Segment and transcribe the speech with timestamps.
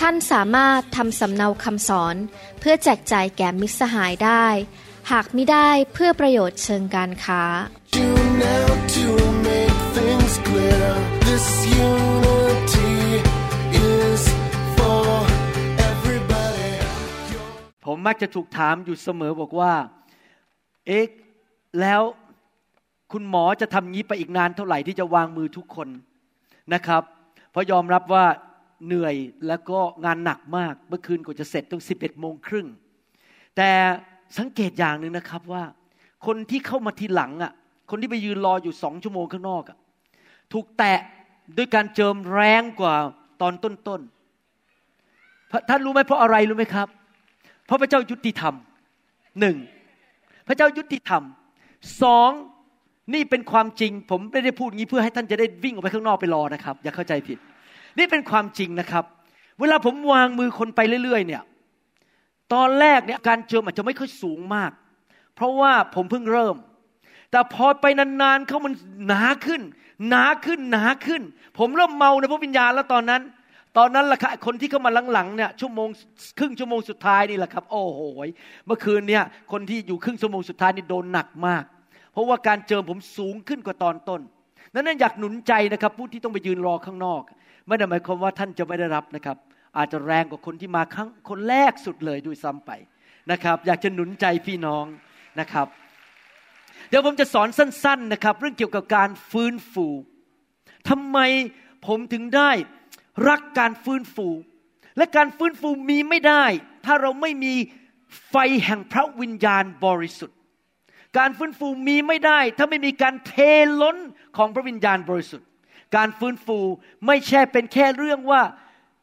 [0.00, 2.16] ท่านสามารถทำสำเนาคำสอน
[2.60, 4.46] เพื่อแจกจ่ายแก่มิตรสหายได้
[5.10, 7.42] หากไม่ได้เพื่อประโยชน์เชิงการค้า
[17.84, 19.72] ผมมักจะถูกถามอยู่เสมอบอกว่า
[20.86, 21.04] เอ๊ะ
[21.80, 22.02] แล้ว
[23.12, 25.88] คุณหมอจะทำงี้ไปอีกนานเท่าไหร่ที่จะวางมือทุกคน
[26.74, 27.02] นะครับ
[27.50, 28.24] เพราะยอมรับว่า
[28.86, 29.14] เหนื่อย
[29.48, 32.66] แล้วก็งานหนักมาก เมื่อคืนกว่าจะเสร็จต้องสิบเอ็ดโมงครึ่ง
[33.56, 33.70] แต่
[34.38, 35.64] สังเกตอย่างหนึ่งนะครับว่า
[36.26, 37.52] คนที่เข้ามาทีหลังอะ
[37.90, 39.76] คนที่ไปยืนรออยู่สองชั่วโมงข้างนอกอะ
[40.52, 41.00] ถูกแตะ
[41.56, 42.94] ด้วยการเจิมแรงกว่า
[43.40, 46.88] ตอนต้นๆท่านรู้ไหมเพราะอะไรรู้ไหมครับ
[47.66, 48.54] เพราะพระเจ้ายุติธรรม
[49.40, 49.56] หนึ่ง
[50.48, 51.22] พระเจ้ายุติธรรม
[52.02, 52.30] สอง
[53.14, 57.38] นี่เป็นความจริง ผมไม่ได้พูดงี้เพื่อให้ท่านจะได้วิ่งออกไปข้างนอกไปรอนะครับ อย่าเข้าใจผิด
[57.98, 59.04] นี่เป็นความจริงนะครับ
[59.60, 61.42] เวลาผมวางมือคนไปเรื่อย ๆ เนี่ย
[62.54, 64.70] ตอนแรกเนี่ยการเจิมอาจจะไม่ค่อยสูงมาก
[65.34, 66.56] เพราะว่าผมเพิ่งเริ่ม
[67.30, 68.72] แต่พอไปนานๆเขามัน
[69.08, 69.62] หนาขึ้น
[70.08, 71.22] หนาขึ้นหนาขึ้น
[71.58, 73.22] ผมเริ่มเมาในพระวิญญาณแล้วตอนนั้น
[73.76, 75.88] ตอนนั้นแหละครับคนที่เข้ามาหลังๆเนี่ยชั่วโมง
[76.38, 78.00] ครึ่งชั่วโมงสุดท้ายนี่แหละครับ โอ้โห
[78.66, 79.22] เมื่อคืนเนี่ย
[79.52, 81.64] คนที่อยู่ครึ่งชั่วโมงสุดท้ายนี่โดนหนักมาก
[82.12, 84.20] เพราะว่าการเจิมผมสูงขึ้นกว่าตอนต้น
[84.72, 87.22] นั้นอยากหนุนใจนะครับผู้ที่ต้องไปยืนรอข้างนอก
[87.66, 89.36] ไม่ได้หมายความว่าท่านจะไม่ได้รับนะครับ
[89.76, 92.70] อาจจะแรงกว่าคนที่มาครั้งคนแรกสุดเลยด้วยซ้ำไป
[93.32, 94.84] นะครับ อยากจะหนุนใจพี่น้อง
[95.40, 95.66] นะครับ
[96.88, 99.86] เดี๋ยวผมจะสอนสั้น ๆนะครับ เรื่องเกี่ยวกับการฟื้นฟู
[100.88, 101.18] ทำไม
[101.86, 102.50] ผมถึงได้
[103.28, 104.28] รักการฟื้นฟู
[104.96, 106.44] และการฟื้นฟูมีไม่ได้
[106.86, 107.54] ถ้าเราไม่มี
[108.30, 110.38] ไฟแห่งพระวิญญาณบริสุทธิ์
[111.18, 113.34] การฟื้นฟูมีไม่ได้ ถ้าไม่มีการเท
[113.80, 113.96] ล้น
[114.36, 115.48] ของพระวิญญาณบริสุทธิ์
[115.96, 116.58] การฟื้นฟู
[117.06, 118.42] ไม่ใช่เป็นแค่เรื่องว่า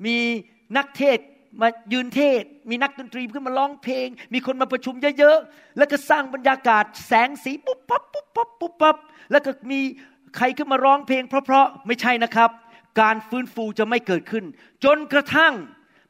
[0.06, 0.18] มี
[0.78, 1.20] นักเทศ
[1.62, 8.98] มายืนเทศ มีนักดนตรีขึ้นมาร้องเพลง มีคนมาประชุมเยอะๆ แล้วก็สร้างบรรยากาศแสงสีปุ๊บปั๊บปุ๊บปั๊บปุ๊บปั๊บ
[9.32, 9.80] แล้วก็มี
[10.38, 12.50] ใครขึ้นมาร้องเพลง เพราะๆไม่ใช่นะครับ
[13.02, 14.46] การฟื้นฟูจะไม่เกิดขึ้น
[14.84, 15.54] จนกระทั่ง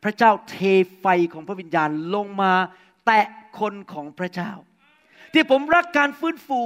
[0.03, 0.55] พระเจ้าเท
[0.99, 2.53] ไฟของพระวิญญาณลงมา
[3.05, 3.25] แตะ
[3.59, 4.51] คนของพระเจ้า
[5.33, 6.59] ที่ผมรักการฟื้นฟู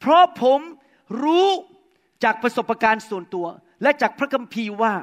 [0.00, 0.60] เพราะผม
[1.22, 1.48] รู้
[2.24, 3.46] จากประสบการณ์ส่วนตัว
[3.82, 4.94] และจากพระคัมภีร์ว่า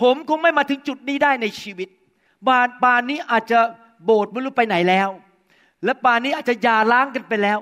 [0.00, 1.88] ผมคงไม่มาถึงจุดนี้ได้ในชีวิต
[2.48, 3.60] บานบานนี้อาจจะ
[4.04, 5.08] โบสถ์ไม่รู้ไปไหนแล้ว
[5.84, 7.58] และป่านนี้อาจจะยาล้างกันไปแล้ว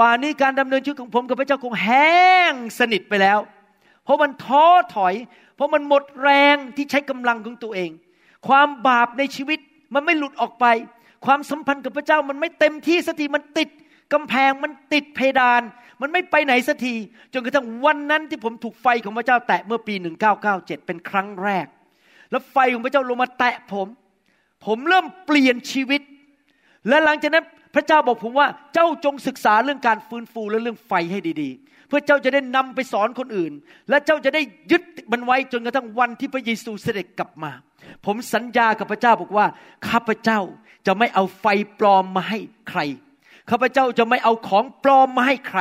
[0.00, 2.20] ป่านนี้การดำเนินชีวิตของผมกับพระเจ้าคงแห้
[2.50, 3.38] งสนิทไปแล้ว
[4.04, 5.14] เพราะมันท้อถอย
[5.56, 7.90] เพราะมันหมดแรงที่ใช้กำลังของตัวเอง
[8.48, 9.58] ความบาปในชีวิต
[9.94, 10.66] มันไม่หลุดออกไป
[11.26, 13.68] ความสัมพันธ์กับพระเจ้ามันไม่เต็มที่สักทีมันติด
[14.12, 15.62] กำแพงมันติดเพดาน
[16.00, 16.94] มันไม่ไปไหนสักที
[17.32, 19.94] จนกระทั่งวันนั้นที่ผมถูกไฟของพระเจ้าแตะเมื่อปี
[20.40, 21.66] 1997 เป็นครั้งแรก
[22.30, 23.86] แล้วไฟของพระเจ้าลงมาแตะผม
[24.66, 26.00] ผมเริ่มเปลี่ยนชีวิต
[26.88, 27.44] และหลังจากนั้น
[27.74, 33.52] พระเจ้าบอกผมว่าเจ้าจงศึกษาเรื่องการฟื้นฟูและเรื่องไฟให้ดีๆ เพื่อเจ้าจะได้นำไปสอนคนอื่น
[33.90, 37.52] และเจ้าจะได้ยึดมันไว้จนกระทั่งวันที่พระเยซูเสด็จกลับมา
[38.06, 39.46] ผมสัญญากับพระเจ้าบอกว่า
[39.88, 40.40] ข้าพเจ้า
[40.86, 41.46] จะไม่เอาไฟ
[41.78, 42.80] ปลอมมาให้ใคร
[43.50, 45.60] ข้าพเจ้าจะไม่เอาของปลอมมาให้ใคร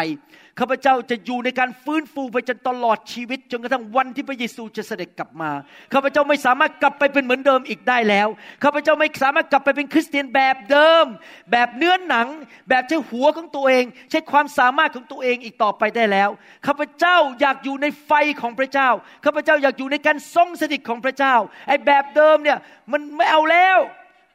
[0.60, 5.52] ข้าพเจ้าจะอยู่ในการฟื้นฟูไปจนตลอดชีวิตจนกระทั่งวันที่พระเยซูจะเสด็จกลับมา
[5.94, 8.28] ข้าพเจ้าไม่สามารถกลับไปเป็นเหมือนเดิมอีกได้แล้ว
[8.64, 11.06] ข้าพเจ้าไม่สามารถกลับไปเป็นคริสเตียนแบบเดิม
[11.52, 12.28] แบบเนื้อหนัง
[12.70, 16.30] แบบใช้หัวของตัวเอง ใช้ความสามารถของตัวเองอีกต่อไปได้แล้ว
[16.68, 18.12] ข้าพเจ้าอยากอยู่ในไฟ
[18.42, 18.90] ของพระเจ้า
[19.26, 21.36] ข้าพเจ้าอยากอยู่ในการทรงสถิตของพระเจ้า
[21.68, 22.58] ไอ้แบบเดิมเนี่ย
[22.92, 23.80] มันไม่เอาแล้ว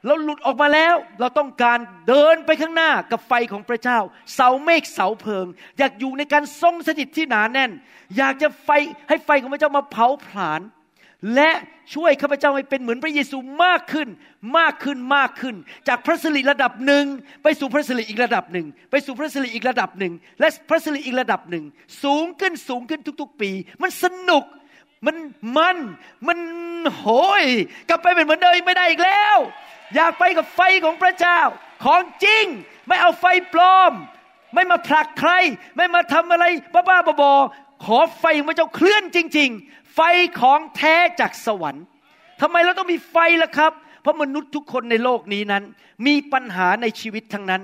[0.05, 3.99] เราหลุดออกมาแล้ว เราต้องการเดินไปข้างหน้ากับไฟของพระเจ้า
[4.35, 5.45] เสาเมฆเสาเพลิง
[5.77, 7.71] อยากอยู่ในการทรงสถิตที่หนาแน่น
[8.17, 8.69] อยากจะไฟ
[9.09, 10.61] ให้ไฟของพระเจ้ามาเผาผลาญ
[11.35, 11.51] และ
[11.93, 14.07] ช่วยข้าพเจ้าให้เป็นเหมือนพระเยซูมากขึ้น
[14.57, 15.55] มากขึ้นมากขึ้น
[15.87, 17.05] จากพระสิริระดับหนึ่ง
[17.43, 21.63] ไปสู่พระสิริอีกระดับหนึ่ง ไปสู่พระสิริอีกระดับหนึ่ง และพระสิริอีกระดับหนึ่ง
[22.03, 24.43] สูงขึ้นสูงขึ้นทุก ๆ ปี มันสนุก
[25.05, 25.15] มัน
[25.57, 25.77] มัน
[26.27, 26.39] มัน
[26.97, 27.05] โห
[27.43, 27.45] ย
[27.89, 29.37] กลับไปเป็นเหมือนเดิมไม่ได้อีกแล้ว
[29.95, 31.39] อยากไปกับไฟของพระเจ้า
[31.85, 32.45] ของจริง
[32.87, 33.93] ไม่เอาไฟปลอม
[34.53, 35.31] ไม่มาผลักใคร
[35.77, 39.99] ไม่มาทำอะไรบ้าๆบอๆขอไฟของพระเจ้าเคลื่อนจริง ๆ ไฟ
[40.39, 41.85] ของแท้จากสวรรค์
[42.41, 43.71] ทำไมเราต้องมีไฟล่ะครับ
[44.01, 45.63] เพเพราะมนุษย์ทุกคนในโลกนี้นั้น
[46.05, 47.61] มีปัญหาในชีวิตทั้งนั้น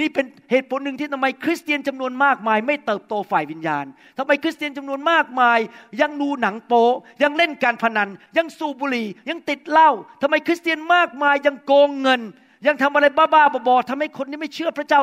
[0.00, 3.84] นี่เป็นเหตุผลหนึ่งที่ทำไมคริสเตียนจำนวนมากมาย ไม่เติบโตฝ่ายวิญญาณ
[4.18, 5.58] ทำไมคริสเตียนจำนวนมากมาย
[6.00, 6.84] ยังดูหนังโป๊
[7.22, 9.90] ยังเล่นการพนัน ยังสูบบุหรี่ ยังติดเหล้า
[10.22, 12.20] ทำไมคริสเตียนมากมายยังโกงเงิน
[12.66, 15.00] ยังทำอะไรบ้าๆบอๆทำให้คนที่ไม่เชื่อพระเจ้า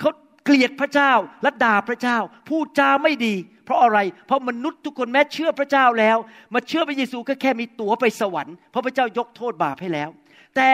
[0.00, 0.10] เขา
[0.44, 2.18] เกลียดพระเจ้าและด่าพระเจ้า
[2.48, 3.34] พูดจาไม่ดี
[3.64, 6.16] เพราะอะไร เพราะมนุษย์ทุกคนแม้เชื่อพระเจ้าแล้ว
[6.54, 10.10] มาเชื่อพระเยซูก็แค่มีตั๋วไปสวรรค์เพราะพระเจ้ายกโทษบาปให้แล้ว
[10.56, 10.70] แต่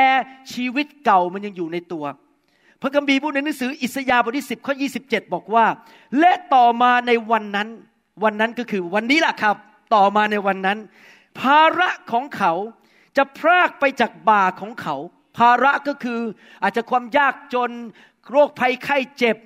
[0.53, 2.05] ชีวิตเก่ามันยังอยู่ในตัว
[2.83, 4.87] พระคัมภีร์พูดในหนังสืออิสยาห์บทที่สิบข้อยี
[5.35, 5.67] บอกว่า
[6.19, 7.69] และต่อมาในวันนั้น
[8.25, 9.57] วันนั้นก็คือวันนี้แหละครับ
[9.95, 10.79] ต่อมาในวันนั้น
[11.41, 12.53] ภาระของเขา
[13.17, 14.97] จะพรากไปจากบ่าของเขา
[15.39, 16.21] ภาระก็คือ
[16.63, 17.71] อาจจะความยากจน
[18.31, 19.37] โรคภัยไข้เจ็บ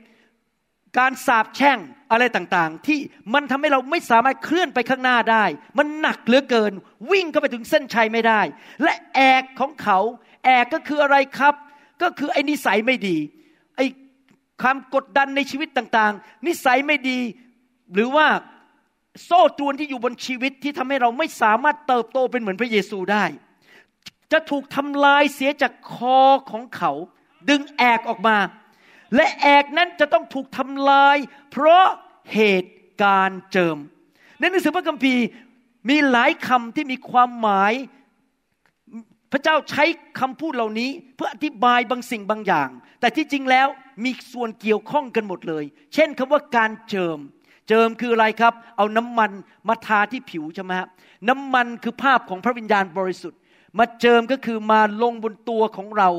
[0.99, 1.79] การสาบแช่ง
[2.11, 2.99] อะไรต่างๆ ที่
[3.35, 5.45] มันทำให้เราไม่สามารถเคลื่อนไปข้างหน้าได้
[5.79, 6.73] มันหนักเหลือเกิน
[7.11, 8.41] วิ่งเข้าไปถึงเส้นชัยไม่ได้
[8.83, 9.99] และแอกของเขา
[10.45, 11.55] แอกก็คืออะไรครับ
[12.03, 13.17] ก็คือไอ้นิสัยไม่ดี
[13.77, 13.87] ไอ้
[14.63, 17.19] ความกดดันในชีวิตต่างๆ นิสัยไม่ดี
[17.95, 18.27] หรือว่า
[19.25, 23.25] โซ่ตรวนที่อยู่บนชีวิตที่ทำให้เราไม่สามารถเติบโตเป็นเหมือนพระเยซูได้
[24.33, 26.21] จะถูกทำลายเสียจากคอ
[26.51, 26.93] ของเขา
[27.49, 28.37] ดึงแอกออกมา
[29.17, 31.17] และแอกนั้นจะต้องถูกทำลาย
[31.51, 31.87] เพราะ
[32.35, 33.79] เหตุการณ์เจิม
[34.39, 35.25] ในหนังสือพระคัมภีร์
[35.89, 37.73] มีหลายคำที่มีความหมาย
[39.33, 39.85] พระเจ้าใช้
[40.21, 42.69] คำพูดเหล่านี้เพื่ออธิบายบางสิ่งบางอย่าง
[43.01, 43.69] แต่ที่จริงแล้ว
[44.05, 45.65] มีส่วนเกี่ยวข้องกันหมดเลย
[45.95, 47.19] เช่นคำว่าการเจิม
[47.69, 49.31] เจิมคืออะไรครับ เอาน้ำมัน
[49.69, 50.89] มาทาที่ผิวใช่ไหมครับ
[51.29, 53.41] น้ำมันคือภาพของพระวิญญาณบริสุทธิ์
[53.79, 56.11] มาเจิมก็คือมาลงบนตัวของเรา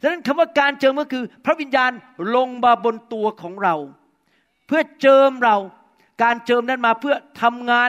[0.00, 1.90] ดังนั้นคำว่าการเจิมก็คือพระวิญญาณ
[2.36, 3.74] ลงมาบนตัวของเรา
[4.66, 5.56] เพื่อเจิมเรา
[6.22, 7.88] การเจิมนั้นมาเพื่อทำงาน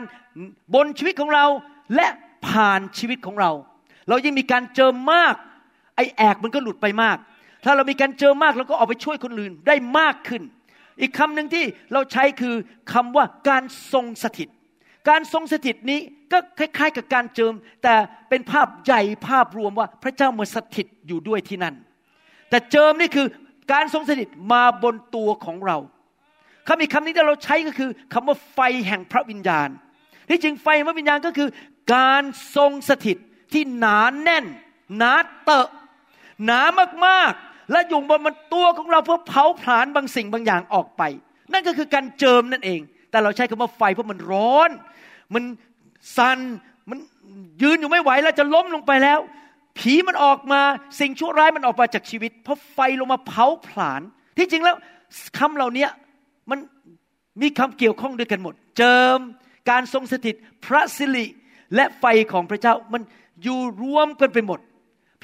[0.75, 1.45] บนชีวิตของเรา
[1.95, 2.07] และ
[2.47, 3.51] ผ่านชีวิตของเรา
[4.09, 5.35] เรายิ่งมีการเจิมมาก
[5.95, 7.17] ไอแอกมันก็หลุดไปมาก
[7.63, 10.43] ถ้าเรามีการเจิมมากเราก็ออกไปช่วยคนอื่นได้มากขึ้น
[11.01, 12.55] อีกคำหนึ่งที่เราใช้คือ
[12.93, 13.63] คำว่าการ
[13.93, 14.49] ทรงสถิต
[15.09, 15.99] การทรงสถิตนี้
[16.31, 17.53] ก็คล้าย ๆ กับการเจิม
[17.83, 17.95] แต่
[18.29, 21.75] เป็นภาพใหญ่ภาพรวมว่าพระเจ้ามาสถิตอยู่ด้วยที่นั่น
[22.49, 23.27] แต่เจิมนี่คือ
[23.73, 25.77] การทรงสถิตมาบนตัวของเรา
[26.67, 29.69] คำอีกคำนี้ที่เราใช้ก็คือคำว่าไฟแห่งพระวิญญาณ
[30.29, 31.49] ที่จริงไฟพระวิญญาณก็คือ
[31.95, 32.23] การ
[32.55, 33.17] ทรงสถิต
[33.53, 34.45] ที่หนานแน่น
[34.97, 35.11] หนา
[35.43, 35.67] เตอะ
[36.45, 36.59] หนา
[37.05, 41.03] มากๆ และอยู่บนมันตัวของเราเพื่อเผาผลาญบางสิ่งบางอย่างออกไป
[41.53, 42.79] นั่นก็คือการเจิมนั่นเอง
[43.11, 44.69] แต่เราใช้คำว่าไฟเพราะมันร้อน
[45.33, 45.43] มัน
[46.17, 46.39] สัน
[46.89, 46.97] มัน
[47.61, 49.19] ยืนอยู่ไม่ไหวแล้วจะล้มลงไปแล้ว
[49.77, 50.61] ผีมันออกมา
[50.99, 54.01] สิ่งชั่วร้ายมันออกมาจากชีวิต เพราะไฟลงมาเผาผลาญ
[54.37, 54.75] ที่จริงแล้ว
[55.37, 55.87] คำเหล่านี้
[56.49, 56.59] มัน
[57.41, 59.19] มีคำเกี่ยวข้องด้วยกันหมด เจิม
[59.69, 60.35] การทรงสถิต
[60.65, 61.25] พระสิริ
[61.75, 63.01] และไฟของพระเจ้ามัน
[63.43, 64.59] อยู่รวมกันไปหมด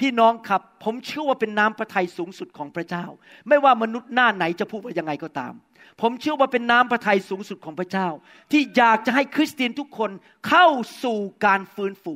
[0.00, 3.04] พี่น้องครับ ผมเชื่อว่าเป็นน้ำพระทัยสูงสุดของพระเจ้า
[3.48, 5.52] ไม่ว่ามนุษย์หน้าไหนจะพูดว่ายังไงก็ตาม
[6.00, 8.08] ผมเชื่อว่าเป็นน้ำพระทัยสูงสุดของพระเจ้า
[8.52, 10.10] ที่อยากจะให้คริสเตียนทุกคน
[10.48, 10.66] เข้า
[11.02, 12.14] สู่การฟื้นฟู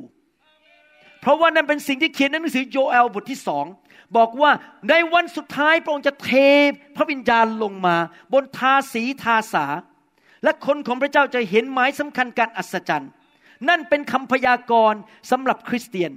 [1.21, 3.65] เพราะว่านั่นเป็นสิ่งที่เขียนในหนังสือโยเอลบทที่สอง
[4.17, 4.51] บอกว่า
[4.89, 6.31] ในวันสุดท้ายพระองค์จะเท
[6.95, 7.95] พระวิญญาณลงมา
[8.33, 9.65] บนทาสีทาสา
[10.43, 13.11] และคนของพระเจ้าจะเห็นหมายสำคัญการอัศจรรย์
[13.69, 14.99] นั่นเป็นคำพยากรณ์
[15.31, 16.11] สำหรับคริสเตียน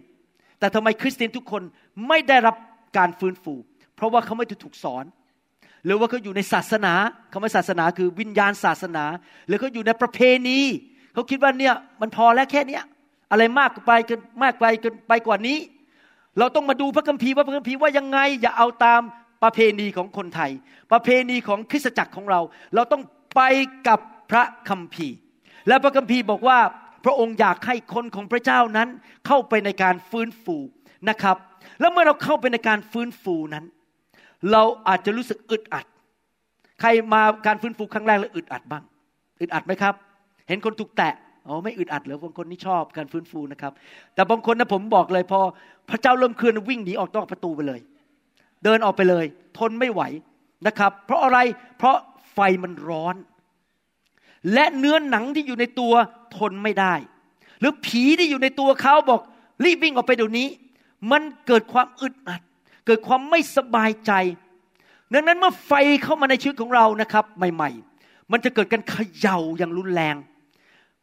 [0.58, 1.62] แต่ทำไมคริสเตียนทุกคน
[2.08, 2.56] ไม่ได้รับ
[2.96, 3.55] การฟื้นฟู
[3.96, 5.05] เพราะว่าเขาไม่ได้ถูกสอน
[5.84, 6.93] หรือว่าเขาอยู่ในศาสนา
[7.32, 9.05] คำว่าศาสนาคือวิญญาณศาสนา
[9.46, 10.58] หรือเขาอยู่ในประเพณี
[11.14, 12.84] เขาคิดว่าเนี่ยมันพอแล้วแค่เนี้ย
[13.31, 15.58] อะไรมากไปกันมากไปกันไปกว่านี้
[16.38, 19.00] เราต้องมาดูพระคัมภีร์ว่าพระคัมภีร์ว่ายังไง อย่าเอาตาม
[19.43, 20.50] ประเพณีของคนไทย
[20.93, 22.40] ประเพณีของคริสตจักรของเรา
[22.74, 23.02] เราต้อง
[23.36, 23.40] ไป
[23.88, 24.00] กับ
[24.31, 25.17] พระคัมภีร์
[25.69, 26.58] และพระคัมภีร์บอกว่า
[27.08, 28.88] ระองค์อยากให้คนของพระเจ้านั้น
[29.27, 30.56] เข้าไปในการฟื้นฟู
[31.08, 31.36] นะครับ
[31.81, 33.65] แล้วเมื่อเราเข้าไปในการฟื้นฟูนั้น
[34.53, 35.86] เราอาจจะรู้สึกอึดอัด
[36.81, 38.82] ใครมาการฟื้นฟูครั้งแรกแล้วอึดอัดบ้าง
[39.41, 39.94] อึดอัดไหมครับ
[40.48, 41.15] เห็นคนถูกแตะ
[41.46, 43.72] อ๋อไม่อึดอัดเหรอบางคนนี่ชอบการฟื้นฟูนะครับ
[44.15, 45.41] แต่บางคนนะผมบอกเลยพอ
[45.91, 47.81] พระเจ้าเริ่มเคลื่อนวิ่งหนีออกนอกประตูไปเลย
[48.65, 49.24] เดินออกไปเลย
[49.58, 50.03] ทนไม่ไหว
[50.67, 51.38] นะครับ เพราะอะไร
[51.79, 51.96] เพราะ
[52.32, 53.17] ไฟมันร้อน
[54.53, 55.94] และเนื้อหนังที่อยู่ในตัว
[56.37, 56.94] ทนไม่ได้
[57.61, 59.20] หรือผีที่อยู่ในตัวเขาบอก
[59.65, 60.49] รีบวิ่งออกไปเดี๋ยวนี้
[61.11, 62.41] มันเกิดความอึดอัด
[62.87, 64.13] เกิดความไม่สบายใจ
[65.13, 67.70] ดังนั้นเมื่อไฟเข้ามาในชีวิตของเรานะครับ ใหม่
[68.01, 70.17] ๆ มันจะเกิดการเขย่าอย่างรุนแรง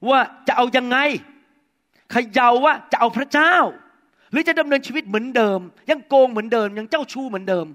[0.10, 0.98] ว่าจะเอายังไง
[2.12, 3.56] เขย่าว่าจะเอาพระเจ้า
[4.32, 7.66] หรือจะดำเนินชีวิตเหมือนเดิม ยังโกงเหมือนเดิม ยังเจ้าชู้เหมือนเดิม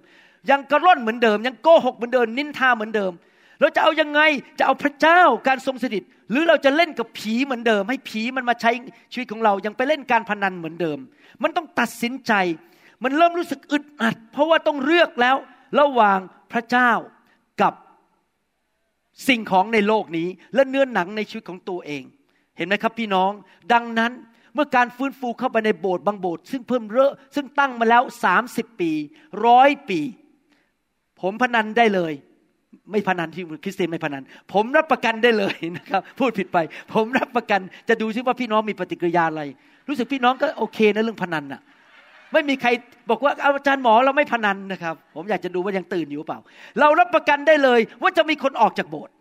[0.51, 3.13] ยังกระร่อนเหมือนเดิม ยังโกหกเหมือนเดิม นินทาเหมือนเดิม
[3.61, 4.21] เราจะเอายังไง
[4.59, 8.71] จะเอาพระเจ้าการทรงสถิต หรือเราจะเล่นกับผีเหมือนเดิม ให้ผีมันมาใช้
[9.13, 10.99] ชีวิตของเรายังไปเล่นการพนันเหมือนเดิม
[11.43, 12.33] มันต้องตัดสินใจ
[13.03, 15.37] มันเริ่มรู้สึกอึดอัด เพราะว่าต้องเลือกแล้ว
[15.81, 16.19] ระหว่าง
[16.53, 16.93] พระเจ้า
[17.63, 17.75] กับ
[19.29, 22.03] สิ่งของในโลกนี้ และเนื้อหนังในชีวิตของตัวเอง
[22.57, 23.33] เห็นไหมครับพี่น้อง
[23.73, 24.13] ดังนั้น
[24.55, 28.93] เมื่อการฟื้นฟูเข้าไปในโบสถ์บางโบสถ์ซึ่งเพิ่มเรอะซึ่งตั้งมาแล้วสามสิบปี
[29.47, 30.01] ร้อยปี
[31.21, 32.13] ผมพนันได้เลย
[32.93, 36.59] ไม่พนันที่คริสเตียนไม่พนัน ผมรับประกันได้เลยนะครับ พูดผิดไป
[36.95, 39.43] ผมรับประกันจะดูซิว่าพี่น้องมีปฏิกิริยาอะไร
[39.89, 41.61] รู้สึกพี่น้องก็โอเคนะเรื่องพนันน่ะ
[42.33, 42.69] ไม่มีใคร
[43.11, 46.41] บอกว่าอาจารย์หมอเราไม่พนันนะครับ ผมอยากจะดูว่ายังตื่นอยู่เปล่า
[46.81, 49.15] เรารับประกันได้เลย ว่าจะมีคนออกจากโบสถ์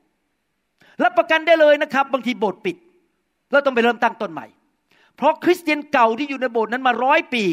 [1.03, 2.75] รับประกันได้เลยนะครับ บางทีโบสถ์ปิด
[3.51, 4.45] เราต้องไปเริ่มตั้งต้นใหม่
[5.17, 7.43] เพราะคริสเตียนเก่าที่อยู่ในโบสถ์นั้นมาร้อยปี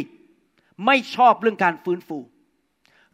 [0.87, 2.27] ไม่ชอบเรื่องการฟื้นฟูเ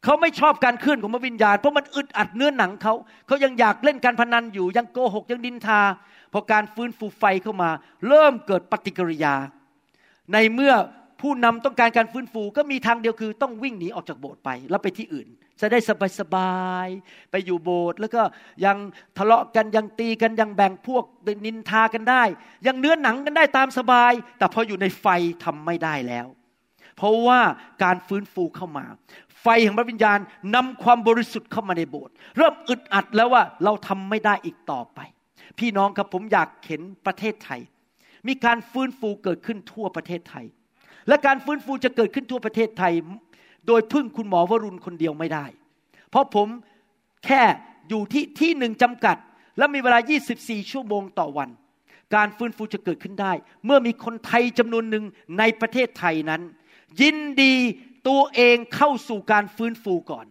[0.07, 2.95] ขาไม่ชอบการเคลื่อนของพระวิญญาณ เพราะมันอึดอัดเนื้อหนังเขา
[3.27, 5.81] เขายังอยากเล่นการพนันอยู่ ยังโกหกยังดินทา
[6.33, 7.71] พอการฟื้นฟูไฟเข้ามา
[8.09, 9.35] เริ่มเกิดปฏิกิริยา
[10.33, 10.75] ในเมื่อ
[11.21, 15.29] ผู้นำต้องการการฟื้นฟูก็มีทางเดียวคือต้องวิ่งหนีออกจากโบสถ์ไป แล้วไปที่อื่น
[15.61, 15.79] จะได้
[16.21, 18.23] สบายๆไปอยู่โบสถ์แล้วก็
[18.65, 18.77] ยัง
[19.19, 21.05] ทะเลาะกันยังตีกันยังแบ่งพวก
[21.47, 22.23] นินทากันได้
[22.67, 25.07] ยังเนื้อหนังกันได้ตามสบาย แต่พออยู่ในไฟ
[25.45, 26.27] ทำไม่ได้แล้ว
[26.97, 27.41] เพราะว่า
[27.85, 28.87] การฟื้นฟูเข้ามา
[29.43, 30.19] ไฟของพระวิญญาณ
[30.55, 35.01] นำความบริสุทธิ์เข้ามาในโบสถ์เริ่มอึดอัดแล้วว่าเราทำไม่ได้อีกต่อไป
[35.59, 37.61] พี่น้องครับผมอยากเห็นประเทศไทย
[38.29, 40.47] มีการฟื้นฟูเกิดขึ้นทั่วประเทศไทย
[41.09, 42.93] และการฟื้นฟูจะเกิดขึ้นทั่วประเทศไทย
[43.67, 45.47] โดยพึ่งคุณหมอวรุณคนเดียวไม่ได้
[46.11, 46.49] เพราะผม
[47.27, 47.43] แค่
[47.89, 49.17] อยู่ที่ที่หนึ่งจำกัด
[49.59, 49.99] และมีเวลา
[50.35, 51.49] 24 ชั่วโมงต่อวัน
[52.15, 53.33] การฟื้นฟูจะเกิดขึ้นได้
[53.65, 55.05] เมื่อมีคนไทยจำนวนหนึ่ง
[55.39, 56.43] ในประเทศไทยนั้น
[57.01, 57.55] ยินดี
[58.09, 60.27] ตัวเองเข้าสู่การฟื้นฟูก่อน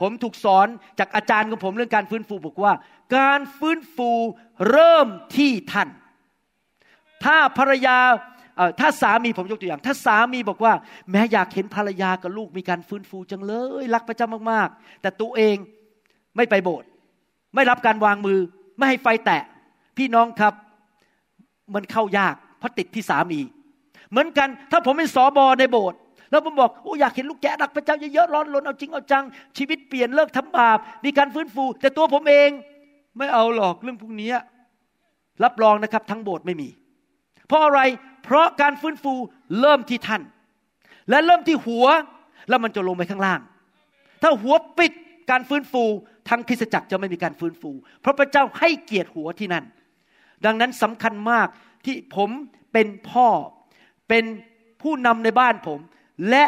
[0.00, 0.66] ผมถูกสอน
[0.98, 2.72] จากอาจารย์ของผมเรื่องการฟื้นฟูบอกว่า
[3.16, 4.10] การฟื้นฟู
[4.70, 5.88] เริ่มที่ท่าน
[7.24, 7.96] ถ้าภรรยา
[8.80, 10.72] ถ้าสามีผมยกตัวอย่าง ถ้าสามีบอกว่า
[11.10, 13.52] แม้อยากเห็นภรรยากับลูกมีการฟื้นฟูจังเล
[13.82, 15.56] ย รักพระเจ้ามากๆ แต่ตัวเอง
[16.36, 16.88] ไม่ไปโบสถ์
[17.54, 18.38] ไม่รับการวางมือ
[18.78, 19.42] ไม่ให้ไฟแตะ
[19.98, 20.54] พี่น้องครับ
[21.74, 23.40] มันเข้ายากเพราะติดที่สามี
[24.10, 25.98] เหมือนกันถ้าผมเป็นสอบอในโบสถ์
[26.32, 29.24] แล้วผมบอกโอ้อยากเห็นลูกแกะรักพระเจ้าเยอะๆร้อนรนเอาจริงเอาจัง
[29.58, 32.50] ชีวิตเปลี่ยนเลิกทำบาปมีการฟื้นฟู แต่ตัวผมเอง
[33.18, 34.30] ไม่เอาหรอกเรื่องพวกนี้
[35.44, 36.68] รับรองนะครับทั้งโบสถ์ไม่มี
[37.46, 37.80] เพราะอะไร
[38.24, 39.14] เพราะการฟื้นฟู
[39.60, 40.22] เริ่มที่ท่าน
[41.10, 41.86] และเริ่มที่หัว
[42.48, 43.40] แล้วมันจะลงไปข้างล่าง
[44.22, 44.92] ถ้าหัวปิด
[45.30, 45.84] การฟื้นฟู
[46.28, 47.70] ทั้งคริสตจักรจะไม่มีการฟื้นฟู
[48.00, 49.64] เพราะพระเจ้าให้เกียรติหัวที่นั่น
[50.44, 51.48] ดังนั้นสำคัญมาก
[51.84, 52.30] ที่ผม
[52.72, 53.28] เป็นพ่อ
[54.08, 54.24] เป็น
[54.82, 55.80] ผู้นำในบ้านผม
[56.30, 56.44] และ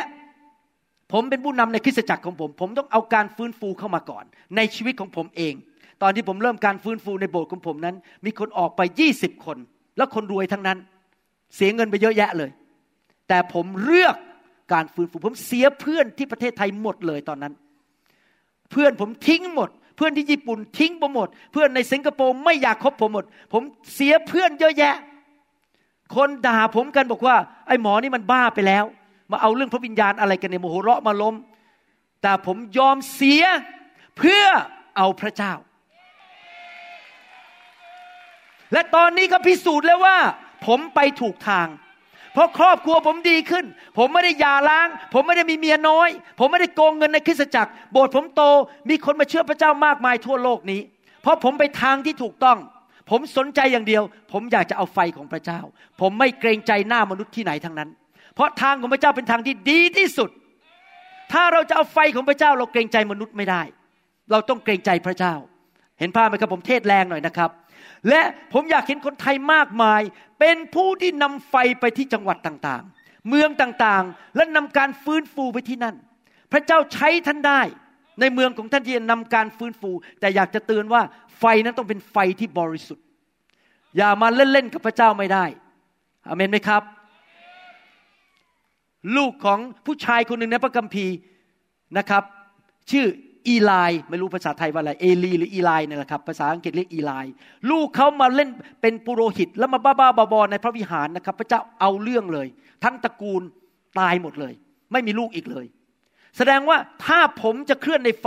[1.13, 4.25] ผมเป็นผู้นำในคริสตจักรของผม ผมต้องเอาการฟื้นฟูเข้ามาก่อน
[4.57, 5.55] ในชีวิตของผมเอง
[6.03, 9.59] ตอนที่ผมเริ่มการฟื้นฟูในโบสถ์ของผมนั้น มีคนออกไปยี่สิบคน
[9.97, 10.79] แล้วคนรวยทั้งนั้น
[11.55, 12.51] เสียเงินไปเยอะแยะเลย
[13.29, 14.17] แต่ผมเลือก
[14.73, 17.53] การฟื้นฟูผมเสียเพื่อนที่ประเทศไทยหมดเลยตอนนั้น
[18.71, 23.63] เพื่อนผมทิ้งหมด เพื่อนที่ญี่ปุ่นทิ้งผมหมด เพื่อนในสิงคโปร์ไม่อยากคบผมหมด ผม
[23.95, 24.95] เสียเพื่อนเยอะแยะ
[26.17, 28.85] คนด่าผมกันบอกว่า ไอ้หมอนี่มันบ้าไปแล้ว
[29.31, 31.35] มาเอาเรื่องพระวิญญาณอะไรกันเนี่ยโมโหเราะมาล้ม
[32.23, 33.43] แต่ผมยอมเสีย
[34.19, 34.45] เพื่อ
[34.97, 35.53] เอาพระเจ้า
[38.73, 40.17] และตอนนี้ก็พิสูจน์แล้วว่า
[40.67, 41.69] ผมไปถูกทาง
[42.33, 43.65] เพราะครอบครัวผมดีขึ้น
[43.99, 48.43] ผมไม่ได้ยาล้าง ผมไม่ได้มีเมียน้อย ผมไม่ได้โกงเงินในคริสตจักร โบสถ์ผมโต
[48.89, 50.81] มีคนมาเชื่อพระเจ้ามากมายทั่วโลกนี้
[51.23, 52.59] เพราะผมไปทางที่ถูกต้อง
[53.11, 54.03] ผมสนใจอย่างเดียว
[54.33, 55.61] ผมอยากจะเอาไฟของพระเจ้า
[56.01, 57.91] ผมไม่เกรงใจหน้ามนุษย์ที่ไหนทั้งนั้น
[58.35, 60.31] เพราะทางของพระเจ้าเป็นทางที่ดีที่สุด
[61.33, 63.63] ถ้าเราจะเอาไฟของพระเจ้าเราเกรงใจมนุษย์ไม่ได้
[64.31, 65.35] เราต้องเกรงใจพระเจ้า
[65.99, 67.51] เห็นภาพไหมครับผมเทศแรงหน่อยนะครับ
[68.09, 68.23] และ
[68.53, 70.01] ผมอยากเห็นคนไทยมากมาย
[70.41, 75.97] เป็นผู้ที่นำไฟไปที่จังหวัดต่างๆ เมืองต่างๆ และนำการฟื้นฟูไปที่นั่น
[76.53, 77.61] พระเจ้าใช้ท่านได้
[78.21, 81.03] ในเมืองของท่านที่จะนำการฟื้นฟู แต่อยากจะเตือนว่า
[81.39, 83.05] ไฟนั้นต้องเป็นไฟที่บริสุทธิ์
[83.97, 85.45] อย่ามาเล่นๆกับพระเจ้าไม่ได้
[86.29, 86.83] อเมนไหมครับ
[89.17, 91.17] ลูกของผู้ชายคนหนึ่งในพระคัมภีร์
[91.99, 92.23] นะครับ
[92.91, 93.07] ชื่อ
[93.49, 93.73] อีไล
[94.11, 97.13] ไม่รู้ภาษาไทยว่าอะไรเอลีหรืออีไลนี่แหละครับภาษาอังกฤษเรียกอีไล
[97.71, 98.49] ลูกเขามาเล่น
[98.81, 102.47] เป็นปุโรหิต แล้วมาบ้าบ้าบอในพระวิหารนะครับ พระเจ้าเอาเรื่องเลย
[102.85, 103.43] ทั้งตระกูล
[103.99, 104.53] ตายหมดเลย
[104.93, 105.67] ไม่มีลูกอีกเลย
[106.37, 108.27] แสดงว่าถ้าผมจะเคลื่อนในไฟ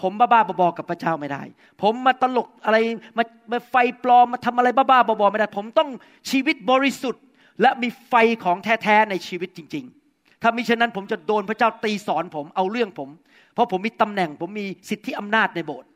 [0.00, 1.42] ผมบ้าบ้าบอกับพระเจ้าไม่ได้
[1.82, 2.76] ผมมาตลกอะไร
[3.16, 5.88] มามาไฟปลอมมาทำอะไรบ้าบ้าบอไม่ได้ ผมต้อง
[6.30, 7.22] ชีวิตบริสุทธิ์
[7.62, 8.14] และมีไฟ
[8.44, 9.99] ของแท้ๆในชีวิตจริง ๆ
[10.42, 13.08] ถ้ามิฉะนั้นผมจะโดนพระเจ้าตีสอนผมเอาเรื่องผม
[13.54, 15.88] เพราะผมมีตำแหน่ง ผมมีสิทธิอำนาจในโบสถ์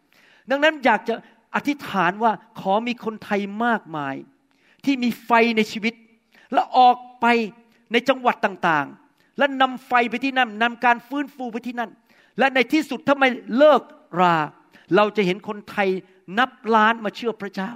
[0.50, 1.14] ดังนั้นอยากจะ
[1.54, 4.14] อธิษฐานว่าขอมีคนไทยมากมาย
[4.84, 5.94] ที่มีไฟในชีวิต
[6.52, 7.26] และออกไป
[7.92, 11.90] ในจังหวัดต่างๆ และนำไฟไปที่นั่นนำการฟื้นฟูไปที่นั่น
[12.38, 13.82] และในที่สุดถ้าไม่เลิก
[14.20, 14.36] รา
[14.96, 15.88] เราจะเห็นคนไทย
[16.38, 17.72] นับล้านมาเชื่อพระเจ้า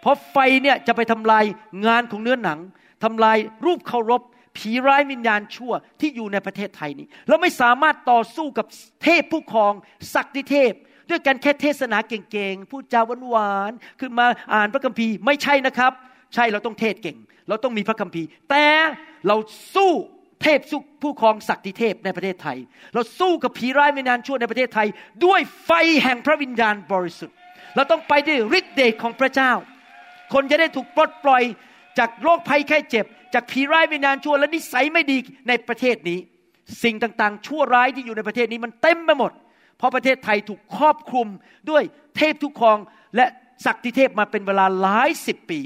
[0.00, 1.44] เพราะไฟเนี่ยจะไปทำลาย
[1.86, 2.58] งานของเนื้อหนัง
[3.04, 4.22] ทำลายรูปเคารพ
[4.56, 8.66] ผีร้ายวิญญาณชั่วที่อยู่ในประเทศไทยนี้ เราไม่สามารถต่อสู้กับ
[9.02, 9.72] เทพผู้ครอง
[10.14, 10.72] ศักดิเทพ
[11.10, 15.92] ด้วยการแค่เทศนาเก่งๆพูดจาหวานๆขึ้นมาอ่านพระคัมภีร์ไม่ใช่นะครับ
[16.34, 17.18] ใช่เราต้องเทศเก่ง
[17.48, 18.66] เราต้องมีพระคัมภีร์ แต่
[19.26, 19.36] เรา
[19.74, 19.92] สู้
[20.42, 22.58] เทพสู้ผู้ครองศักดิเทพในประเทศไทย
[22.94, 24.88] เราสู้กับผีร้ายวิญญาณชั่วในประเทศไทย
[25.24, 25.70] ด้วยไฟ
[26.02, 27.36] แห่งพระวิญญาณบริสุทธิ์
[27.76, 29.52] เราต้องไปด้วยฤทธิ์เดชของพระเจ้า
[30.32, 31.42] คนจะได้ถูกปลดปล่อย
[31.98, 35.16] จากโรคภัยแค่เจ็บ จากผีร้ายวิญญาณชั่วและนิสัยไม่ดี
[35.48, 36.18] ในประเทศนี้
[36.82, 39.32] สิ่งต่างๆ ชั่วร้ายที่อยู่ในประเทศนี้มันเต็มไปหมด
[39.78, 41.28] เพราะประเทศไทยถูกครอบคลุม
[41.70, 41.82] ด้วย
[42.16, 42.78] เทพทุกครอง
[43.16, 43.26] และ
[43.64, 45.60] ศักดิเทพมาเป็นเวลาหลายสิบปี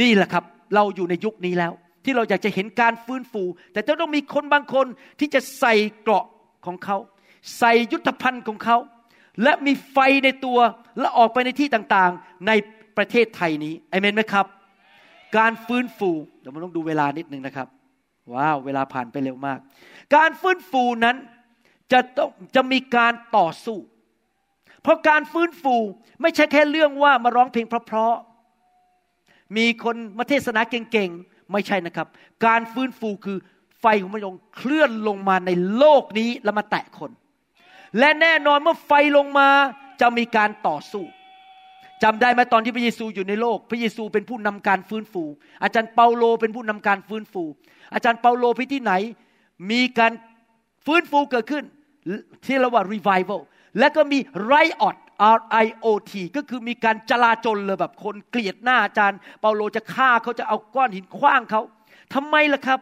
[0.00, 1.72] นี่แหละครับ เราอยู่ในยุคนี้แล้ว
[2.04, 3.42] ที่เราอยากจะเห็นการฟื้นฟู
[3.72, 4.86] แต่จะต้องมีคนบางคน
[5.20, 6.24] ที่จะใส่เกราะ
[6.66, 6.96] ของเขา
[7.58, 8.76] ใส่ยุทธภัณฑ์ของเขา
[9.42, 10.58] และมีไฟในตัว
[10.98, 12.52] และออกไปในที่ต่างๆ ใน
[12.96, 14.46] ประเทศไทยนี้อเมนไหมครับ
[15.36, 17.68] การฟื้นฟูเดี๋ยวมันต้องดูเวลานิดนึงนะครับ
[18.34, 19.58] ว้าวเวลาผ่านไปเร็วมาก
[20.16, 21.16] การฟื้นฟูนั้น
[21.92, 23.78] จะต้องจะมีการต่อสู้
[24.82, 25.76] เพราะการฟื้นฟู
[26.22, 32.06] ไม่ใช่แค่เรื่องว่ามาร้องเพลงเพราะๆมีคนมาเทศนาเก่งๆไม่ใช่นะครับ
[32.46, 33.38] การฟื้นฟูคือ
[33.80, 37.10] ไฟของพระองค์เคลื่อนลงมาในโลกนี้แล้วมาแตะคน
[37.98, 39.48] และแน่นอนเมื่อไฟลงมา
[40.00, 41.04] จะมีการต่อสู้
[42.02, 45.24] จำได้ไหมตอนที่พระเยซูอยู่ในโลก พระเยซูเป็นผู้นำการฟื้นฟู
[45.62, 47.42] อาจารย์เปาโลเป็นผู้นำการฟื้นฟู
[47.94, 48.92] อาจารย์เปาโลไปที่ไหน
[49.70, 50.12] มีการ
[50.86, 51.64] ฟื้นฟูเกิดขึ้น
[52.46, 53.40] ที่เรียกว่า revival
[53.78, 54.18] และก็มี
[54.52, 54.96] riot
[55.36, 61.62] R I O T ก็คือมีการจลาจลเลยแบบคนเกลียดหน้าอาจารย์ เปาโลจะฆ่าเขาจะเอาก้อนหินคว้างเขา
[62.14, 62.80] ทำไมล่ะครับ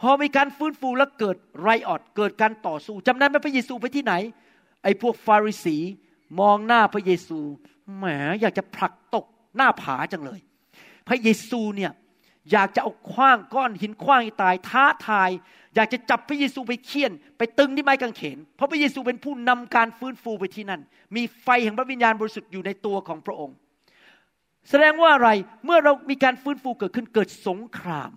[0.00, 4.14] พอมีการฟื้นฟูแล้วเกิดไรออดเกิดการต่อสู้จำได้ไหมพระเยซูไปที่ไหน
[4.84, 5.76] ไอ้พวกฟาริสี
[6.40, 7.40] มองหน้าพระเยซู
[7.96, 8.04] แหม
[8.40, 10.40] อยากจะผลักตกหน้าผาจังเลย
[11.08, 11.92] พระเยซูเนี่ย
[12.52, 15.30] อยากจะเอาคว้างก้อนหินคว้างให้ตายท้าทาย
[15.74, 20.80] อยากจะจับพระเยซูไปเคี่ยน ไปตึงที่ไม้กางเขน เพราะพระเยซูเป็นผู้นำการฟื้นฟูไปที่นั่น
[21.16, 23.56] มีไฟแห่งพระวิญญาณบริสุทธิ์อยู่ในตัวของพระองค์
[24.68, 25.30] แสดงว่าอะไร
[25.64, 28.10] เมื่อเรามีการฟื้นฟูเกิดขึ้นเกิดสงคราม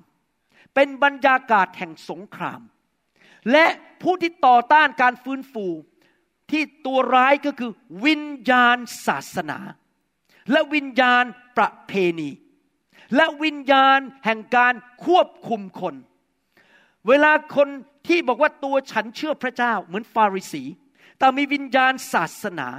[0.76, 2.62] เป็นบรรยากาศแห่งสงคราม
[3.52, 3.66] และ
[4.02, 5.66] ผู้ที่ต่อต้านการฟื้นฟู
[6.52, 7.72] ที่ตัวร้ายก็คือ
[8.06, 9.60] วิญญาณศาสนา
[10.52, 11.24] และวิญญาณ
[11.58, 12.30] ประเพณี
[13.16, 14.74] และวิญญาณแห่งการ
[15.06, 15.96] ควบคุมคน
[17.08, 17.68] เวลาคน
[18.08, 20.64] ที่บอกว่าตัวฉันเชื่อพระเจ้าเหมือนฟาริสี
[21.18, 22.70] แต่มีวิญญาณศาสนา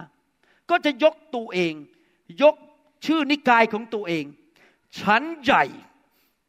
[0.71, 1.75] ก็จะยกตัวเอง
[2.43, 2.55] ยก
[3.07, 4.25] ชื่อนิกายของตัวเอง
[5.01, 5.65] ฉันใหญ่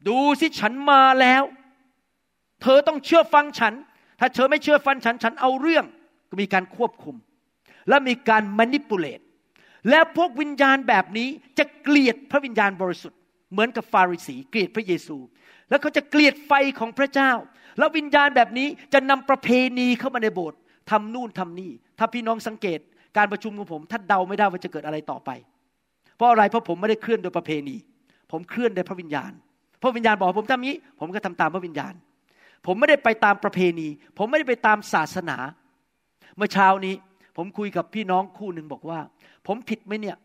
[0.08, 1.44] ดูสิฉันมาแล้ว
[2.62, 3.74] เธอต้องเชื่อฟังฉัน
[4.20, 5.86] ถ้าเธอไม่เชื่อฟังฉัน ฉันเอาเรื่อง
[6.42, 7.16] มีการควบคุม
[7.90, 9.20] และมีการมานิปูเลต
[9.90, 13.20] และพวกวิญญาณแบบนี้จะเกลียดพระวิญญาณบริสุทธิ์
[13.52, 15.18] เหมือนกับฟาริสีเกลียดพระเยซู
[15.70, 17.32] แล้วเขาจะเกลียดไฟของพระเจ้า
[17.78, 20.60] แล้ววิญญาณแบบนี้จะนำประเพณีเข้ามาในโบสถ์
[20.92, 22.80] ทำนู่นทำนี่ ถ้าพี่น้องสังเกต
[23.18, 25.30] การประชุมของผมท่านเดาไม่ได้ว่าจะเกิดอะไรต่อไป
[26.16, 27.76] เพราะอะไรเพราะผมไม่ได้เคลื่อนโดยประเพณี
[28.32, 29.32] ผมเคลื่อนโดยพระวิญญาณ
[29.82, 31.94] พระวิญญาณบอกผมทำนี้ ผมก็ทำตามพระวิญญาณ
[32.66, 35.38] ผมไม่ได้ไปตามประเพณี ผมไม่ได้ไปตามศาสนา
[36.38, 36.96] เมื่อเช้านี้
[37.38, 39.00] ผมคุยกับพี่น้องคู่หนึ่งบอกว่า
[39.48, 40.18] ผมผิดไหมเนี่ย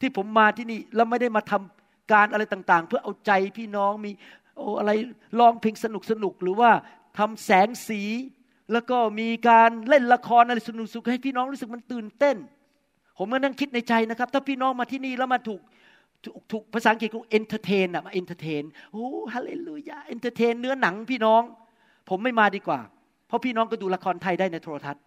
[0.00, 4.10] ที่ผมมาที่นี่แล้วไม่ได้มาทำการอะไรต่างๆ เพื่อเอาใจพี่น้องมี
[4.56, 4.90] โอ้อะไร
[5.38, 6.70] ร้องเพลงสนุกสนุกหรือว่า
[7.18, 8.00] ทำแสงสี
[8.72, 12.36] แล้วก็มีการเล่นละครอะไรสนุกสุขให้พี่น้องรู้สึกมันตื่นเต้น
[13.18, 15.60] ผมก็นั่งคิดในใจนะครับ ถ้าพี่น้องมาที่นี่แล้วมาถูก
[16.52, 21.42] ถูกภาษาอังกฤษเขา entertain อะมา entertain โอ้ฮาเลลูยา entertain เนื้อหนังพี่น้อง
[22.08, 22.80] ผมไม่มาดีกว่า
[23.26, 25.02] เพราะพี่น้องก็ดูละครไทยได้ในโทรทัศน์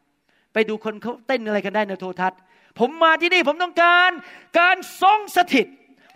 [0.60, 2.40] ไปดูคนเขาเต้นอะไรกันได้ในโทรทัศน์
[2.80, 4.12] ผมมาที่นี่ผมต้องการ
[4.60, 5.68] การทรงสถิต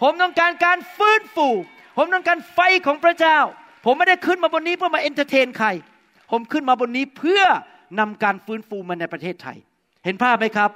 [0.01, 1.47] ผมต้องการการฟื้นฟู
[1.97, 3.37] ผมต้องการไฟของพระเจ้า
[3.85, 5.67] ผมไม่ได้ขึ้นมาบนนี้เพื่อมา entertain ใคร
[6.31, 7.43] ผมขึ้นมาบนนี้เพื่อ
[7.99, 9.57] นำการฟื้นฟูมาในประเทศไทย
[10.05, 10.69] เห็นภาพไหมครับ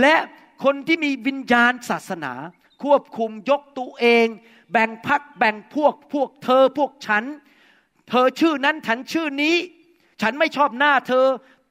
[0.00, 0.16] และ
[0.64, 2.32] คนที่มีวิญญาณศาสนา
[2.82, 4.26] ควบคุมยกตัวเอง
[4.72, 7.24] แบ่งพักแบ่งพวกพวกเธอพวกฉัน
[8.08, 9.56] เธอชื่อนั้นฉันชื่อนี้
[10.22, 11.26] ฉันไม่ชอบหน้าเธอ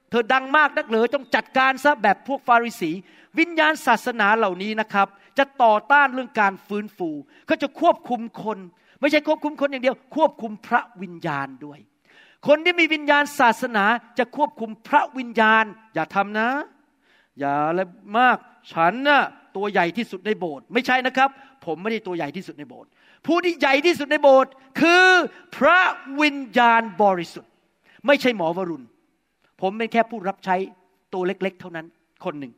[0.09, 2.91] เธอดังมากนักเหลือต้องจัดการซะแบบพวกฟาริสี
[3.39, 7.09] วิญญาณศาสนาเหล่านี้นะครับ จะต่อต้านเรื่องการฟื้นฟู
[7.47, 8.57] เขาจะควบคุมคน
[8.99, 11.79] ไม่ใช่ควบคุมคนอย่างเดียว ควบคุมพระวิญญาณด้วย
[12.47, 13.85] คนที่มีวิญญาณศาสนา
[14.19, 15.63] จะควบคุมพระวิญญาณ
[15.95, 16.49] อย่าทำนะ
[17.39, 17.79] อย่าอะไร
[18.19, 18.37] มาก
[18.71, 19.21] ฉันน่ะ
[19.55, 21.29] ตัวใหญ่ที่สุดในโบสถ์ไม่ใช่นะครับ
[21.65, 22.89] ผมไม่ได้ตัวใหญ่ที่สุดในโบสถ์
[23.27, 25.07] ผู้ที่ใหญ่ที่สุดในโบสถ์คือ
[25.57, 25.79] พระ
[26.21, 27.51] วิญญาณบริสุทธิ์
[28.07, 28.85] ไม่ใช่หมอวรุณ
[29.61, 30.55] ผมเป็นแค่ผู้รับใช้
[31.13, 31.85] ตัวเล็ก ๆ เท่านั้น
[32.25, 32.53] คนหนึ่ง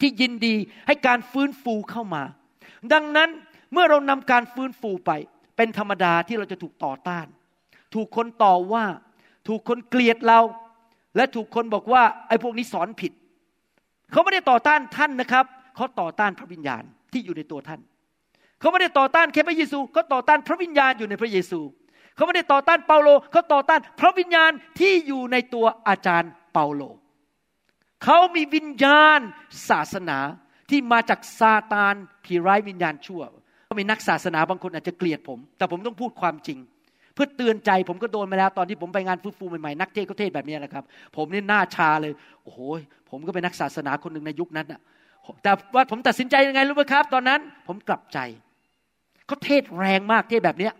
[0.00, 0.54] ที่ยินดี
[0.86, 2.22] ให้การฟื้นฟูเข้ามา
[2.92, 3.28] ดังนั้น
[3.72, 5.10] เมื่อเรานำการฟื้นฟูไป
[5.56, 7.26] เป็นธรรมดาที่เราจะถูกต่อต้าน
[7.94, 8.84] ถูกคนต่อว่า
[9.48, 10.40] ถูกคนเกลียดเรา
[11.16, 13.12] และถูกคนบอกว่าไอ้พวกนี้สอนผิด
[14.12, 15.44] เขาไม่ได้ต่อต้านท่านนะครับ
[15.76, 17.80] เขาต่อต้านพระวิญญาณที่อยู่ในตัวท่าน
[18.60, 21.60] เขาไม่ได้ต่อต้านแค่พระเยซูเขาต่อต้านพระวิญญาณอยู่ในพระเยซู
[22.16, 24.50] เขาไม่ได้ต่อต้านเปาโลเขาต่อต้านพระวิญญาณ
[24.80, 26.82] ที่อยู่ในตัวอาจารย์เปาโล
[28.04, 29.20] เขามีวิญญาณ
[29.70, 30.18] ศาสนา
[30.70, 33.22] ที่มาจากซาตานผีร้ายวิญญาณชั่ว
[33.80, 36.58] มีนักศาสนาบางคนอาจจะเกลียดผม แต่ผมต้องพูดความจริง
[37.14, 40.84] เพื่อเตือนใจผมก็โดนมาแล้วตอนที่ผมไปงานฟื้นฟูใหม่ๆนักเทศก็เทศแบบนี้นะครับ
[41.16, 42.58] ผมนี่หน้าชาเลย โอ้โห
[43.10, 44.80] ผมก็เป็นนักศาสนาคนหนึ่งในยุคนั้นอะ
[45.42, 48.18] แต่ว่าผมตัดสินใจยังไงรู้ไหมครับ ตอนนั้นผมกลับใจ
[49.26, 50.72] เขาเทศแรงมากเทศแบบเนี้ย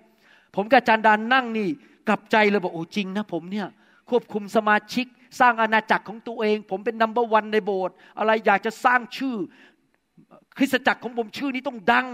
[0.57, 1.69] ผมกับจันดานนั่งนี่
[2.09, 3.69] กลับใจเลยบอกโอ้จริงนะผมเนี่ย
[4.11, 5.07] ควบคุมสมาชิก
[5.41, 9.37] สร้างอาณาจักรของตัวเอง ผมเป็นนัมเบอร์วันในโบสถ์อะไรอยากจะสร้างชื่อ
[10.57, 12.07] คริสตจักรของผมชื่อนี้ต้องดัง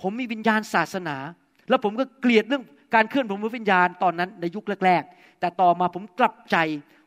[0.00, 1.16] ผมมีวิญญาณศาสนา
[1.68, 6.56] แล้วผมก็เกลียดเรื่องการเคลื่อนผมวิญญาณตอนนั้นในยุคแรก ๆ แต่ต่อมาผมกลับใจ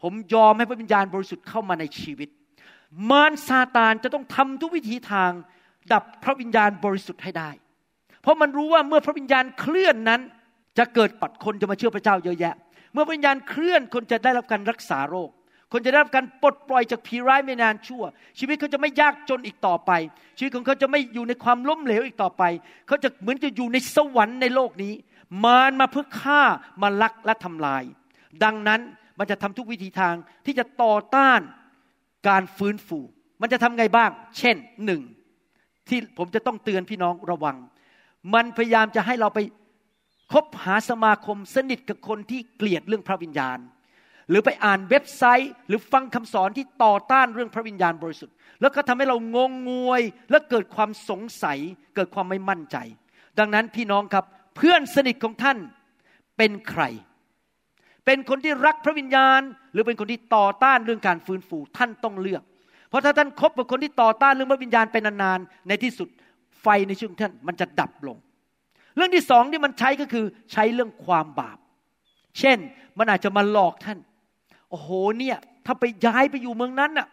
[0.04, 2.30] ผมยอมให้พระวิญญาณบริสุทธิ์เข้ามาในชีวิต
[3.10, 5.32] มารซาตานจะต้องทำทุกวิธีทาง
[5.92, 7.50] ดับพระวิญญาณบริสุทธิ์ให้ได้
[8.22, 10.22] เพราะมันรู้ว่าเมื่อพระวิญญาณเคลื่อนนั้น
[10.78, 12.56] จะเกิดปัดคนจะมาเชื่อพระเจ้าเยอะแยะ
[12.94, 15.30] เมื่อวิญญาณเคลื่อนคนจะได้รับการรักษาโรค
[15.72, 18.04] คนจะได้รับการปลดปล่อยจากผีร้ายไม่นานชั่ว
[18.40, 19.92] ชีวิตเขาจะไม่ยากจนอีกต่อไป
[20.38, 22.44] ชีวิตของเขาจะไม่อยู่ในความล้มเหลวอีกต่อไป
[22.88, 24.94] เขาจะเหมือนจะอยู่ในสวรรค์ในโลกนี้
[25.44, 26.42] มารมาเพื่อฆ่า
[26.82, 27.84] มาลักและทำลาย
[28.44, 28.82] ดังนั้น
[29.20, 31.42] มันจะทำทุกวิธีทางที่จะต่อต้าน
[32.28, 33.00] การฟื้นฟู
[33.42, 35.02] มันจะทำไงบ้าง เช่นหนึ่ง
[35.90, 37.58] ที่ผมจะต้องเตือนพี่น้องระวัง
[38.34, 39.40] มันพยายามจะให้เราไป
[40.34, 43.60] คบหาสมาคมสนิทกับคนที่เกลียดเรื่องพระวิญญาณ
[44.30, 51.58] หรือไปอ่านเว็บไซต์ หรือฟังคำสอนที่ต่อต้านเรื่องพระวิญญาณบริสุทธิ์ แล้วก็ทำให้เรางงงวยและเกิดความสงสัย
[51.96, 52.78] เกิดความไม่มั่นใจ
[53.40, 55.58] ดังนั้นพี่น้องครับเพื่อนสนิทของท่าน
[56.38, 56.84] เป็นใคร
[58.06, 59.42] เป็นคนที่รักพระวิญญาณ
[59.74, 62.44] หรือเป็นคนที่ต่อต้านเรื่องการฟื้นฟูท่านต้องเลือก
[62.90, 66.10] เพราะถ้าท่านคบกับคนที่ต่อต้านเรื่องพระวิญญาณไปนานๆในที่สุด
[66.62, 68.18] ไฟในช่วงท่านมันจะดับลง
[68.98, 71.58] เรื่องที่สองที่มันใช้ก็คือใช้เรื่องความบาป
[72.40, 72.58] เช่น
[72.98, 73.98] มันอาจจะมาหลอกท่าน
[74.70, 77.08] โอ้โหเนี่ย ถ้าไปย้ายไปอยู่เมืองนั้นน่ะ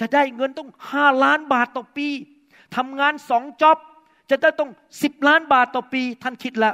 [0.00, 2.08] จะได้เงินต้องห้าล้านบาทต่อปี
[2.76, 3.78] ทำงานสองจ็อบ
[4.30, 4.70] จะได้ต้อง
[5.02, 6.72] สิบล้านบาทต่อปี ท่านคิดละ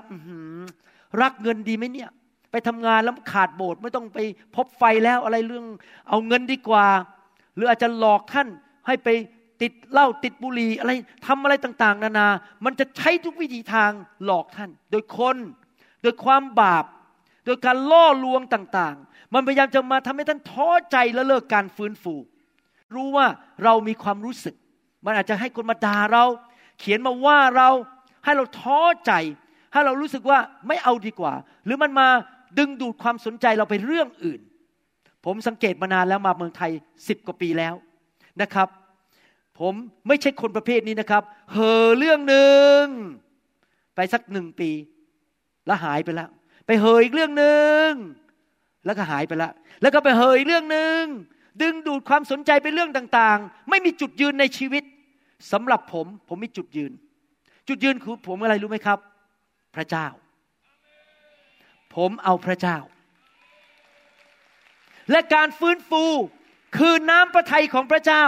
[1.23, 2.11] รักเงินดีไหมเนี่ย
[2.51, 4.19] ไปทำงานแล้วขาดโบสถ์ไม่ต้องไป
[4.57, 5.65] พบไฟแล้วอะไรเรื่อง
[6.09, 6.87] เอาเงินดีกว่า
[7.55, 8.49] หรืออาจจะหลอกท่าน
[8.87, 9.09] ให้ไป
[9.65, 10.91] ติดเหล้าติดบุหรี่อะไร
[11.27, 12.29] ทำอะไรต่างๆ นานา
[12.65, 13.91] มันจะใช้ทุกวิธีทาง
[14.25, 15.37] หลอกท่าน โดยคน
[16.03, 16.85] โดยความบาป
[17.47, 22.15] โดยการล่อลวงต่างๆ มันพยายามจะมาทำให้ท่านท้อใจและเลิกการฟื้นฟู
[22.95, 23.27] รู้ว่า
[23.65, 24.55] เรามีความรู้สึก
[25.05, 26.25] มันอาจจะให้คนมาด่าเรา
[26.79, 27.71] เขียนมาว่าเรา
[28.25, 29.13] ให้เราท้อใจ
[29.73, 32.09] ให้เรารู้สึกว่าไม่เอาดีกว่า หรือมันมา
[32.59, 34.41] ดึงดูดความสนใจเราไปเรื่องอื่น
[35.25, 36.71] ผมสังเกตมานานแล้วมาเมืองไทย
[37.09, 37.75] สิบกว่าปีแล้ว
[38.43, 38.69] นะครับ
[39.59, 39.75] ผม
[40.09, 42.83] ไม่ใช่คนประเภทนี้นะครับ เห่อเรื่องหนึ่ง
[43.95, 44.71] ไปสักหนึ่งปี
[45.67, 46.29] แล้วหายไปแล้ว
[46.67, 47.89] ไปเห่ออีกเรื่องหนึ่ง
[48.87, 51.03] แล้วก็หายไปแล้ว แล้วก็ไปเห่ออีกเรื่องหนึ่ง
[51.63, 54.85] ดึงดูดความสนใจไปเรื่องต่างๆ ไม่มีจุดยืนในชีวิต
[55.53, 56.93] สำหรับผมผมมีจุดยืน
[57.69, 58.99] จุดยืนคือผมอะไรรู้ไหมครับ
[59.77, 60.07] พระเจ้า
[61.95, 62.79] ผมเอาพระเจ้า
[65.11, 66.05] และการฟื้นฟู
[66.77, 68.25] คือน้ำพระทัยของพระเจ้า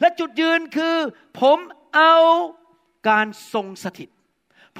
[0.00, 0.96] และจุดยืนคือ
[1.40, 1.58] ผม
[1.96, 2.16] เอา
[3.08, 4.08] การทรงสถิต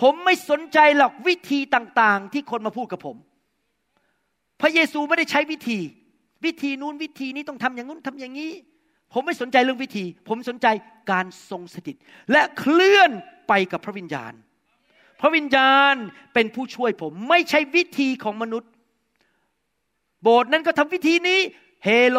[0.00, 3.16] ผมไม่สนใจหรอกวิธีต่างๆ ที่คนมาพูดกับผม
[4.60, 5.78] พระเยซูไม่ได้ใช้วิธี
[6.44, 8.52] วิธีนู้นวิธีนี้ต้องทำอย่างนู้นทำอย่างนี้
[9.12, 10.66] ผมไม่สนใจเรื่องวิธี ผมสนใจ
[11.10, 11.96] การทรงสถิต
[12.32, 13.10] และเคลื่อน
[13.48, 14.32] ไปกับพระวิญญาณ
[15.20, 15.94] พระวิญญาณ
[16.34, 18.70] เป็นผู้ช่วยผม ไม่ใช่วิธีของมนุษย์
[20.22, 21.40] โบสถ์นั้นก็ทำวิธีนี้
[21.84, 22.18] เฮโล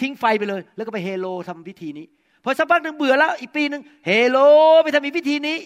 [0.00, 2.06] ทิ้งไฟไปเลย แล้วก็ไปเฮโลทำพิธีนี้
[2.44, 4.38] พอสักพักหนึ่งเบื่อแล้ว อีกปีหนึ่งเฮโล
[4.82, 5.58] ไปทำอีกพิธีนี้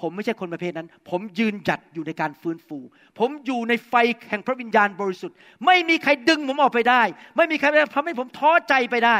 [0.00, 2.78] ผมไม่ใช่คนประเภทนั้น ผมยืนหยัดอยู่ในการฟื้นฟู
[3.18, 3.94] ผมอยู่ในไฟ
[4.28, 5.36] แห่งพระวิญญาณบริสุทธิ์
[5.66, 7.02] ไม่มีใครดึงผมออกไปได้
[7.36, 9.18] ไม่มีใครทำให้ผมท้อใจไปได้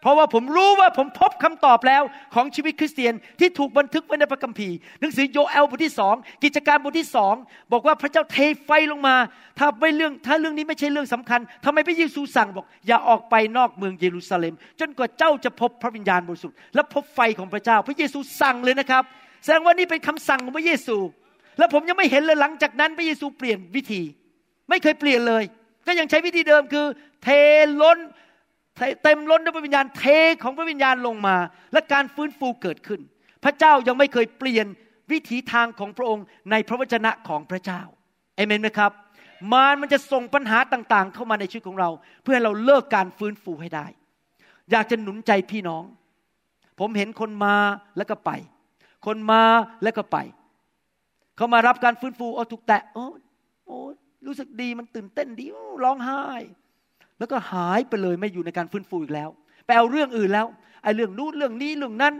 [0.00, 2.02] เพราะว่าผมรู้ว่าผมพบคำตอบแล้ว
[2.34, 7.34] ของชีวิตคริสเตียนที่ถูกบันทึกไว้ในพระคัมภีร์หนังสือโยเอลบทที่สองกิจการบทที่สอง
[7.72, 9.16] บอกว่าพระเจ้าเทไฟลงมา
[9.58, 19.02] ถ้าไม่เรื่องถ้าเรื่องนี้ไม่ใช่เรื่องสำคัญทำไมพระเยซูสั่งบอก อย่าออกไปนอกเมืองเยรูซาเล็ม จนกว่าเจ้าจะพบพระวิญญาณบริสุทธิ์และพบไฟของพระเจ้า พระเยซูสั่งเลยนะครับ
[19.44, 20.96] แสดงว่านี่เป็นคำสั่งของพระเยซู
[21.58, 24.02] และผมยังไม่เห็นเลยหลังจากนั้นพระเยซูเปลี่ยนวิธี
[24.68, 25.44] ไม่เคยเปลี่ยนเลย
[25.86, 26.86] ก็ยังใช้วิธีเดิมคือ
[27.22, 27.28] เท
[27.82, 27.98] ล้น
[29.02, 30.04] เต็มล้นด้วยพระวิญญาณเท
[30.42, 31.36] ของพระวิญญาณลงมา
[31.72, 33.00] และการฟื้นฟูเกิดขึ้น
[33.44, 34.66] พระเจ้ายังไม่เคยเปลี่ยน
[35.12, 37.82] วิถีทางของพระองค์ในพระวจนะของพระเจ้า
[38.36, 38.92] เอเมนไหมครับ
[39.52, 41.90] มารมันจะส่งปัญหาต่างๆ เข้ามาในชีวิตของเรา
[42.22, 43.86] เพื่อให้เราเลิกการฟื้นฟูให้ได้
[44.70, 45.84] อยากจะหนุนใจพี่น้อง
[46.78, 47.56] ผมเห็นคนมา
[47.96, 48.30] แล้วก็ไป
[49.06, 49.42] คนมา
[49.82, 50.18] แล้วก็ไป
[51.36, 53.06] เขามารับการฟื้นฟูเอาถูกแตะโอ้
[53.66, 53.78] โอ้
[54.26, 55.46] รู้สึกดีมันตื่นเต้นดี
[55.84, 56.22] ร้องไห้
[57.18, 59.28] แล้วก็หายไปเลยไม่อยู่ในการฟื้นฟูอีกแล้ว
[59.66, 60.46] ไปเอาเรื่องอื่นแล้ว
[60.82, 62.14] ไอ้เรื่องนู้นเรื่องนี้เรื่องนั้น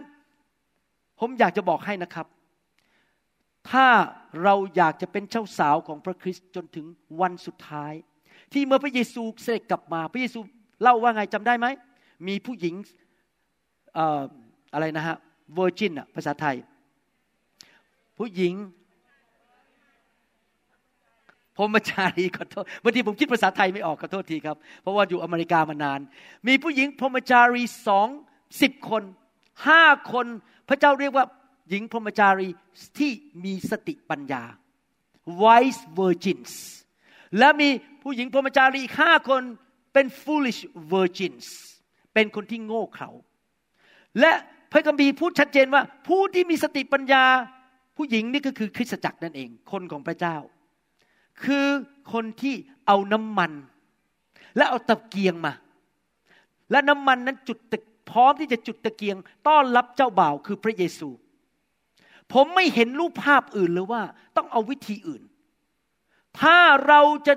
[1.21, 2.27] ผมอยากจะบอกให้นะครับ
[3.71, 3.87] ถ้า
[4.43, 6.87] เราอยากจะเป็นเจ้าสาวของพระคริสต์จนถึง
[7.21, 7.93] วันสุดท้าย
[8.53, 10.41] ที่เมื่อพระเยซูเสด็จกลับมา พระเยซู
[10.83, 11.67] เล่าว่าไงจำได้ไหม
[12.29, 12.75] มีผู้หญิง
[14.75, 15.17] อะไรนะฮะ
[15.55, 16.57] เวอร์จินอะภาษาไทย
[18.19, 18.55] ผู้หญิง
[21.57, 26.01] พรมจารีขอโทษบางทีผมคิดภาษาไทยไม่ออกขอโทษทีครับ เพราะว่าอยู่อเมริกามานาน
[26.49, 28.09] มีผู้หญิงพรมจารีสอง
[28.63, 29.03] สิบคน
[29.69, 30.27] ห้าคน
[30.69, 31.25] พระเจ้าเรียกว่า
[31.71, 32.49] หญิงพรมจารี
[32.99, 33.13] ที่
[33.45, 34.43] มีสติปัญญา
[35.43, 36.53] wise virgins
[37.39, 37.69] และมี
[38.03, 39.43] ผู้หญิงพรมจารีอีกห้าคน
[39.93, 40.61] เป็น foolish
[40.93, 41.47] virgins
[42.15, 43.11] เป็นคนที่โง่เขลา
[44.21, 44.33] และ
[44.73, 47.25] พระคัมภีร์พูดชัดเจนว่า ผู้ที่มีสติปัญญา
[47.97, 50.37] ผู้หญิงนี่ก็คือคริสตจักรนั่นเอง คนของพระเจ้า
[51.45, 51.67] คือ
[52.13, 52.55] คนที่
[52.87, 53.53] เอาน้ำมัน
[54.57, 55.53] และเอาตะเกียงมา
[56.71, 57.75] และน้ำมันนั้นจุดต
[58.11, 59.17] พร้อมที่จะจุดตะเกียง
[59.49, 61.09] ต้อนรับเจ้าบ่าวคือพระเยซู
[62.33, 64.03] ผมไม่เห็นรูปภาพอื่นเลยว่า
[64.37, 65.23] ต้องเอาวิธีอื่น
[66.41, 67.35] ถ้าเราจะ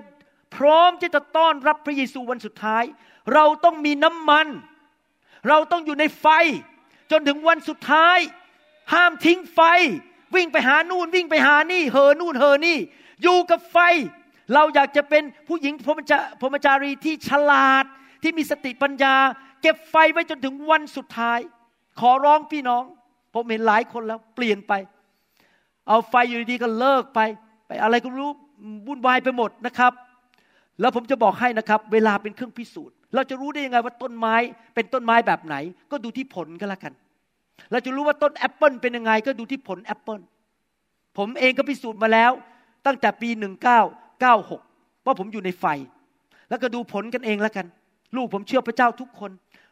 [0.55, 2.83] พร้อมที่จะต้อนรับพระเยซูวันสุดท้าย
[3.33, 4.47] เราต้องมีน้ำมัน
[5.47, 6.27] เราต้องอยู่ในไฟ
[7.11, 8.17] จนถึงวันสุดท้าย
[8.93, 9.59] ห้ามทิ้งไฟ
[10.35, 12.77] วิ่งไปหานู่นวิ่งไปหานี่เฮอนู่นเฮอนี่
[13.23, 13.77] อยู่กับไฟ
[14.53, 17.85] เราอยากจะเป็นผู้หญิงพรมจาพรมจารีที่ฉลาด
[18.23, 19.15] ที่มีสติปัญญา
[19.61, 21.39] เก็บไฟไว้จนถึงวันสุดท้าย
[21.99, 22.83] ขอร้องพี่น้อง
[23.33, 24.73] ผมเห็นหลายคนแล้ว เปลี่ยนไป
[25.87, 27.19] เอาไฟอยู่ดีๆก็เลิกไป
[27.67, 28.29] ไปอะไรก็รู้
[28.87, 29.93] วุ่นวายไปหมดนะครับ
[30.81, 34.35] แล้วผมจะบอกให้นะครับ เวลาเป็นเครื่องพิสูจน์ เราจะรู้ได้ยังไงว่าต้นไม้
[34.75, 35.55] เป็นต้นไม้แบบไหน
[35.91, 36.93] ก็ดูที่ผลก็แล้วกัน
[37.71, 40.19] เราจะรู้ว่าต้นแอปเปิลเป็นยังไง ก็ดูที่ผลแอปเปิล
[41.17, 42.31] ผมเองก็พิสูจน์มาแล้ว
[42.85, 43.29] ตั้งแต่ปี
[43.95, 45.65] 1996เพราะผมอยู่ในไฟ
[46.49, 47.65] แล้วก็ดูผลกันเองแล้วกัน
[48.15, 49.31] ลูกผมเชื่อพระเจ้าทุกคน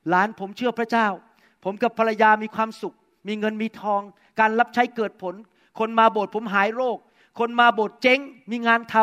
[0.10, 1.08] หลานผมเชื่อพระเจ้า
[1.64, 2.96] ผมกับภรรยามีความสุข
[3.28, 4.02] มีเงินมีทอง
[4.40, 5.36] การรับใช้เกิดผล
[5.80, 6.98] คนมาโบสถ์ผมหายโรค
[7.40, 8.20] คนมาโบสถ์เจ๊ง
[8.52, 8.96] มีงานท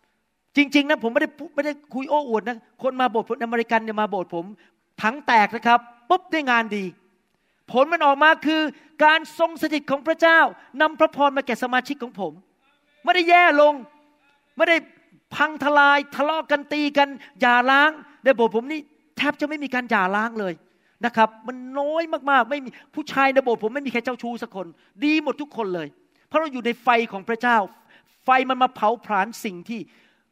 [0.00, 4.44] ำจริงๆนะผมไม่ได้ไม่ได้คุยโอ้อวดนะคนมาโบสถ์คนอเมริกันเนี่ยมาโบสถ์ผม
[5.02, 6.84] ถังแตกนะครับปุ๊บได้งานดี
[7.72, 8.60] ผลมันออกมาคือ
[9.04, 10.40] การทรงสถิตของพระเจ้า
[10.80, 12.32] นำพระพรมาแก่สมาชิกของผม
[13.06, 13.74] ไม่ได้แย่ลง
[14.56, 14.76] ไม่ได้
[15.34, 17.08] พังทลายทะเลาะกันตีกัน
[17.40, 17.90] อย่าล้าง
[18.24, 18.80] ในโบสถ์ผมนี่
[19.16, 20.54] แทบจะไม่มีการหย่าล้างเลย
[21.04, 24.66] นะครับ มันน้อยมากๆ ไม่มีผู้ชายในโบสถ์ผมไม่มีใครเจ้าชู้สักคน
[25.04, 25.88] ดีหมดทุกคนเลย
[26.28, 27.56] เพราะเราอยู่ในไฟของพระเจ้า
[28.24, 29.80] ไฟมันมาเผาผลาญสิ่งที่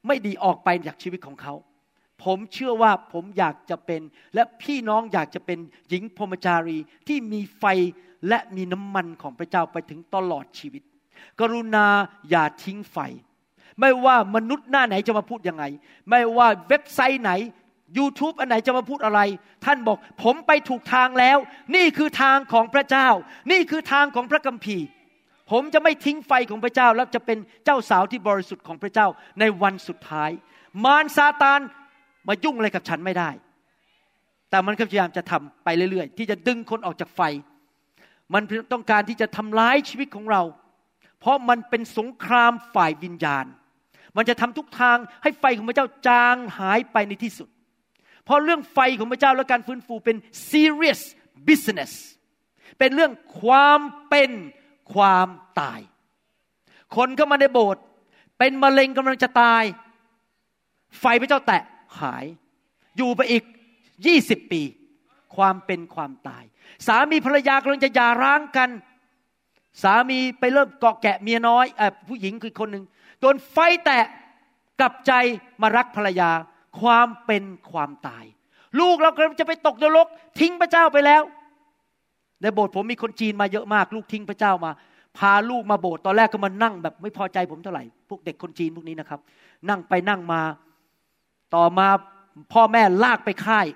[0.07, 1.55] ไม่ดีออกไปจากชีวิตของเขา
[2.25, 4.03] ผมเชื่อว่าผมอยากจะเป็น
[4.35, 5.59] และพี่น้องอยากจะเป็น
[5.89, 7.65] หญิงพรมจารีที่มีไฟ
[8.29, 10.83] และมีน้ำมันของพระเจ้าไปถึงตลอดชีวิต
[11.41, 11.87] กรุณา
[12.31, 12.99] อย่าทิ้งไฟ
[13.81, 15.65] ไม่ว่ามนุษย์หน้าไหนจะมาพูดยังไง
[16.11, 17.33] ไม่ว่าเว็บไซต์ไหน
[17.99, 19.21] YouTube อันไหนจะมาพูดอะไร
[19.65, 21.39] ท่านบอกผมไปถูกทางแล้ว
[21.77, 23.09] นี่คือทางของพระเจ้า
[23.53, 24.87] นี่คือทางของพระกัมภีร์
[25.51, 29.07] ผมจะไม่ทิ้งไฟของพระเจ้า แล้วจะเป็นเจ้าสาวที่บริสุทธิ์ของพระเจ้า
[29.41, 30.31] ในวันสุดท้าย
[30.85, 31.61] มารซาตาน
[32.29, 33.31] มายุ่งอะไรกับฉันไม่ได้
[34.51, 37.21] แต่มันก็พยายามจะทำไปเรื่อยๆ ที่จะดึงคนออกจากไฟ
[38.35, 40.43] มันต้องการที่จะทำร้ายชีวิตของเรา
[41.25, 43.47] เพราะมันเป็นสงครามฝ่ายวิญญาณ
[44.17, 47.49] มันจะทำทุกทางให้ไฟของพระเจ้าจางหายไปในที่สุด
[48.25, 50.17] เพราะเรื่องไฟของพระเจ้าและการฟื้นฟูเป็น
[50.51, 51.01] serious
[51.49, 51.93] business
[52.79, 54.31] เป็นเรื่องความเป็น
[54.95, 55.29] ความ
[55.61, 55.81] ตาย
[56.97, 57.83] คนเข้ามาในโบสถ์
[58.39, 59.63] เป็นมะเร็งกำลังจะตาย
[61.01, 61.63] ไฟพระเจ้าแตะ
[62.01, 62.25] หาย
[62.97, 63.45] อยู่ไปอีก
[64.07, 64.63] ยี่สิบปี
[65.37, 66.45] ความเป็นความตาย
[66.87, 68.71] สามีภรรยากำลังจะหย่าร้างกัน
[69.83, 72.85] สามีไปเริ่มเกาะแกะเมียน้อยอผู้หญิงคือคนหนึ่ง
[73.21, 74.05] โดนไฟแตะ
[74.81, 75.13] กลับใจ
[75.63, 76.31] มารักภรรยา
[76.81, 78.25] ความเป็นความตาย
[78.81, 80.07] ลูกเรากำลังจะไปตกนรก
[80.41, 81.23] ทิ้งพระเจ้าไปแล้ว
[82.43, 84.73] ในโบสถ์ผมมีคนจีนมาเยอะมาก ลูกทิ้งพระเจ้ามา
[85.19, 89.21] พาลูกมาโบสถ์ตอนแรกก็มานั่งแบบไม่พอใจผมเท่าไหร่พวกเด็กคนจีนพวกนี้นะครับ
[89.69, 90.41] นั่งไปนั่งมา
[91.55, 91.89] ต่อมา
[92.53, 93.67] พ่อแม่ลากไปค่าย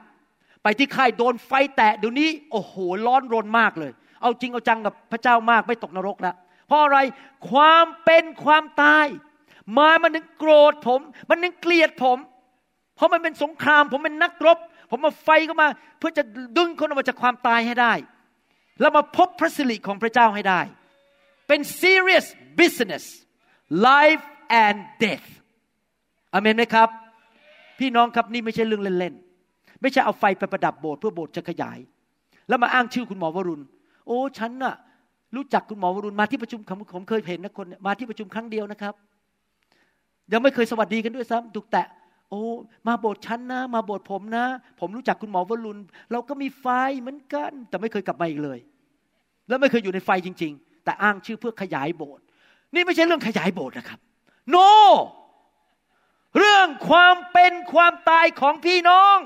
[0.63, 2.75] ไปที่ค่ายโดนไฟแตะเดี๋ยวนี้ โอ้โห
[3.07, 6.35] ร้อนรนมากเลย เอาจริงเอาจังกับพระเจ้ามากไม่ตกนรกแล้ว
[6.67, 6.99] เพราะอะไร
[7.51, 9.07] ความเป็นความตาย
[9.79, 12.19] มามันนึงโกรธผม มันนึงเกลียดผม
[12.97, 14.59] เพราะมันเป็นสงคราม ผมเป็นนักรบ
[14.91, 16.23] ผมมาไฟเข้ามา เพื่อจะ
[16.59, 17.93] ดึงคนออกมาจากความตายให้ได้
[18.81, 20.61] แล้วมาพบพระสิริของพระเจ้าให้ได้
[21.49, 22.27] เป็น serious
[22.61, 23.05] business
[23.89, 24.25] life
[24.65, 25.29] and death
[26.33, 26.89] อเมนไหมครับ
[27.79, 31.79] พี่น้องครับนี่ไม่ใช่เรื่องเล่นๆ ไม่ใช่เอาไฟไปประดับโบสถ์เพื่อโบสถ์จะขยาย
[32.49, 33.65] แล้วมาอ้างชื่อคุณหมอวรุณ
[34.09, 34.75] โอ้ฉันน่ะ
[35.37, 36.61] รู้จักคุณหมอวรุณมาที่ประชุม
[36.95, 38.95] ผมเคยเห็นนะคนมาที่ประชุมครั้งเดียวนะครับ
[40.33, 41.87] ยังไม่เคยสวัสดีกันด้วยซ้ำถูกแตะ
[42.31, 42.43] โอ้
[42.87, 44.45] มาโบสถ์ฉันนะ มาโบสถ์ผมนะ
[44.81, 45.81] ผมรู้จักคุณหมอวรุณ
[46.13, 46.67] เราก็มีไฟ
[47.01, 48.59] เหมือนกัน แต่ไม่เคยกลับมาอีกเลย
[49.49, 52.25] แล้วไม่เคยอยู่ในไฟจริง ๆ แต่อ้างชื่อเพื่อขยายโบสถ์
[52.75, 53.99] นี่ไม่ใช่เรื่องขยายโบสถ์นะครับ
[54.55, 54.69] no
[56.39, 59.17] เรื่องความเป็นความตายของพี่น้อง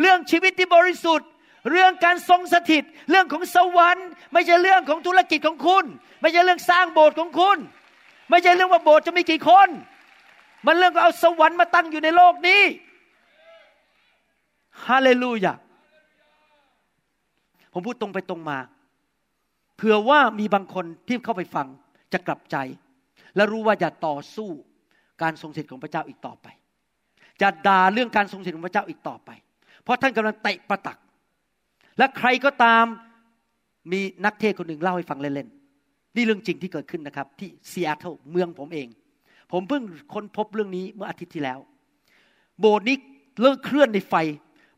[0.00, 1.28] เรื่องชีวิตที่บริสุทธิ์
[1.70, 5.84] เรื่องการทรงสถิต เรื่องของสวรรค์ ไม่ใช่เรื่องของธุรกิจของคุณ
[6.20, 7.58] ไม่ใช่เรื่องสร้างโบสถ์ของคุณ
[8.30, 9.68] ไม่ใช่เรื่องว่าโบสถ์จะมีกี่คน
[10.66, 12.62] มันเรื่องเอาสวรรค์มาตั้งอยู่ในโลกนี้
[14.86, 15.54] ฮาเลลูยา
[17.72, 18.58] ผมพูดตรงไปตรงมา
[19.76, 21.66] เผื่อว่ามีบางคนที่เข้าไปฟัง
[22.12, 22.56] จะกลับใจ
[23.36, 24.50] และรู้ว่าอย่าต่อสู้
[25.22, 26.46] การทรงสิทธิ์ของพระเจ้าอีกต่อไป
[27.40, 29.30] จะด่าเรื่องการทรงสิทธิ์ของพระเจ้าอีกต่อไป
[29.82, 30.98] เพราะท่านกำลังเตะประตัก
[31.98, 32.84] และใครก็ตาม
[33.92, 38.88] มีนักเทศน์คนหนึ่งเล่าให้ฟังเล่นๆ นี่เรื่องจริงที่เกิดขึ้นนะครับ ที่ซีแอตเทิลเมืองผมเอง
[39.52, 39.82] ผมเพิ่ง
[40.14, 41.58] ค้นพบเรื่องนี้เมื่ออาทิตย์ที่แล้ว
[42.60, 42.96] โบสถ์นี้
[43.40, 44.14] เลิกเคลื่อนในไฟ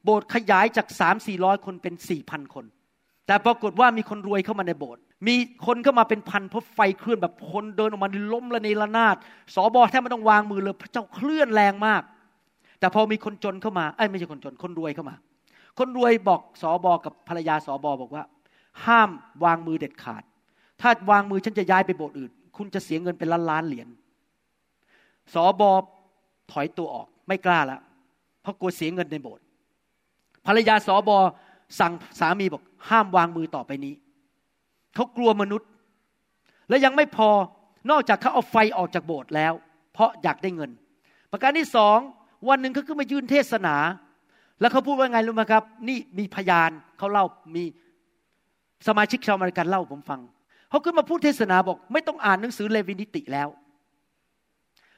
[0.04, 2.64] โบสถ์ขยายจากสามสี่ร้อยคนเป็นสี่พันคน
[3.26, 5.34] แต่ปรากฏว่ามีคนรวยเข้ามาในโบสถ์มี
[5.66, 9.16] คนเข้ามาเป็นพันเพราะไฟเคลื่อนแบบคนเดินออกมาล้มละในระนาด
[9.54, 12.02] สอบอแทบไม่ต้องวางมือเลยพระเจ้าเคลื่อนแรงมาก
[12.80, 15.14] แต่พอมีคนจนเข้ามาไอ้ไม่ใช่คนจนคนรวยเข้ามา
[15.78, 18.24] คนรวยบอกสอบอกับภรรยาสอบอบอกว่า
[18.86, 19.10] ห้าม
[19.44, 20.22] วางมือเด็ดขาด
[20.80, 23.88] ถ้าวางมือฉันจะย้ายไปโบสถ์อื่น คุณจะเสียเงินเป็นล้านล้านเหรียญ
[25.34, 25.70] สอบอ
[26.52, 27.80] ถอยตัวออกไม่กล้าแล้ว
[28.42, 29.42] เพราะกลัวเสียเงินในโบสถ์
[30.46, 31.16] ภรรยาสอบอ
[31.80, 33.94] สั่งสามีบอก ห้ามวางมือต่อไปนี้
[34.94, 35.68] เขากลัวมนุษย์
[36.68, 37.30] และยังไม่พอ
[37.90, 39.52] นอกจากเขาเอาไฟออกจากโบสถ์แล้ว
[39.92, 40.70] เพราะอยากได้เงิน
[41.30, 41.98] ประการที่สอง
[42.48, 43.76] วันหนึ่งเขาขึ้นมายืนเทศนา
[44.64, 47.24] แล้วเขาพูดว่าไงรู้ไหมครับ นี่มีพยานเขาเล่า
[47.54, 47.64] มี
[48.86, 50.20] สมาชิกชาวอเมริกันเล่าผมฟัง
[50.70, 53.48] เขาขึ้นมาพูดเทศนาบอก ไม่ต้องอ่านหนังสือเลวีนิติแล้ว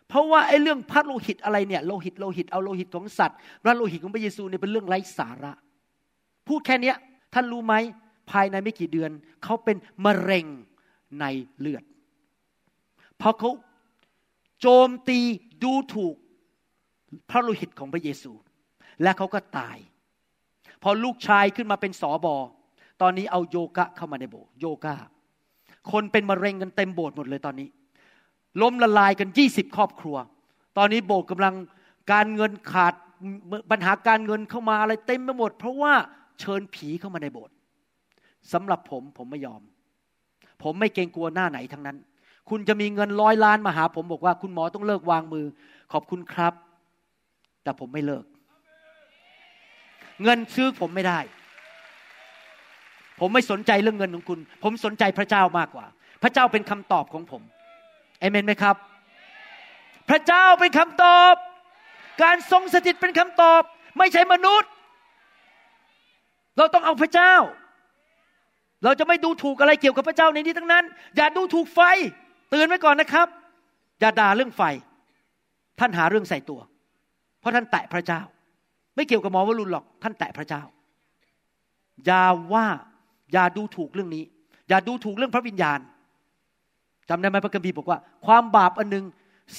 [0.08, 5.52] เพราะว่าไอ้เรื่องพระโลหิตอะไรเนี่ยโลหิตโลหิตเอาโลหิตของสัตว์พระโลหิตของพระเยซูเนี่ยเป็นเรื่องไร้สาระ
[6.48, 6.92] พูดแค่นี้
[7.34, 7.74] ท่านรู้ไหม
[8.30, 9.10] ภายในไม่กี่เดือน
[9.44, 10.46] เขาเป็นมะเร็ง
[11.20, 11.24] ใน
[11.58, 11.84] เลือด
[13.18, 13.50] เพราะเขา
[14.60, 15.18] โจมตี
[15.64, 16.16] ดูถูก
[17.30, 18.32] พระโลหิตของพระเยซู
[19.02, 19.76] และเขาก็ตาย
[20.82, 22.36] พอลูกชายขึ้นมาเป็นสอบอ
[23.02, 24.94] ตอนนี้เอาโยกะเข้ามาในโบสถ์โยกะ
[25.92, 27.68] คนเป็นมะเร็งกันเต็มโบสถ์หมดเลยตอนนี้
[28.62, 30.16] ล้มละลายกันยี่สิบครอบครัว
[30.78, 31.54] ตอนนี้โบสถ์กำลัง
[32.12, 32.94] การเงินขาด
[33.70, 35.92] ปัญหาการเงินเข้ามาอะไรเต็มไปหมด เพราะว่า
[36.40, 37.54] เชิญผีเข้ามาในโบสถ์
[38.52, 39.62] สำหรับผมผมไม่ยอม
[40.62, 41.96] ผมไม่เกรงกลัวหน้าไหนทั้งนั้น
[42.50, 45.46] คุณจะมีเงินร้อยล้านมาหา ผมบอกว่าคุณหมอต้องเลิกวางมือ
[45.92, 46.54] ขอบคุณครับ
[47.62, 48.24] แต่ผมไม่เลิก
[50.22, 51.20] เงินซื้อผมไม่ได้
[53.20, 55.86] ผมไม่สนใจเรื่องเงินของคุณ ผมสนใจพระเจ้ามากกว่า
[56.22, 57.42] พระเจ้าเป็นคำตอบของผม
[58.20, 58.76] เอเมนไหมครับ
[60.10, 61.34] พระเจ้าเป็นคำตอบ
[62.22, 63.62] การทรงสถิตเป็นคำตอบ
[63.98, 64.70] ไม่ใช่มนุษย์
[66.56, 67.34] เราต้องเอาพระเจ้า
[68.84, 70.84] เราจะไม่ดูถูกอะไรเกี่ยวกับพระเจ้าในนี้ทั้งนั้น
[71.16, 71.80] อย่าดูถูกไฟ
[72.50, 73.28] เตือนไว้ก่อนนะครับ
[74.00, 74.62] อย่าด่าเรื่องไฟ
[75.78, 76.60] ท่านหาเรื่องใส่ตัว
[77.40, 78.20] เพราะท่านแตะพระเจ้า
[78.96, 80.62] ไม่เกี่ยวกับหมอวรุณหรอกท่านแตะพระเจ้า
[82.06, 82.66] อย่าว่า
[83.32, 84.24] อย่าดูถูกเรื่องนี้
[84.68, 85.80] อย่าดูถูกเรื่องพระวิญญาณ
[87.08, 89.04] จำได้ไหมพระคัมภีร์บอกว่า ความบาปอันหนึ่ง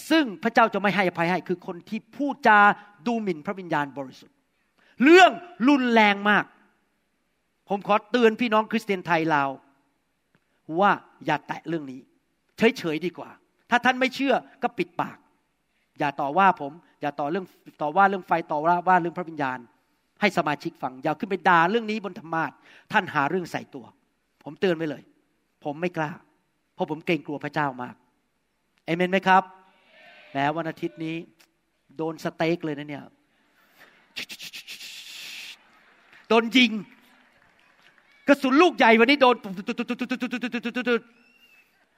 [0.09, 2.59] ซึ่งพระเจ้าจะไม่ให้อภัยให้ คือคนที่พูดจา
[3.07, 4.35] ดูหมิ่นพระวิญญาณบริสุทธิ์
[5.03, 5.31] เรื่อง
[5.67, 6.45] รุนแรงมาก
[7.69, 9.43] ผมขอเตือนพี่น้องคริสเตียนไทยเรา
[10.79, 10.91] ว่า
[11.25, 11.99] อย่าแตะเรื่องนี้
[12.57, 13.29] เฉยๆดีกว่า
[13.69, 14.33] ถ้าท่านไม่เชื่อ
[14.63, 15.17] ก็ปิดปาก
[15.99, 16.71] อย่าต่อว่าผม
[17.01, 17.45] อย่าต่อเรื่อง
[17.81, 19.59] ต่อว่าเรื่องไฟต่อว่าว่าเรื่องพระวิญญาณ
[20.21, 22.51] ให้สมาชิกฟัง อย่าขึ้นไปด่าเรื่องนี้บนธรรมาท
[22.91, 23.85] ท่านหาเรื่องใส่ตัว
[24.43, 25.03] ผมเตือนไว้เลย
[25.63, 26.11] ผมไม่กล้า
[26.73, 27.95] เพราะผมเกรงกลัวพระเจ้ามาก
[28.85, 29.43] เอเมนไหมครับ
[30.33, 31.15] แม้วันอาทิตย์นี้
[31.97, 33.03] โดนสเต็กเลยนะเนี่ย
[36.29, 36.71] โดนยิง
[38.27, 39.35] กระสุนลูกใหญ่วันนี้โดน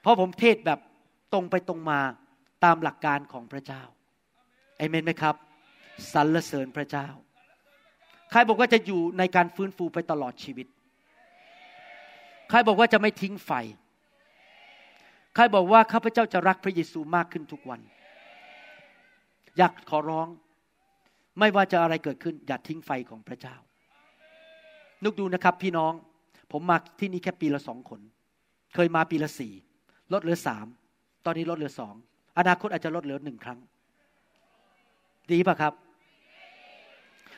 [0.02, 0.80] เพราะผมเทศแบบ
[1.34, 2.00] ตรงไปตรงมา
[2.64, 3.82] ตามหลักการของพระเจ้า
[4.78, 5.36] เอเมนไหมครับ
[6.14, 7.08] สรรเสริญพระเจ้า
[8.32, 10.68] ใครบอกว่าจะอยู่ในการฟื้นฟูไปตลอดชีวิต
[12.50, 13.52] ใครบอกว่าจะไม่ทิ้งไฟ
[15.36, 17.82] ใครบอกว่าข้าพเจ้าจะรักพระเยซูมากขึ้นทุกวัน
[19.58, 20.28] อยากขอร้อง
[21.40, 23.56] ไม่ว่าจะอะไรเกิดขึ้น อย่าทิ้งไฟของพระเจ้า
[25.04, 25.94] นึกดูนะครับพี่น้อง
[26.52, 28.02] ผมมาที่นี่แค่ปีละสองคน
[28.76, 29.54] เคยมาปีละสี่
[30.14, 30.66] ลดเหลือสาม
[31.26, 31.96] ตอนนี้ลดเหลือสอง
[32.40, 33.60] อนาคตอาจจะลดเหลือหนึ่งครั้ง
[35.32, 35.74] ดีป่ะครับ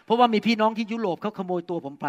[0.06, 2.08] เพราะว่ามีพี่น้องที่ยุโรปเขาขโมยตัวผมไป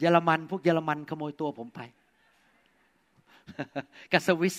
[0.00, 1.80] เยอรมันพวกเยอรมันขโมยตัวผมไป
[4.12, 4.56] กับสวิส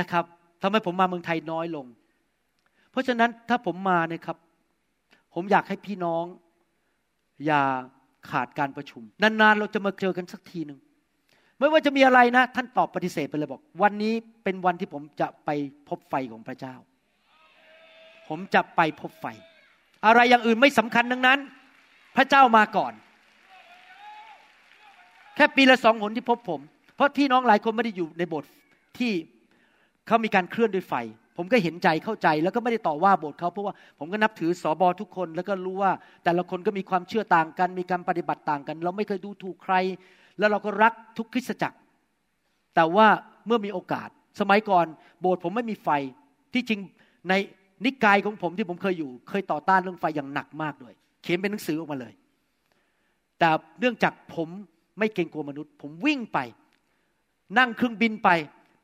[0.00, 0.24] นะครับ
[0.62, 1.86] ทำให้ผมมาเมืองไทยน้อยลง
[2.90, 4.36] เพราะฉะนั้นถ้าผมมาเนี่ยครับ
[5.34, 6.24] ผมอยากให้พี่น้อง
[7.46, 7.62] อย่า
[8.30, 10.78] ขาดการประชุม นานๆ เราจะมาเจอกันสักทีหนึ่ง
[11.58, 15.50] ไม่ว่าจะมีอะไรนะ ท่านตอบปฏิเสธไปเลยบอก วันนี้เป็นวันที่ผมจะไป
[15.88, 16.74] พบไฟของพระเจ้า
[18.28, 19.26] ผมจะไปพบไฟ
[20.06, 21.38] อะไรอย่างอื่นไม่สำคัญดังนั้น
[22.16, 22.92] พระเจ้ามาก่อน
[25.36, 26.60] แค่ปีละสองหนที่พบผม
[26.96, 28.50] เพราะพี่น้องหลายคนไม่ได้อยู่ในโบสถ์
[28.98, 29.12] ที่
[30.06, 30.94] เขามีการเคลื่อนด้วยไฟ
[31.36, 35.92] ผมก็เห็นใจเข้าใจแล้วก็ไม่ได้ต่อว่าโบสถ์เขาเพราะว่าผมก็นับถือสอบอทุกคน แล้วก็รู้ว่า
[36.24, 39.74] แต่ละคนก็มีความเชื่อต่างกัน มีการปฏิบัติต่างกัน เราไม่เคยดูถูกใคร
[40.38, 41.78] แล้วเราก็รักทุกคริสตจักร
[42.74, 43.08] แต่ว่า
[43.46, 44.08] เมื่อมีโอกาส
[44.40, 44.86] สมัยก่อน
[45.20, 45.88] โบสถ์ผมไม่มีไฟ
[46.54, 46.80] ที่จริง
[47.28, 47.34] ใน
[47.84, 52.12] นิกายของผมที่ผมเคยอยู่ เคยต่อต้านเรื่องไฟอย่างหนักมากด้วย เขียนเป็นหนังสือออกมาเลย
[53.38, 53.48] แต่
[53.80, 54.48] เนื่องจากผม
[54.98, 56.38] ไม่เกรงกลัวมนุษย์ ผมวิ่งไป
[57.58, 58.28] นั่งเครื่องบินไป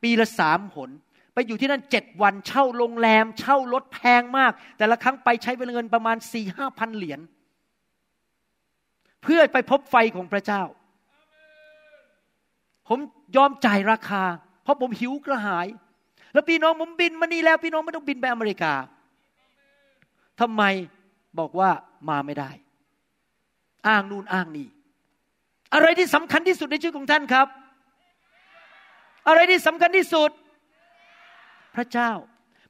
[0.03, 0.89] ปีละสามหน
[1.33, 7.19] ไปอยู่ที่นั่นเจ็ดวัน เช่าโรงแรม เช่ารถแพงมาก แต่ละครั้งไปใช้เงินประมาณสี่ห้าพันเหรียญ
[9.23, 10.61] เพื่อไปพบไฟของพระเจ้า
[12.87, 12.99] ผม
[13.35, 14.23] ยอมจ่ายราคา
[14.63, 15.67] เพราะผมหิวกระหาย
[16.33, 18.73] แล้วพี่น้องผมบินมานี่แล้วพี่น้องไม่ต้องบินไปอเมริกา
[20.39, 20.63] ทำไม
[21.39, 21.69] บอกว่า
[22.09, 22.49] มาไม่ได้
[23.87, 24.67] อ้างนู่นอ้างนี่
[25.73, 27.47] อะไรที่สำคัญที่สุดในชีวิตของท่านครับ
[29.27, 30.31] อะไรที่สำคัญที่สุด
[31.75, 32.11] พระเจ้า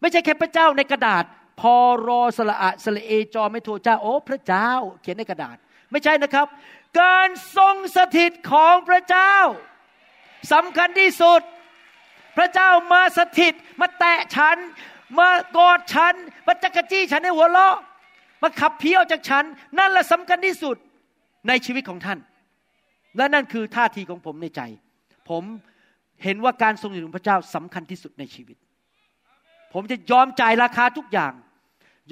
[0.02, 1.24] ไม่ใช่แค่พระเจ้าในกระดาษ
[1.60, 1.76] พอ
[2.08, 4.70] รอสละอะสละเอจอไม่โทเจ้าโอ้พระเจ้า
[5.02, 5.58] เขียนในกระดาษ
[5.92, 6.48] ไม่ใช่นะครับ
[7.02, 9.36] การทรงสถิตของพระเจ้า
[10.54, 11.42] สำคัญที่สุด
[12.38, 14.58] พระเจ้ามาสถิต มาแตะฉัน
[15.20, 16.14] มากอดฉัน
[16.48, 17.78] มาจักรจี้ฉันในหัวเราะ
[18.42, 19.44] มาขับเพี้ยวจากฉัน
[19.80, 20.78] นั่นแหละสำคัญที่สุด
[21.48, 22.20] ในชีวิตของท่าน
[23.18, 24.62] และนั่นคือท่าทีของผมในใจ
[25.30, 25.44] ผม
[26.24, 28.58] เห็นว่าการทรงอยู่ของพระเจ้าสำคัญที่สุดในชีวิต
[29.74, 31.34] ผมจะยอมจ่ายราคาทุกอย่าง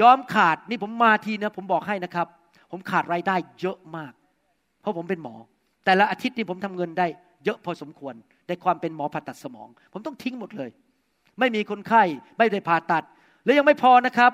[0.01, 2.27] ยอมขาดนี่ผมมาทีนะ ผมบอกให้นะครับ
[2.71, 4.13] ผมขาดรายได้เยอะมาก
[4.81, 5.35] เพราะผมเป็นหมอ
[5.85, 7.07] แต่ละอาทิตย์นี่ผมทำเงินได้
[7.45, 8.13] เยอะพอสมควร
[8.47, 10.69] ในความเป็นหมอผ่าตัดสมอง ผมต้องทิ้งหมดเลย
[11.39, 12.03] ไม่มีคนไข้
[12.37, 13.03] ไม่ได้ผ่าตัด
[13.43, 14.31] และยังไม่พอนะครับ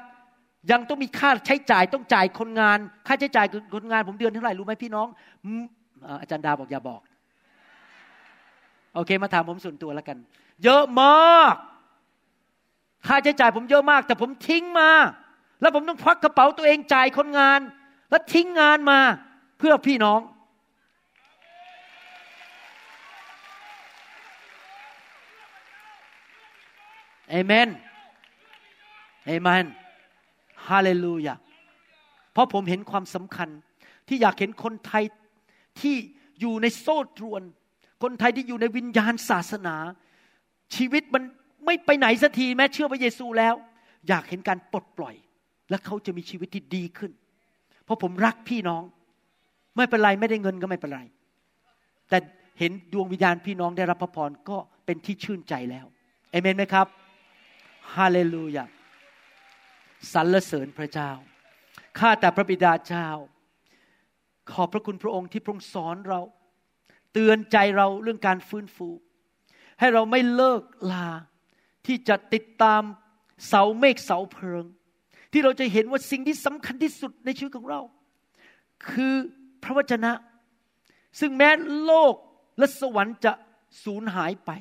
[0.72, 5.08] ยังต้องมีค่าใช้จ่ายต้องจ่ายคนงาน ค่าใช้จ่ายคนงาน ผมเดือนเท่าไหร่รู้ไหมพี่น้อง
[6.22, 7.02] อาจารย์ดาบอกอย่าบอก
[8.96, 10.18] โอเคมาถามผมส่วนตัวแล้วกัน
[10.64, 11.56] เยอะมาก
[13.08, 14.90] ค่าใช้จ่ายผมเยอะมาก แต่ผมทิ้งมา
[15.62, 17.60] แล้วผมต้องควักกระเป๋าตัวเองจ่ายคนงาน
[18.10, 19.00] แล้วทิ้งงานมา
[19.60, 20.20] เพื่อพี่น้อง
[27.30, 27.70] เอเมน
[29.28, 29.66] เอเมน
[30.68, 31.36] ฮาเลลูยา
[32.34, 33.50] เพราะผมเห็นความสำคัญ
[34.08, 35.04] ที่อยากเห็นคนไทย
[35.82, 35.96] ที่
[36.40, 37.42] อยู่ในโซ่ตรวน
[38.04, 39.76] คนไทยที่อยู่ในวิญญาณศาสนา
[40.76, 41.24] ชีวิตมัน
[41.66, 43.56] ไม่ไปไหนสักทีแม้เชื่อพระเยซูแล้ว
[44.08, 45.16] อยากเห็นการปลดปล่อย
[45.70, 47.12] และเขาจะมีชีวิตที่ดีขึ้น
[47.84, 48.84] เพราะผมรักพี่น้อง
[49.76, 51.02] ไม่เป็นไรไม่ได้เงินก็ไม่เป็นไร
[52.10, 52.18] แต่
[52.60, 55.86] เห็นดวงวิญญาณพี่น้องได้รับพระพรก็เป็นที่ชื่นใจแล้ว
[56.32, 56.88] เอเมนไหมครับ
[57.96, 58.66] ฮาเลลูยา
[60.14, 61.12] สรรเสริญพระเจ้า
[62.00, 63.08] ข้าแต่พระบิดาเจ้า
[64.52, 66.22] ขอบพระคุณพระองค์ที่พระองค์สอนเรา
[67.14, 68.90] เตือนใจเราเรื่องการฟื้นฟู
[69.80, 70.62] ให้เราไม่เลิก
[70.92, 71.10] ลา
[71.88, 72.82] ที่จะติดตาม
[73.48, 74.66] เสาเมฆเสาเพลิง
[75.32, 77.82] ที่เราจะเห็นว่าสิ่งที่สำคัญที่สุดในชีวิตของเรา
[78.90, 79.14] คือ
[79.64, 80.12] พระวจนะ
[81.20, 81.50] ซึ่งแม้
[81.86, 82.16] โลก
[82.58, 83.34] และสวรรค์จะ
[83.84, 84.52] สูญหายไป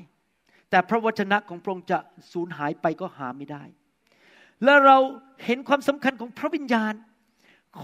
[0.70, 1.98] แต่พระวจนะของพระองค์จะ
[2.32, 3.62] สูญหายไปก็หาไม่ได้
[4.64, 4.98] และเรา
[5.44, 6.94] เห็นความสำคัญของพระวิญญาณ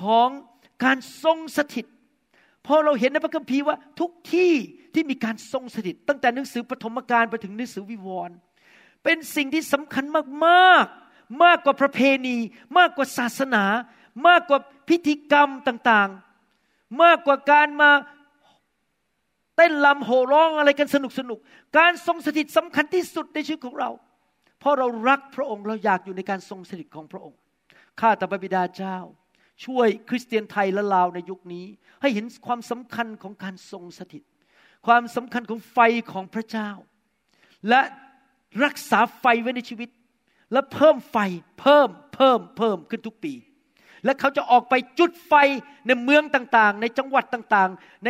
[0.01, 0.29] ของ
[0.85, 1.87] การทรงสถิต
[2.67, 4.53] พอเราเห็นในพระคัมภีร์ว่าทุกที่
[4.95, 8.37] ที่มีการทรงสถิต ตั้งแต่หนังสือปฐมกาลไปถึงหนังสือวิวรณ์
[9.05, 10.05] เป็นสิ่งที่สำคัญ
[10.47, 12.37] มากๆ มากกว่าประเพณี
[12.79, 13.65] มากกว่าศาสนา
[14.27, 14.59] มากกว่า
[14.89, 17.91] พิธีกรรมต่างๆ มากกว่าการมา
[19.57, 21.39] เต้นลำโห่ร้องอะไรกันสนุกสนุก
[21.79, 23.91] การทรงสถิตสำคัญที่สุดในชีวิตของเรา
[24.61, 27.39] เพราะเรารักพระองค์เราอยากอยู่ในการทรงสถิตของพระองค์
[28.01, 28.99] ข้าแต่พระบิดาเจ้า
[29.65, 31.67] ช่วยคริสเตียนไทยและลาวในยุคนี้
[32.01, 34.23] ให้เห็นความสำคัญของการทรงสถิต
[34.87, 35.79] ความสำคัญของไฟ
[36.13, 36.71] ของพระเจ้า
[37.69, 37.81] และ
[38.65, 39.91] รักษาไฟไว้ในชีวิต
[40.53, 41.17] และเพิ่มไฟ
[41.61, 43.35] เพิ่มเพิ่มเพิ่มขึ้นทุกปี
[44.05, 45.35] และเขาจะออกไปจุดไฟ
[45.87, 48.09] ในเมืองต่างๆ ในจังหวัดต่างๆ ใน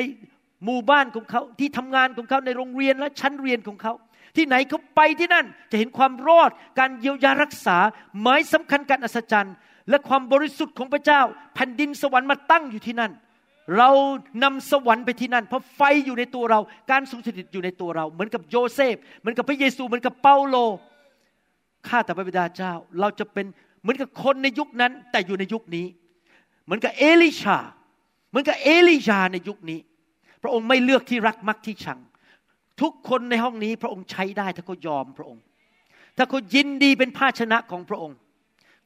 [0.65, 3.93] หมู่บ้านของเขาที่ทำงานของเขาในโรงเรียนและชั้นเรียนของเขา
[4.37, 7.77] ที่ไหนเขาไปที่นั่นจะเห็นความรอดการเยียวยารักษา
[8.21, 9.55] หมายสำคัญการอัศจรรย์
[9.91, 11.21] และความบริสุทธิ์ของพระเจ้า
[11.55, 13.13] แผ่นดินสวรรค์มาตั้งอยู่ที่นั่น
[13.79, 13.91] เรา
[14.45, 16.61] นำสวรรค์ไปที่นั่น เพราะไฟอยู่ในตัวเรา
[16.91, 20.57] การทรงสถิตอยู่ในตัวเรา เหมือนกับโยเซฟเหมือนกับพระเยซูเหมือนกับเปาโล
[21.89, 23.47] ข้าแต่พระบิดาเจ้า เราจะเป็น
[23.83, 25.87] เหมือนกับคนในยุคนั้น แต่อยู่ในยุคนี้
[26.65, 27.59] เหมือนกับเอลิชา
[28.31, 29.81] เหมือนกับเอลิยาในยุคนี้
[30.47, 32.01] พระองค์ไม่เลือกที่รักมักที่ชัง
[32.83, 35.43] ทุกคนในห้องนี้พระองค์ใช้ได้ถ้าเขายอมพระองค์
[36.17, 38.17] ถ้าเขายินดีเป็นภาชนะของพระองค์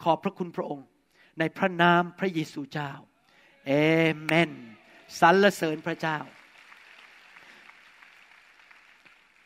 [0.02, 0.86] ขอบพระคุณพระองค์
[1.38, 2.92] ในพระนามพระเยซูเจ้า
[3.66, 3.72] เอ
[4.22, 4.50] เมน
[5.20, 6.18] สรรเสริญพระเจ้า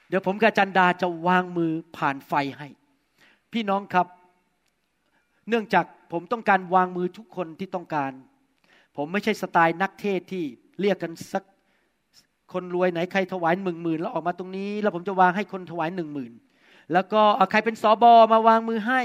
[0.08, 2.68] เดี๋ยวผมกับจันดาจะวางมือผ่านไฟให้
[3.52, 4.06] พี่น้องครับ
[5.48, 8.12] เนื่องจากผมต้องการวางมือทุกคนที่ต้องการ
[8.96, 10.44] ผมไม่ใช่สไตล์นักเทศที่
[10.80, 11.44] เรียกกันสัก
[12.52, 16.32] คนรวยไหนใครถวายหมื่นหมื่นแล้วออกมาตรงนี้ แล้วผมจะวางให้คนถวายหนึ่งหมื่น
[16.92, 19.00] แล้วก็ใครเป็นสอบอมาวางมือให้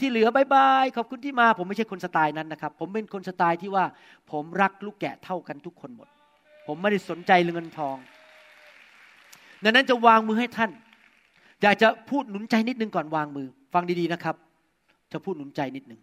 [0.00, 3.84] ที่เหลือบายบายขอบคุณที่มา ผมไม่ใช่คนสไตล์นั้นนะครับ ผมเป็นคนสไตล์ที่ว่า
[4.30, 6.08] ผมรักลูกแกะเท่ากันทุกคนหมด
[6.66, 7.96] ผมไม่ได้สนใจเงินทอง
[9.64, 10.70] ดังนั้นจะวางมือให้ท่าน
[11.62, 14.36] อยากจะพูดหนุนใจนิดนึงก่อนวางมือ ฟังดีๆนะครับ
[15.12, 16.00] จะพูดหนุนใจนิดนึง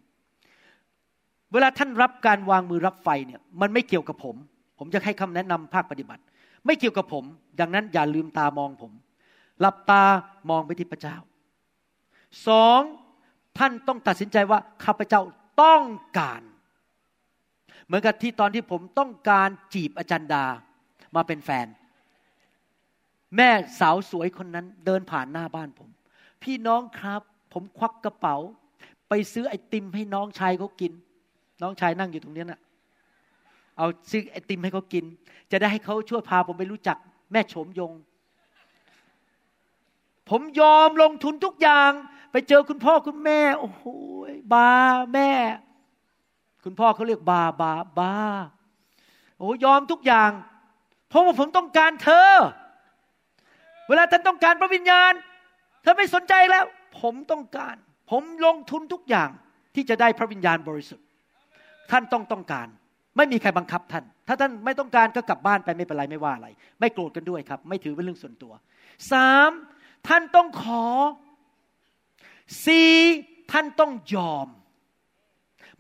[1.54, 4.36] เวลาท่านรับการวางมือรับไฟเนี่ย มันไม่เกี่ยวกับผม
[4.80, 6.22] ผมจะให้คำแนะนำภาคปฏิบัติ
[6.66, 7.24] ไม่เกี่ยวกับผม
[7.60, 8.92] ดังนั้นอย่าลืมตามองผม
[9.60, 10.04] หลับตา
[10.50, 11.18] มองไปที่พระเจ้า
[12.48, 12.82] สอง
[13.58, 15.22] ท่านต้องตัดสินใจว่าข้าพเจ้า
[15.62, 15.84] ต้อง
[16.20, 16.42] การ
[17.86, 20.46] เหมือนกับที่ตอนที่ผมต้องการจีบอาจารย์ดา
[21.16, 21.68] มาเป็นแฟน
[23.36, 23.50] แม่
[23.80, 25.90] สาวสวยคนนั้นเดินผ่านหน้าบ้านผม
[26.44, 27.22] พี่น้องครับ
[27.54, 28.36] ผมควักกระเป๋า
[29.10, 30.92] ไปซื้อไอติมให้น้องชายเขากิน
[31.62, 32.62] น้องชายนั่งอยู่ตรงนี้นะ่ะ
[33.80, 35.06] เอาซื้อไอติมให้เขากิน
[35.52, 36.98] จะได้ให้เขาช่วยพาผมไปรู้จัก
[37.32, 37.92] แม่โฉมยง
[40.30, 41.92] ผมยอมลงทุนทุกอย่าง
[42.32, 43.84] ไปเจอคุณพ่อคุณแม่ โอ้โห
[44.54, 44.72] บา
[45.14, 45.30] แม่
[46.64, 48.14] คุณพ่อเขาเรียกบาบาบา
[49.40, 50.32] โอ้ยอมทุกอย่าง
[51.10, 52.32] เพราะว่าผมต้องการเธอ
[53.88, 55.14] เวลาท่านต้องการพระวิญญาณ
[55.82, 56.66] เธอไม่สนใจแล้ว
[57.02, 57.76] ผมต้องการ
[58.12, 59.30] ผมลงทุนทุกอย่าง
[59.76, 61.06] ที่จะได้พระวิญญาณบริสุทธิ์
[61.92, 62.68] ท่านต้องต้องการ
[63.18, 66.48] ไม่มีใครบังคับท่าน ถ้าท่านไม่ต้องการก็กลับบ้านไปไม่เป็นไรไม่ว่าอะไร
[66.80, 68.54] ไม่โกรธกันด้วยครับ ไม่ถือเป็นเรื่องส่วนตัว
[69.12, 69.50] สาม
[70.08, 70.86] ท่านต้องขอ
[72.66, 72.92] สี่
[73.52, 74.48] ท่านต้องยอม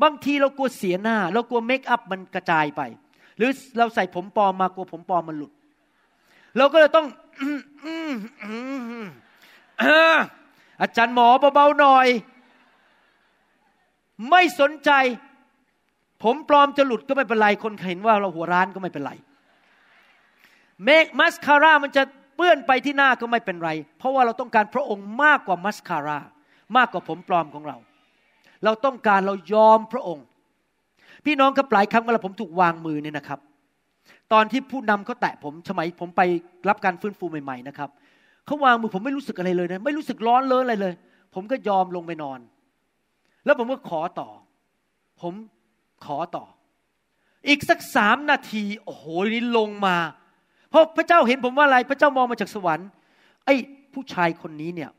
[0.03, 2.82] บางทีเรากลัวเสียหน้า เรากลัวเมคอัพมันกระจายไป
[3.38, 5.51] หรือเราใส่ผมปลอมมากลัวผมปลอมมันหลุด
[6.57, 7.07] เราก็เลยต้อง
[10.82, 12.07] อาจารย์หมอเบาๆหน่อย
[14.30, 14.91] ไม่สนใจ
[16.24, 19.11] ผมปลอมจะหลุดก็ไม่เป็นไร คนเห็นว่าเราหัวร้านก็ไม่เป็นไร
[20.84, 22.03] เมคมัสคาร่ามันจะ
[22.36, 26.20] เปื้อนไปที่หน้าก็ไม่เป็นไร เพราะว่าเราต้องการพระองค์มากกว่ามัสคาร่า
[26.78, 27.78] มากกว่าผมปลอมของเรา
[28.63, 30.26] เราต้องการเรายอมพระองค์
[31.26, 33.39] พี่น้องครับหลายครั้งเวลาผมถูกวางมือเนี่ยนะครับ
[34.34, 36.22] ตอนที่ผู้นำเขาแตะผมสมัยผมไป
[36.70, 37.89] รับการฟื้นฟูใหม่ๆนะครับ
[38.45, 40.93] เขาวางมือผมไม่รู้สึกอะไรเลยนะไม่รู้สึกร้อนเลยอะไรเลย
[41.36, 42.39] ผมก็ยอมลงไปนอน
[43.45, 44.30] แล้วผมก็ขอต่อ
[45.22, 45.34] ผม
[46.05, 46.45] ขอต่อ
[47.47, 49.97] อีกสักสามนาที โอ้โหนี่ลงมา
[50.69, 52.87] เพราะพระเจ้าเห็นผมว่าอะไร พระเจ้ามองมาจากสวรรค์
[53.45, 53.55] ไอ้
[53.93, 54.91] ผู้ชายคนนี้เนี่ย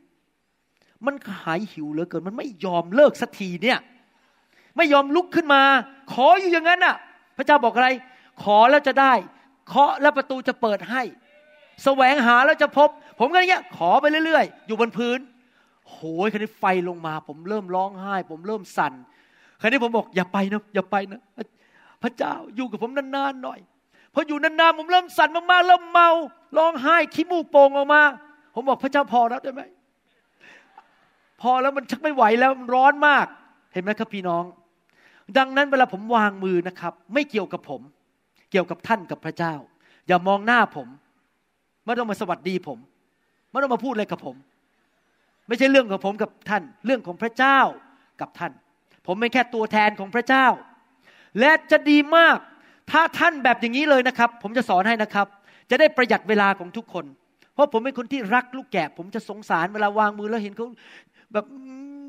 [1.05, 3.79] มันหายหิวเหลือเกิน มันไม่ยอมเลิกสักทีเนี่ย
[4.77, 5.61] ไม่ยอมลุกขึ้นมา
[6.13, 6.95] ขออยู่อย่างนั้นน่ะ
[7.37, 7.89] พระเจ้าบอกอะไร
[8.43, 9.13] ขอแล้วจะได้
[9.67, 11.01] เคาะแล้วประตูจะเปิดให้
[11.83, 12.89] แสวงหาแล้วจะพบ
[13.19, 15.19] ผมก็อย่างเงี้ย ขอไปเรื่อย ๆ อยู่บนพื้น
[15.89, 18.93] โหยคันนี้ไฟลงมา ผมเริ่มร้องไห้ ผมเริ่มสั่น
[19.61, 21.21] คันนี้ผมบอกอย่าไปนะอย่าไปนะ
[22.03, 23.59] พระเจ้าอยู่กับผมนานๆหน่อย
[24.13, 26.09] พออยู่นานๆผมเริ่มสั่นมากๆเริ่มเมา
[26.57, 28.01] ร้องไห้ขี้มูกโป่งออกมา
[28.55, 29.61] ผมบอกพระเจ้าพอแล้วได้ไหม
[31.41, 33.25] พอแล้วมันชักไม่ไหวแล้วมันร้อนมาก
[33.73, 34.43] เห็นไหมครับพี่น้อง
[35.37, 37.81] ดังนั้นเวลาผมวางมือนะครับ ไม่เกี่ยวกับผม
[38.51, 39.53] เกี่ยวกับท่านกับพระเจ้า
[40.07, 40.87] อย่ามองหน้าผม
[41.85, 42.79] ไม่ต้องมาสวัสดีผม
[43.49, 44.35] ไม่ต้องมาพูดอะไรกับผม
[45.47, 47.59] ไม่ใช่เรื่องของผมกับท่าน เรื่องของพระเจ้า
[48.21, 48.51] กับท่าน
[49.07, 50.45] ผมเป็นแค่ตัวแทนของพระเจ้า
[51.39, 52.37] และจะดีมาก
[52.91, 55.27] ถ้าท่านแบบอย่างนี้เลยนะครับ ผมจะสอนให้นะครับ
[55.69, 57.05] จะได้ประหยัดเวลาของทุกคน
[57.53, 60.65] เพราะผมเป็นคนที่รักลูกแกะ ผมจะสงสารเวลาวางมือแล้วเห็นเขา
[61.33, 61.45] แบบ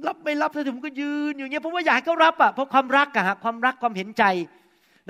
[0.07, 4.25] รับไม่รับแล้วผมก็ยืนอยู่เงี้ยเพราะว่าอยากให้เขารับอะเพราะความรักอะฮะความรักความเห็นใจ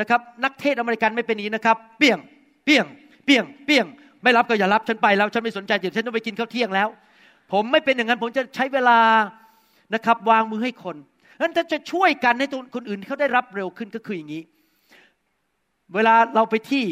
[0.01, 2.19] นะครับ นักเทศอเมริกันไม่เป็นนี้นะครับ เปี่ยง
[2.65, 2.87] เปี่ยง
[3.25, 3.87] เปี่ยง เปี่ยง
[4.23, 6.89] ไม่รับก็อย่ารับฉันไปแล้วฉันไม่สนใจเดี๋ยวฉันต้องไปกินข้าวเที่ยงแล้ว
[7.53, 8.99] ผมไม่เป็นอย่างนั้นผมจะใช้เวลา
[9.95, 10.97] นะครับ วางมือให้คน
[11.41, 14.43] นั้นถ้าจะช่วยกันให้คนอื่นเขาได้รับเร็วขึ้นก็คืออย่างนี้
[15.95, 16.85] เวลาเราไปที่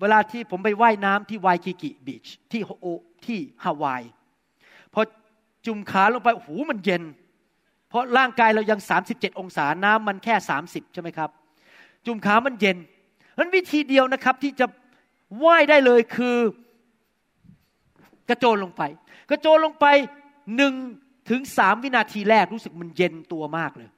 [0.00, 2.86] เวลาที่ผมไปไว่ายน้ำที่ไวกิกิบีชที่โอ
[3.26, 4.02] ที่ฮาวาย
[4.94, 5.00] พอ
[5.66, 7.02] จุ่มขาลงไปโอ้โหมันเย็น
[7.88, 8.80] เพราะร่างกายเรายัง
[9.10, 10.34] 37 องศาน้ำมันแค่
[10.64, 11.30] 30 ใช่ไหมครับ
[12.06, 12.76] จุ่มขามันเย็น
[13.38, 14.66] นั้นวิธีเดียวนะครับที่จะ
[15.44, 16.38] ว่ายได้เลยคือ
[18.28, 18.82] กระโจนลงไป
[19.30, 19.86] กระโจนลงไป
[20.56, 20.74] หนึ่ง
[21.28, 23.88] ถึงสามวินาทีแรกรู้สึกมันเย็นตัวมากเลย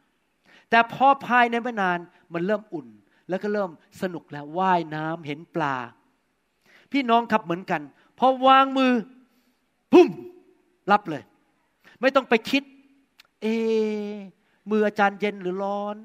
[0.71, 1.99] แต่พอภายในไม่นาน
[2.33, 2.87] มันเริ่มอุ่น
[3.29, 3.71] แล้วก็เริ่ม
[4.03, 5.77] สนุกแล้วว่ายน้ำเห็นปลา
[6.93, 7.81] พี่น้องครับเหมือนกัน
[8.19, 8.93] พอวางมือ
[9.93, 10.09] พุ่ม
[10.93, 11.23] รับเลย
[12.01, 12.63] ไม่ต้องไปคิด
[13.43, 13.47] เอ
[14.71, 15.97] มืออาจารย์เย็นหรือร้อน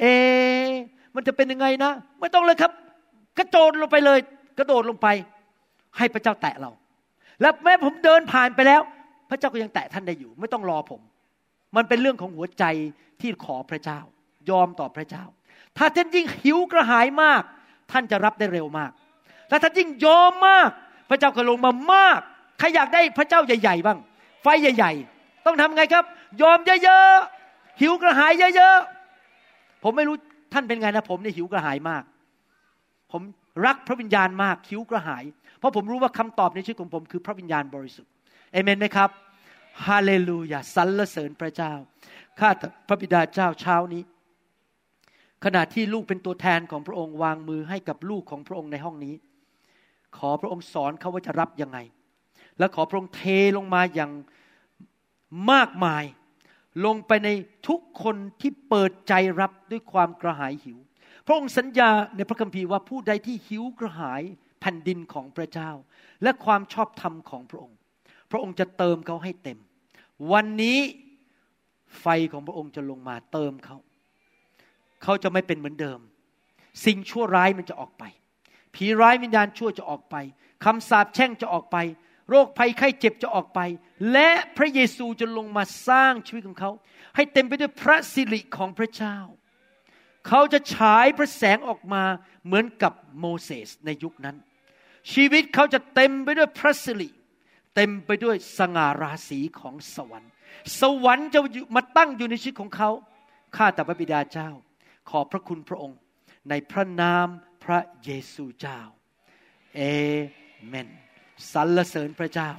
[0.00, 0.04] เอ
[1.14, 2.72] มันจะเป็นยังไงนะ ไม่ต้องเลยครับ
[3.38, 4.18] กระโจนลงไปเลย
[4.58, 5.08] กระโดดลงไป
[5.96, 6.70] ให้พระเจ้าแตะเรา
[7.40, 8.82] แล้วแม้ผมเดินผ่านไปแล้ว
[9.30, 11.00] พระเจ้าก็ยังแตะท่านได้อยู่ ไม่ต้องรอผม
[11.76, 12.64] มันเป็นเรื่องของหัวใจ
[13.20, 14.00] ที่ขอพระเจ้า
[14.50, 15.24] ยอมต่อพระเจ้า
[15.78, 17.42] ถ้าท่านยิ่งหิวกระหายมาก
[17.92, 18.90] ท่านจะรับได้เร็วมาก
[19.50, 20.70] ถ้าท่านยิ่งยอมมาก
[21.10, 22.20] พระเจ้าก็ลงมามาก
[22.58, 23.98] ใครอยากได้พระเจ้าใหญ่ๆบ้าง
[24.42, 26.04] ไฟใหญ่ ๆ ต้องทำไงครับ
[26.42, 30.16] ยอมเยอะๆหิวกระหายเยอะๆผมไม่รู้
[30.52, 32.02] ท่านเป็นไงนะผมเนี่ยหิวกระหายมาก
[33.12, 33.22] ผม
[33.66, 35.24] รักพระวิญญาณมากหิวกระหาย
[35.58, 38.12] เพราะผมรู้ว่าคำตอบในชีวิตของผมคือพระวิญญาณบริสุทธิ์
[38.52, 39.10] เอเมนไหมครับ
[39.86, 41.72] ฮาเลลูยาสรรเสริญพระเจ้า
[42.38, 42.50] ข้า
[42.88, 44.02] พระบิดาเจ้าเช้านี้
[45.44, 49.14] ขณะที่ลูกเป็นตัวแทนของพระองค์วางมือให้กับลูกของพระองค์ในห้องนี้
[50.16, 51.78] ขอพระองค์สอนเขาว่าจะรับยังไง
[52.58, 53.22] และขอพระองค์เท
[53.56, 54.12] ลงมาอย่าง
[55.52, 56.04] มากมาย
[56.86, 57.28] ลงไปใน
[57.68, 60.78] ทุกคนที่เปิดใจรับด้วยความกระหายหิว
[61.26, 64.22] พระองค์สัญญาในพระคัมภีร์ว่าผู้ใดที่หิวกระหาย
[64.60, 65.70] แผ่นดินของพระเจ้า
[66.22, 67.75] และความชอบธรรมของพระองค์
[68.30, 69.58] พระองค์จะเติมเขาให้เต็ม
[70.32, 70.78] วันนี้
[72.00, 73.76] ไฟของพระองค์จะลงมาเติมเขา
[75.02, 76.00] เขาจะไม่เป็นเหมือนเดิม
[76.84, 78.04] สิ่งชั่วร้ายมันจะออกไป
[78.74, 80.16] ผีร้ายวิญญาณชั่วจะออกไป
[80.64, 81.76] คำสาปแช่งจะออกไป
[82.30, 83.60] โรคภัยไข้เจ็บจะออกไป
[84.12, 86.70] และพระเยซูจะลงมาสร้างชีวิตของเขา
[87.16, 89.16] ให้เต็มไปด้วยพระสิริของพระเจ้า
[90.28, 92.02] เขาจะฉายพระแสงออกมา
[92.46, 94.36] เหมือนกับโมเสสในยุคนั้น
[95.12, 97.08] ชีวิตเขาจะเต็มไปด้วยพระสิริ
[97.76, 100.30] เต็มไปด้วยสง่าราศีของสวรรค์
[100.80, 101.40] สวรรค์จะ
[101.76, 102.90] มาตั้งอยู่ในชีวิตของเขา
[103.56, 104.50] ข้าแต่พระบิดาเจ้า
[105.10, 105.98] ขอพระคุณพระองค์
[106.50, 107.26] ในพระนาม
[107.64, 108.80] พระเยซูเจ้า
[109.76, 109.80] เอ
[110.66, 110.88] เมน
[111.52, 112.50] สรรเสริญพระเจ้า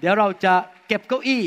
[0.00, 0.54] เดี๋ยวเราจะ
[0.88, 1.42] เก็บเก้าอี้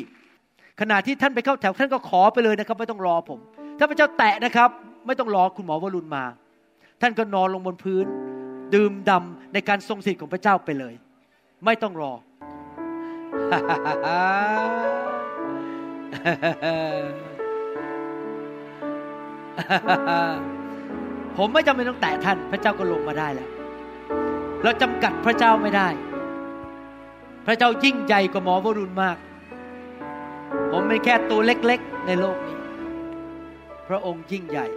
[0.82, 3.40] ขณะที่ท่านไปเข้าแถวท่านก็ขอไปเลยนะครับ ไม่ต้องรอผม
[3.78, 4.70] ถ้าพระเจ้าแตะนะครับ
[5.08, 6.26] ไม่ต้องรอคุณหมอวรุณมา
[7.02, 8.06] ท่านก็นอนลงบนพื้น
[8.76, 10.94] ดื่มดำในการทรงสิทธิ์ของพระเจ้าไปเลย
[11.66, 12.14] ไม่ต้องรอ
[21.38, 23.50] ผมไม่จำเป็นต้องแตะท่าน พระเจ้าก็ลงมาได้แล้ว
[24.64, 25.88] เราจำกัดพระเจ้าไม่ได้
[27.46, 29.18] พระเจ้ายิ่งใหญ่กว่าหมอวรุณมาก
[30.72, 32.58] ผมเป็นแค่ตัวเล็กๆ ในโลกนี้
[33.88, 34.68] พระองค์ยิ่งใหญ่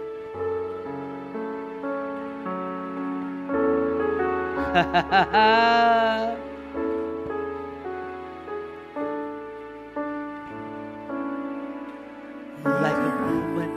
[12.65, 13.71] like a woman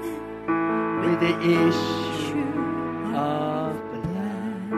[1.01, 2.55] with the issue
[3.17, 4.71] of blood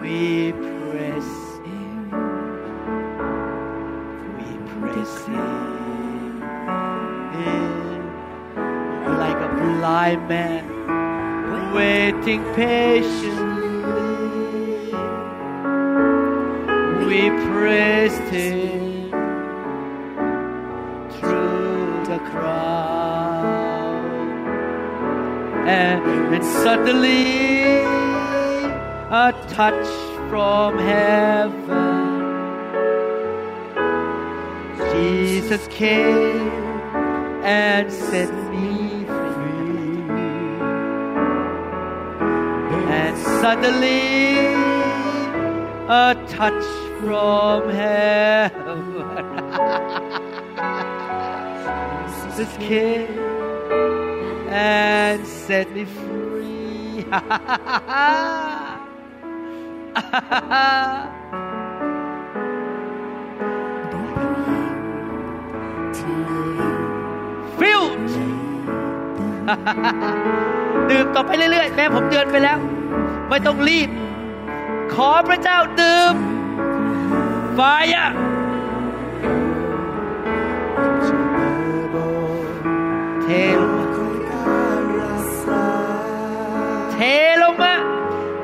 [0.00, 1.30] we press
[1.64, 2.10] in,
[4.36, 6.42] we press in,
[7.46, 8.00] in.
[9.18, 10.64] like a blind man
[11.72, 13.52] waiting patiently.
[17.06, 18.81] We praised him
[26.64, 27.82] suddenly
[29.24, 29.88] a touch
[30.28, 32.12] from heaven
[34.92, 36.48] Jesus came
[37.42, 40.02] and set me free.
[42.88, 44.46] And suddenly
[45.88, 46.64] a touch
[47.00, 48.92] from heaven.
[52.36, 53.18] Jesus came
[54.48, 56.01] and set me free.
[57.12, 67.82] ฟิล
[70.90, 72.58] ดื่มต่อไปเรื่อยๆ แม่ผมเดินไปแล้ว
[73.28, 73.88] ไม่ต้องรีบ
[74.94, 76.14] ขอพระเจ้าดื่ม
[77.54, 77.60] ไฟ
[77.96, 78.08] อะ
[83.22, 83.28] เท
[83.60, 83.61] ล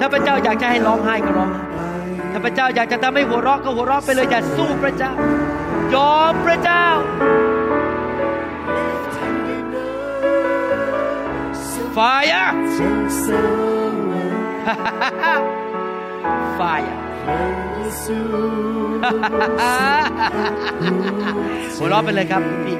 [0.08, 1.62] าพระเจ้าอยากจะให้ร้องไห้ก็ร้องไห้
[2.32, 5.12] ถ้าพระเจ้าอยากจะทำให้หัวเราะก็หัวเราะไปเลยอย่าสู้พระเจ้า
[5.94, 6.86] ยอมพระเจ้า
[11.96, 12.48] Fire!
[16.58, 16.96] Fire!
[21.76, 22.76] หัวเราะไปเลยครับพี่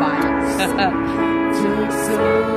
[0.00, 0.28] Fire!
[0.70, 2.51] Fire!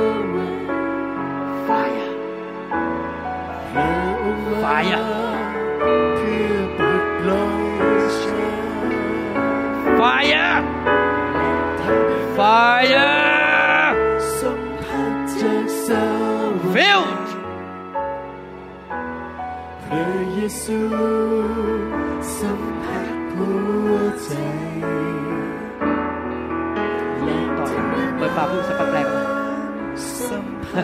[4.76, 5.06] Fire!
[9.98, 10.50] Fire!
[12.36, 13.08] Fire!
[16.74, 17.28] Filled!
[19.84, 20.80] พระเยซู
[22.38, 23.50] สัมผัสหั
[23.88, 24.30] วใจ
[27.58, 27.66] ต่อ
[28.16, 29.06] เปิดปากพูดสัพแปลง
[30.28, 30.80] สัมผั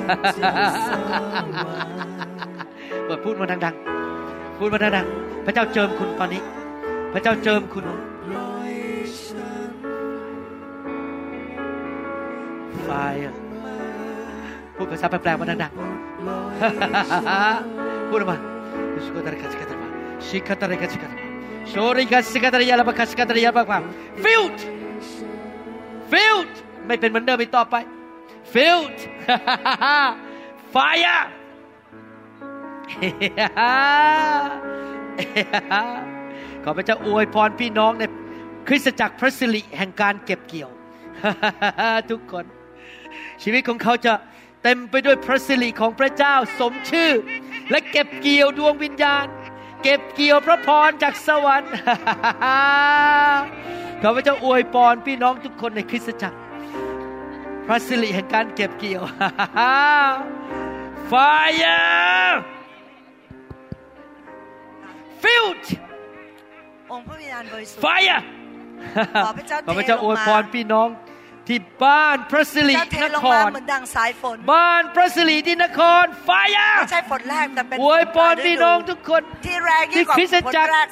[2.28, 2.31] ส
[3.12, 6.42] ปิดพูดมาดังๆ พูดมาดังๆ พระเจ้าเจิมคุณตอนนี้
[7.12, 7.94] พระเจ้าเจิมคุณปล่
[8.44, 8.72] อย
[9.18, 9.72] ฉัน
[12.84, 12.90] ไฟ
[14.76, 18.38] พูดภาษาแปลงๆมาดังๆ พูดออกมา
[19.04, 19.86] ชิคาตาริกาชิคาตาริ
[20.26, 21.24] ชิคาตริกาชิคาตาริ
[21.68, 23.82] โชริกาชิคาตาริยาลาบาคาชิคาตาริยาลาบาความ
[24.24, 24.60] filled
[26.12, 26.54] filled
[26.86, 27.74] ไม่เป็นเหมือนเดิมอีกต่อไป
[28.54, 28.98] filled
[30.74, 31.22] fire
[36.64, 38.02] ขอพระเจ้าอวยพรพี่น้องใน
[38.68, 40.70] คริสตจักรพระสิริแห่งการเก็บเกี่ยว
[42.10, 42.44] ทุกคน
[43.42, 44.12] ชีวิตของเขาจะ
[44.62, 47.10] เต็มไปด้วยพระสิริของพระเจ้าสมชื่อ
[47.70, 49.26] และเก็บเกี่ยวดวงวิญญาณ
[49.82, 51.72] เก็บเกี่ยวพระพรจากสวรรค์
[54.02, 56.38] ขอพระเจ้าอวยพรพี่น้องทุกคนในคริสตจักร
[57.66, 59.02] พระสิริแห่งการเก็บเกี่ยว
[61.10, 62.32] Fire
[65.22, 65.64] filled
[66.92, 68.20] องค์พระวิญญาณบริสุทธิ์ Fire
[69.24, 70.88] ขอพระเจ้าเทขอพระเจ้าอวยพรลงมาพี่น้อง
[71.48, 80.88] ที่บ้านพระสิริเจ้าเทนลงคมารเหมือนดังสายฝน บ้านพระสิริที่นคร Fire ไม่ใช่ฝนแรกแต่เป็นอวยพรฝพี่ปลายฤดูน้องทุกคนที่แรงยิ่ที่งกว่าคริสตฝนจักรแรก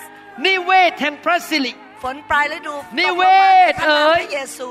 [0.46, 1.72] นิเวศแห่งพระสิริ
[2.02, 3.22] ฝนปลายฤดูนิเว
[3.70, 4.70] ศตกลงมาในพระนามเอ๋ยพระเยซู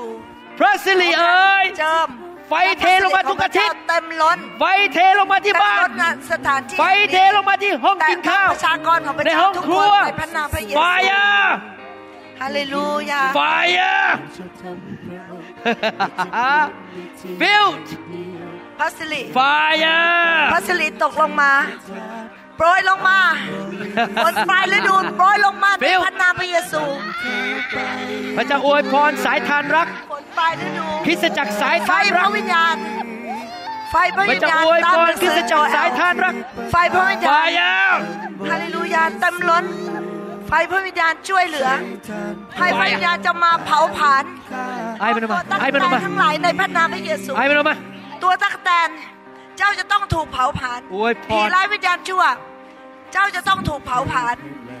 [0.58, 2.08] พระสิริเอ๋ยเจิม
[2.50, 6.82] ไฟเทลงมาทุกอาทิตย์เต็มล้นไฟเทลงมาที่เต็มบ้าล้นนงานสถานที่ไฟ
[7.12, 11.28] เทลงมาที่ห้องแต่กินข้าวประชากรของพระในเจ้าห้องทุกคครันวในพระนามพระเยซู Fire
[12.40, 13.98] ฮาเลลูยา Fire
[14.36, 15.26] จะทำเรา
[17.40, 17.88] Filled
[18.78, 19.98] พระสิริ Fire
[20.52, 21.52] พระสิริตกลงมา
[22.39, 23.20] โปรยลงมา
[24.24, 26.82] ฝนปลายฤดูโปรยลงมาใน Fill พระนามพระเยซู
[28.36, 32.76] พระเจ้าอวยพรสายทานรักฝนปลายฤดูคริสตจักรสายไฟทานพรัระกวิญญาณ
[33.90, 36.34] ไฟพระพระวิญเจ้าญาณอวยตามพหรนังคริสืสอตโจจักรเอสายลทานรัก
[36.70, 37.90] ไฟพระวิญญาณ Fire
[38.50, 39.64] ฮาเลลูยาเต็มล้น
[40.48, 41.68] ไฟพระวิญญาณช่วยเหลือ
[42.56, 44.24] ไฟพระวิญญาณจะมาเผาผลาญ
[45.00, 47.76] ไอ้มันออกมาตัวไอ้มันออกมาทั้งหลายในพระนามพระเยซูไอ้มันออกมา
[48.22, 48.90] ตัวตักแตน
[49.58, 52.24] เจ้าจะต้องถูกเผาผลาญอวยพรผีร้ายวิญญาณชั่ว
[53.12, 54.36] เจ้าจะต้องถูกเผาผลาญ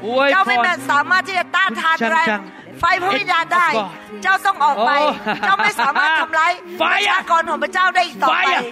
[0.06, 2.42] อวยเจ้าพไม่รแม้สามารถที่จะต้านทานจังแรงจัง
[2.80, 8.62] ไฟพระวิญญาณได้ It's of God เจ้าต้องออกไปโอ้เจ้าไม่สามารถทำร้ายป Fire ระชากรของพระเจ้าได้อีกต่อไป Fire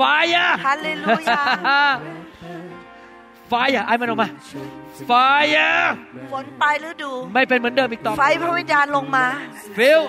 [0.00, 1.42] Fire ฮาเลลูยา
[3.52, 4.28] Fire ไอ้มันออกมา
[5.10, 5.78] Fire
[6.32, 9.26] ฝนปลายฤดู ไม่เป็นเหมือนเดิมอีกต่อไฟพระวิญญาณลงมา
[9.76, 10.02] Fill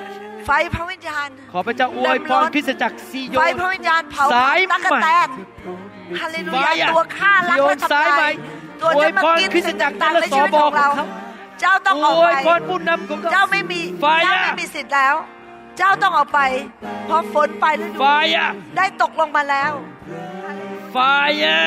[0.45, 5.30] ไฟพระวิญญาณ ขอพระเจ้าอวยพเต็มล้รนคริสตจักรซีโยไฟนพระวิญญาณเผาสายตักกะใหม่แตน
[6.20, 8.34] ฮาเลลูยา Fire ตัวฆ่ารักโยและนทำสายลาใหม่ย
[8.82, 11.05] ตัวอวยจะมาพรกินคริสตสิ่งจักรต่างๆในชีวิตและสบของเราของเขา
[11.62, 15.16] เจ้าต้องออกอวยไปพรผู้นำของเขาเจ้าไม่มี Fire เจ้าไม่มีสิทธิ์แล้ว
[15.78, 16.39] เจ้าต้องออกไป
[17.05, 19.72] เพราะฝนไปฤดู Fire ได้ตกลงมาแล้ว
[20.95, 21.60] Fire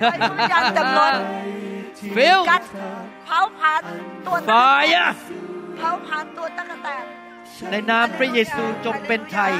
[0.00, 1.14] ฟพระวิญญาณเต็มล้น
[2.16, 2.62] Fill กัด
[3.24, 3.80] เผาผลาญ
[4.26, 5.10] ตัวตั๊กแตน Fire
[5.76, 7.04] เผาผลาญตัวตั๊กแตน
[7.70, 9.52] ในนามพระเยซูจงเป็นไทย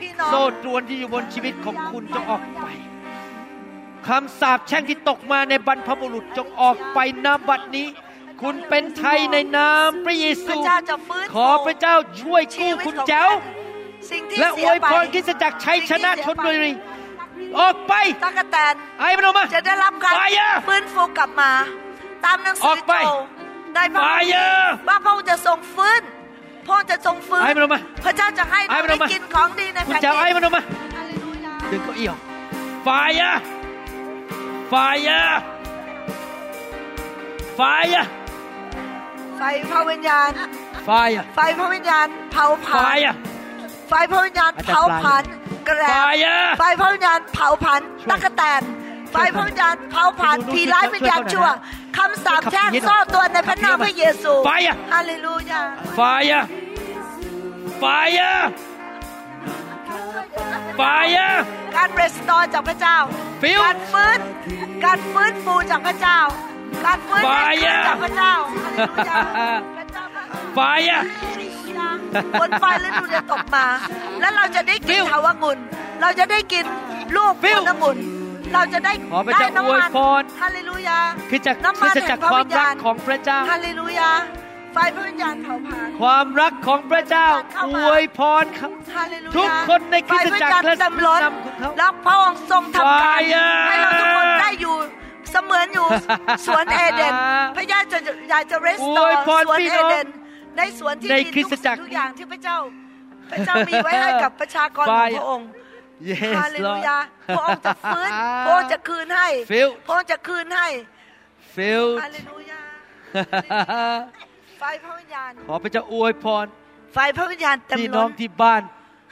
[0.00, 2.60] พี่น้องโซ่ตรวนที่อยู่บนชีวิตของคุณจงออกไป
[4.08, 7.88] คำสาปแช่งที่ตกมาในบรรพบุรุษจงออกไปณบัดนี้
[8.42, 13.30] คุณเป็นไทยในนามพระเยพซูระเจ้าจะฟื้นขอพระเจ้าช่วยกู้คุณแจ๋ว
[14.10, 16.72] สิ่งที่และอเสีวยไปพรคริสตจักรชัยชนะชนบุรี
[17.58, 17.92] ออกไป
[18.24, 21.50] ตั๊กแตนไอ้มันออกมาจะได้รับการ Fire ฟื้นฟูกลับมา
[22.24, 23.10] ตามหนังสือออกไปโจ
[23.74, 26.02] ได้พระคัมภี Fire ร์ว่าพระองค์จะทรงฟื้น
[26.70, 30.62] พระองค์จะทรงฟื้นไอ้มันออกมาพระเจ้าจะให้ไอ้เรามันออกได้มากินของดีในคุณแผ่นแจ๋วดิไอ้นมันออกมา
[31.72, 32.20] ดึงเก้าอี้ออก
[32.86, 33.36] Fire
[34.72, 35.32] Fire
[37.58, 38.04] Fire
[39.38, 40.30] ไฟพระวิญญาณ
[40.88, 41.22] Fire.
[41.34, 43.12] ไฟพระวิญญาณเผาผลาญ Fire.
[43.88, 45.22] ไฟพระวิญญาณเผาผลาญ
[45.68, 46.40] กระแรบ Fire.
[46.58, 48.62] ไฟพระวิญญาณเผาผลาญช่วยตักแตน
[49.12, 55.62] ไฟพระวิญญาณเผาผลาญดูดูผีร้ายช่วยวิญญาณช่วยชั่วหน่อยนะคำสาปแช่งขับผีหน่อยซ่อนตัวในพระนามพระเยซู Fire ฮาเลลูยา
[55.98, 56.42] Fire.
[57.82, 58.34] Fire.
[60.80, 61.30] Fire.
[61.76, 62.96] การเรสตอร์จากพระเจ้า
[63.42, 64.18] Fill การฟื้น
[64.84, 66.18] การฟื้นฟูจากพระเจ้า
[66.86, 68.34] การฟื้นฟู Fire จากพระเจ้า
[68.64, 69.16] ฮาเลลูยา
[69.78, 70.04] พระเจ้า
[70.58, 71.00] Fire.
[72.40, 73.66] ฝนไฟฤดูจะตกมา
[74.20, 75.58] แล้วเราจะได้กิน Fill เถาวงุ่น
[76.00, 76.64] เราจะได้กิน
[77.16, 77.96] ลูกผ Fill ลองุ่น
[78.54, 80.98] เราจะได้ขอพระได้เจ้าน้ำอวยมันพรฮาเลลูยา
[81.30, 84.10] คือจากน้ำมัคืนอจากความรักของพระเจ้าฮาเลลูยา
[84.72, 94.76] ไฟพระวิญญาณเผาผลาญความรักของพระเจ้าเข้าอมาวยพรครับฮาเลลูยาทุกคนในคริสตจักรไฟพระวิญญาณและเต็มล้นผู้นำของเขาแล้วพระองค์ทรงทำการ Fire ให้เราทุกคนได้อยู่
[95.30, 95.86] เสมือนอยู่
[96.46, 97.12] สวนเอเดน
[97.56, 97.98] พระเจ้าจะ
[98.30, 100.06] อยากจะเรสตออวยร์พรสวนพี่เอน้องเดน
[100.56, 102.56] ในสวนที่ในมีคริทุสกตจัสิ่กรงทุกอย่างที่พระเจ้า
[103.30, 105.46] พระเจ้ามีไว้ให้กับประชากรของ Fire พระองค์
[106.08, 106.98] Yes ฮาเลลู Lord ยา
[107.36, 108.10] พระองค์จะฟื้น
[108.46, 110.68] พระองค์จะคืนให้ Fill พระองค์จะคืนให้
[111.54, 112.60] filled ฮาเลลูยา
[114.58, 116.46] ไฟพระวิญญาณขอพระเจ้าอวยพร
[116.92, 118.62] ไฟพระวิญญาณเต็มพี่น้ล้องนที่บ้าน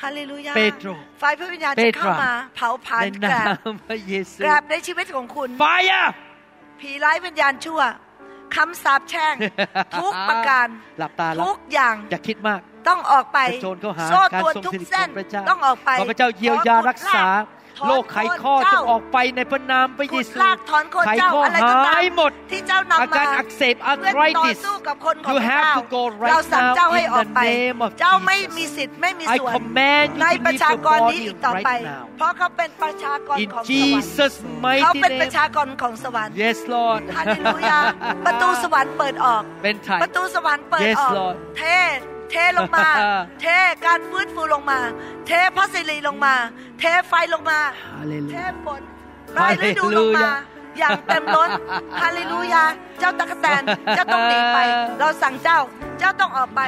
[0.02, 6.08] ฮาเลลูยาเปโตรไฟพระวิญญาณเปจะโตร เข้ามาเผาผลาญในแกรนาบมพระเยซูแกรบในชีวิตของคุณ Fire
[6.80, 7.80] ผีร้ายวิญญาณชั่ว
[8.56, 9.34] คำสาปแช่ง
[10.00, 10.66] ทุกประการ
[10.98, 17.24] หลับตาแล้ว ทุกอย่าง อย่าคิดมาก ต้องออกไปกระโจนเข้าหาโซ่การตรวนทรงทุกสิริขเส้อนงพระเจ้าต้องออกไปขอพระเจ้าเยียวยารักษา
[17.80, 27.34] ถอนโรคไขข้อโคนเจ้าจะออกไปในพระนามพระเยขุดซูลากถอนโคนไขเจ้าข้ออะไรก็ตามหายหมดที่เจ้านำมาอาการอักเสบเพื่อต่อ arthritis สู้กับคนของ You พระ have เจ้า to go right เราสั่ง now เจ้าให้ in ออก the
[27.34, 30.70] ไป name of เจ้าไม่ Jesus มีสิทธิ์ไม่มี I ส่วน command you ใน to ประ leave ชา
[30.72, 34.32] your กรนี้ body อีกต่อไป right now เพราะเขาเป็นประชากร in ของสวรรค์ Jesus
[34.82, 37.78] เขา mighty เป็นประ name ชากรของสวรรค์ Yes Lord ฮาเลลูยา
[38.26, 41.62] ประตูสวรรค์เปิดออกเป็นไทยประตูสวรรค์เปิด Yes, ออก Lord เท
[42.30, 42.88] เทลงมา
[43.40, 43.46] เท
[43.86, 44.78] การฟื้นฟูลงมา
[45.26, 46.34] เทพระสิริลงมา
[46.78, 47.60] เทไฟลงมา
[48.30, 48.82] เท Hallelujah ฝน
[49.36, 51.50] รายฤดูลงมา Hallelujah อย่างเต็มล้น
[52.00, 52.64] ฮาเลลูยา
[53.00, 53.62] เจ้าตะกแตน
[53.94, 54.58] เจ้าต้องหนีไป
[54.98, 55.58] เราสั่งเจ้า
[55.98, 56.60] เจ้าต้องออกไป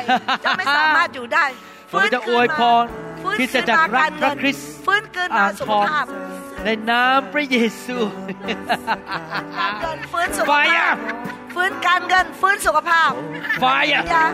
[0.42, 1.44] เจ้าไม่สามารถอยู่ได้
[1.90, 2.84] ขอพระเจ้าอวยพร
[3.22, 6.06] ฟื้นคริสตคืนจักรมารักากรพเงิระนคริสต์ฟื้นคืนมาอ่างสุทของภาพ
[6.64, 7.96] ในนามพระเยซู
[9.56, 13.10] การเงินฟื้นสุขไฟภาอะพฟื้นการเงินฟื้นสุขภาพ
[13.60, 14.26] ไฟอะยา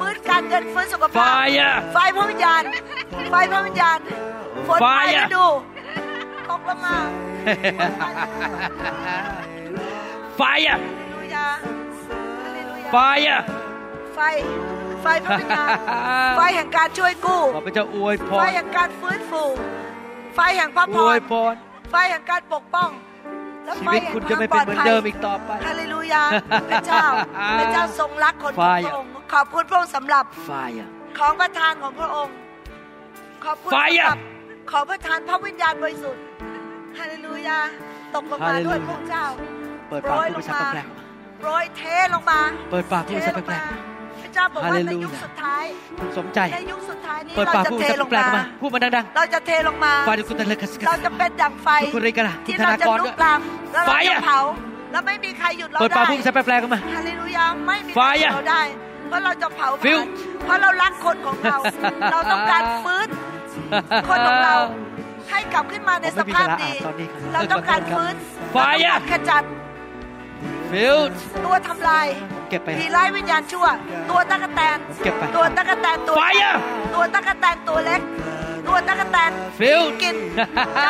[0.00, 2.62] ฟื้นการเงินฟื้นสุขไฟภาพอะไฟพระวิญญาณ
[3.30, 3.98] ไฟพระวิญญาณ
[4.68, 5.46] ฝนไฟไฟอะฤดู
[6.50, 6.96] ตกลงมา
[10.36, 11.46] ไฟอะฮาเลลูยา
[12.42, 12.96] ฮาเลลูยาไฟ
[13.28, 13.40] อะ
[14.14, 14.20] ไฟ
[15.02, 15.68] ไฟพระวิญญาณ
[16.36, 19.42] ไฟแห่งการช่วยกู้ขอพระเจ้าอวยพไฟรแห่งการฟื้นฟู
[20.34, 22.90] ไฟแห่งพระพอวรยพรไฟแห่งการปกป้อง
[23.64, 26.22] และชีไฟวิตแห่งคุณคจะวามไม่ปเป็ลนอดเหมือนภัยเดิมอีกต่อไปฮาเลลูยา
[26.70, 27.04] พระเจ้า
[27.60, 30.88] พระเจ้าทรงรักคนของพระองค์ขอบคุณพระองค์สำหรับไฟอะ
[31.18, 32.34] ของประทานของพระองค์
[33.44, 34.18] ขอบคุณไฟสำอะหรับ
[34.70, 36.22] ของประทานพระวิญญาณบริสุทธิ์
[36.98, 37.58] ฮาเลลูยา
[38.14, 39.24] ตกลงมาด้วยพระเจ้า
[39.88, 40.86] เปิดปากพูดภาษาแปลก
[41.38, 41.82] โปรยเท
[42.14, 43.80] ลงมาๆเปิดปากพูเทดภาษาลงแปลมาก
[44.22, 53.40] พระเจ้าบอกว่าใน Hallelujah ยุคสุดท้ายๆสมใจในยุคสุดท้ายนี้เปิดเราปากจะพูดเทภาษาลงแปลกมาๆมาพูดมาดังเราจะเทลงมาๆฟาดิกุตะเลกัสกัเราสจะเป็นดั่งไฟทุกคนเลยกันล่ะที่คุณเราธนากจะรลุด้วยกลาม
[53.72, 54.40] แล้วเราไฟจะอะเผา
[54.92, 58.62] แล้วไม่มีใครหยุดเราเปิดได้ปากพูดภาษาแปลกๆกันมาฮาเลลูยาไม่มีใคไฟรหยุดอะเราได้
[59.08, 59.98] เพราะเราจะเผาผลาญฟิว
[60.44, 61.58] เพราะเรารักคนของเรา
[62.12, 63.08] เราต้องการฟื้น
[64.08, 64.56] คนของเรา
[65.30, 68.14] ให้กลับขึ้นมาในสภาพดีผมไม่มีเวลาอ่านตอนนี้ครับเราต้องการฟื้น
[68.52, 69.42] ไฟเราต้องอะการขจัด
[70.70, 70.98] ฟิล
[71.44, 72.06] ตัวทำลาย
[72.48, 73.66] เก็บไปผีร้ายวิญญาณชั่ว
[74.10, 76.54] ตัวตะกแตนเก็บไปตัวตะกแตนตัวไฟอะ
[76.94, 78.00] ตัวตะกแตนตัวเล็ก
[78.68, 80.16] ตัวตะกแตนฟิลกิน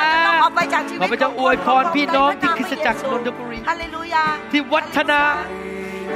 [0.02, 5.22] จะต้องออกไปจากชีวิตขอพระเจ้าอวยพรพี่น้องที่คริสตจักรนนทบุรีฮาเลลูยาที่วัฒนา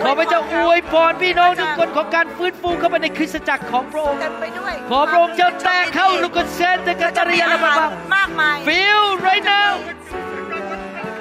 [0.02, 7.74] ขอพระเจ้าอวยพรพี่น้องทุกคนของการฟื้นฟูเข้าไปในคริสตจักรของพระองค์เต็มไปด้วยขอพระองค์เจ้าแตะเข้าลูกกเซนเตกาตาเรียนมา
[8.16, 9.72] มากมายฟิล right now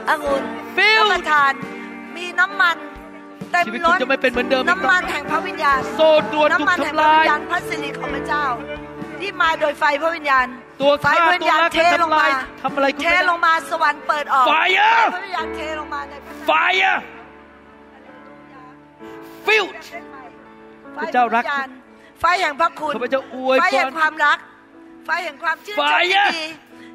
[0.10, 0.44] องุ่น
[0.76, 1.54] ฟิลรับประทาน
[2.16, 2.78] มีน้ำมัน
[3.52, 8.46] เต็มชีวิตล้คุณนจะไม่เป็นเหมือนเดิมอีกน้ำต่อมันแห่งพระวิญญาณโซ่ตรวนถูกน้ำมันแห่งพระทำลาวิย ญญาณพระสิริของพระเจ้า
[9.20, 10.48] ที่มาโดยไฟพระวิญญาณ
[10.82, 12.32] ตัวไฟฆ่าพระวิญตัวญาณรักเทและลงทำลามาย
[12.62, 16.98] ทำอะไรคุณเทไม่ลได้งมาสวรรค์เปิดออก Fire ไฟพระวิญญาณเทลงมาในพระนาม Fire
[19.46, 19.66] ฟิล
[20.94, 21.70] ไฟพระเจ้ารักพะวิญญณ
[22.20, 24.38] ไฟแห่งพระคุณข้าพเจ้าอวยไฟพแห่งรความรัก
[25.06, 26.46] ไฟแห่งความชื่นชม Fire ยินดี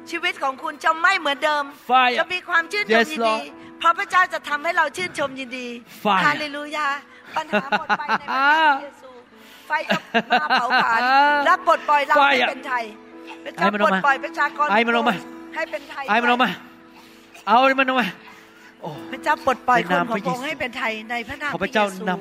[0.09, 5.67] ชีวิตของคุณจะไม่เหมือนเดิม Fire จะมีความชื่นชม Yes, ยินดี Lord เพราะพระเจ้าจะทำให้เราชื่นชมยินดี
[6.03, 6.87] Fire ฮาเลลูยา
[7.37, 9.09] ปัญหาหมดไปในพระนามเยซู
[9.67, 9.97] ไฟจะ
[10.41, 10.99] มาเผาผลาญ
[11.45, 12.83] และปลดปล่อยเราให้ Fire เป็นไทย
[13.45, 15.15] พระเจ้าไอ้มันปอลอกดมาปล่อยประชากรไอ้มันออกมา
[15.55, 16.49] ให้เป็นไทยไอ้มันออกมา
[17.47, 18.07] เอามันออกมา
[18.81, 22.11] โอ้พระเจ้าปลดปล่อยในคนนามของพระพระองเยซูค์ให้เป็นไทยในพระนามขอพระเจ้าพยซูน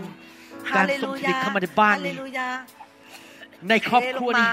[0.76, 2.48] การทรงผลิตเข้ามาในบ้านฮาเลนี้ลูยา
[3.68, 4.48] ในครอบครัวนี้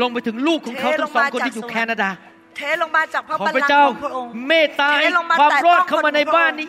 [0.00, 2.10] ลงไปถึงลูกของเขาเทลทั้งงสองมาคนจากที่อยู่สวรรค์แคนาดา
[2.58, 6.68] เทลงมาจากพระขอบัลพระลังก์เจ้าของพระองค์เมตตาเทลงมาความแตะรอดต้องเข้ามาในบ้านนี้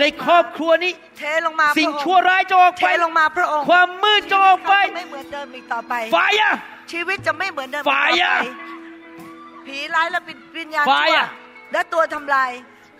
[0.00, 6.52] ในครอบครัวนี้ เทลงมาสิ่งพระอชั่วร้ายจะออกเทไปลงมาพระองค์ ความมืดจะออกไปเขาจะไม่เหมือนเดิมอีกต่อไปไฟอะ
[6.92, 8.46] ชีวิตจะไม่เหมือนเดิมอีกต่อ Fire ไป
[9.66, 10.20] ผีร้ายและ
[10.56, 12.50] วิญญาณ Fire ชั่วและตัวทำลาย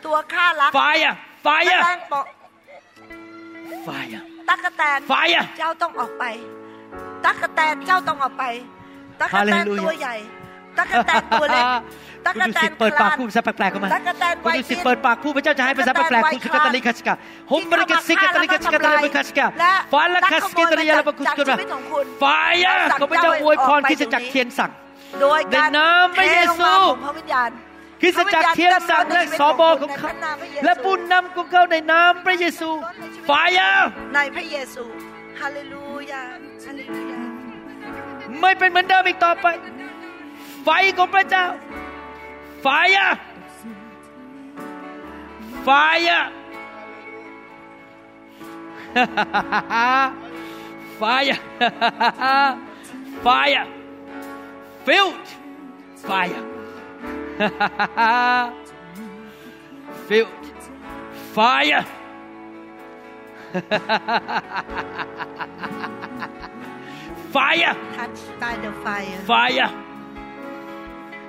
[0.06, 1.14] ตัวฆ่ารักไฟอะ
[1.44, 2.20] ไฟแมอะลงปอ
[3.86, 6.24] ไฟอะตักแตนไฟอะเจ้าต้องออกไป
[7.24, 8.44] ตักแตนเจ้าต้องออกไป
[9.20, 10.14] ตักแตน Hallelujah ตัวใหญ่
[10.78, 11.64] ตักแตนตัวเล็ก
[12.26, 17.14] ตัคุณกดูแตสินเปิดปากคลนพูดภาษาแปลกๆเข้ามาตั๊กแตนคุณดูสิไวกิ้งเปิดปากพูดพระเจ้าจะให้ภาษาแปลกๆคุณสุกตลิคัสกา
[17.52, 22.24] ฮมบริกสิกตลิคัสกาตลิคัสกาและฟาลคัสกิตริยาลปกุสจากกุชีระวิตของคุณไฟ
[22.64, 24.70] อะขอพระเจ้าอวยพรคริสตจักรเทียนสั่ง
[25.20, 27.50] โดยการในนามพระเยซูทลงมาของพระวิญญาณ
[28.02, 30.08] คริสตจักรเทียนสั่งและสอบอของเขา
[30.64, 32.70] และบุญนำของเขาในนามพระเยซู
[33.26, 33.72] ไฟอะ
[34.14, 34.84] ในพระเยซู
[35.40, 36.22] ฮาเลลูยา
[36.66, 37.18] ฮาเลลูยา
[38.40, 39.46] ไม่เป็นเหมือนเดิมอีกต่อไป
[40.68, 41.46] ไฟของพระเจ้า
[42.62, 43.10] ไฟอะ
[45.64, 45.70] ไฟ
[46.08, 46.22] อะ
[50.98, 51.38] ไฟอะ
[53.22, 53.66] ไฟอะ
[54.86, 55.28] filled
[56.08, 56.42] fire
[60.08, 60.54] filled
[61.34, 61.84] fire
[67.32, 69.85] fire touch by the fire fire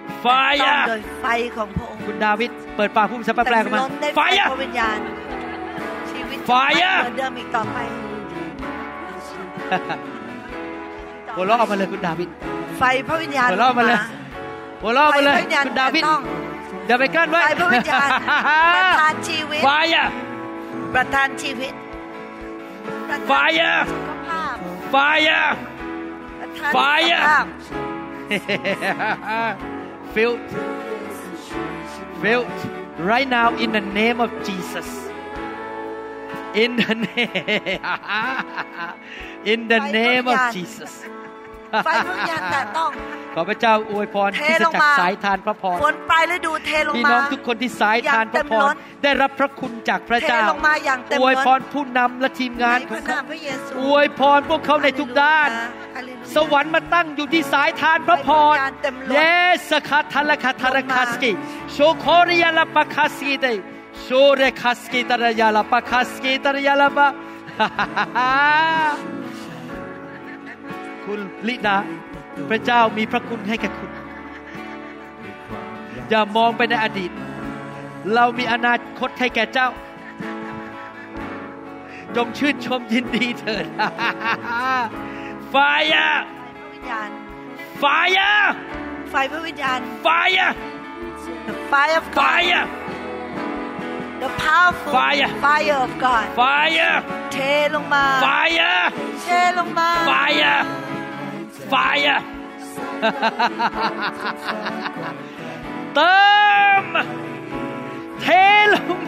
[0.10, 4.97] ต้อง fire โดยไฟของพระองค์ คุณดาวิดเปิดปากพูดภาษาแปลกๆออกมาเต็ล้นได้ไฟ fire พระวิญญาณ
[6.12, 7.78] ชีวิตจะ Fire ไม่เหมือนเดิมอีกต่อไป
[11.36, 12.30] หัวเราะออกมาเลยคุณดาวิด
[12.78, 13.99] ไฟพระวิญญาณหัวเราะมาเลย
[14.82, 16.22] หัวเราะออกไฟมาพเลยระวิญญาณคุณดาวิดแต่ต้อง
[16.88, 18.10] อย่าไปกลั้นไว้ไฟพระวิญญาณ
[18.76, 20.05] ประทานชีวิต fire
[20.93, 21.74] ประทานชีวิต
[23.10, 24.55] ประทาน Fire สุขภาพ
[24.93, 25.45] fire
[26.39, 27.45] ประทาน Fire สุขภาพ
[30.18, 30.41] filled.
[32.24, 32.49] Filled.
[32.97, 34.88] Right now in the name of Jesus.
[36.55, 37.80] In the name.
[39.45, 41.07] In the name of Jesus
[41.86, 42.91] ไฟพระวิญญาณแต่ต้อง
[43.36, 55.49] ขอพระเจ้าอวยพรเทที่ลจะงจักมาสายทานพระพรฝนปลายฤดูเทลงพี่มาน้องทุกคนที่สายทานพระพอย่างเต็มล้รนได้รับพระคุณจากพระเจ้าเทลงมาอย่างเต็มอวยล้นพรผู้นำและทีมงานในขพองระเขานามพระเยซูอวยพรพวกเขาในทุกด้าน
[55.95, 61.32] ฮาเลลูยาสวรรค์มาตั้งอยู่ที่สายทานพระพรให้พระวิญญาณเต็มล้นเยสคาทาลคาทารคัสกิ
[61.74, 63.45] โชโคริยาลาปาคัสกิเต
[64.03, 67.07] โชเรคัสกิตารยาลาปาคัสกิตารยาลาปา
[71.08, 71.78] คุณลิดา
[72.49, 73.91] พระเจ้ามีพระคุณให้แก่คุณ
[76.10, 77.12] อย่ามองไปในอดีต
[78.14, 79.70] เรามีอนาคตให้แก่เจ้า
[82.16, 83.66] จงชื่นชมยินดีเถิด
[85.51, 85.55] ไฟ
[85.95, 86.12] อะ
[86.60, 87.10] พระวิญญาณ
[87.80, 87.86] ไฟ
[88.20, 88.34] อะ
[89.10, 90.08] ไฟพระวิญญาณไฟ
[90.39, 90.51] อะ
[91.47, 92.66] the fire of ไฟ God อะ
[94.22, 96.41] the powerful Fire fire of God ไฟ
[96.80, 96.93] อะ
[97.32, 97.38] เท
[97.76, 98.28] ลงมาไฟ
[98.62, 98.76] อะ
[99.24, 99.28] เท
[99.58, 102.20] ลงมาไฟอะไฟอะ
[105.95, 106.18] เติ
[106.84, 106.86] ม
[108.22, 108.28] เท
[108.74, 109.01] ลม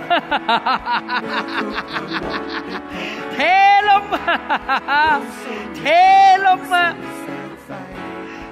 [3.33, 3.39] เท
[3.87, 4.05] ลม
[5.77, 5.83] เท
[6.45, 6.61] ลม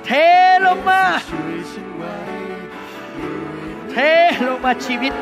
[0.05, 0.09] เท
[0.65, 0.89] ลม
[3.91, 3.97] เท
[4.47, 5.13] ลงมาชีวิต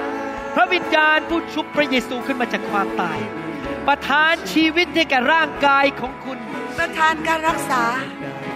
[0.55, 3.19] พระวิญญาณผู้ชุบพระเยซูขึ้นมาจากความตาย
[3.87, 6.37] ประทานชีวิตให้แก่ร่างกายของคุณ
[6.77, 7.83] ประทานการรักษา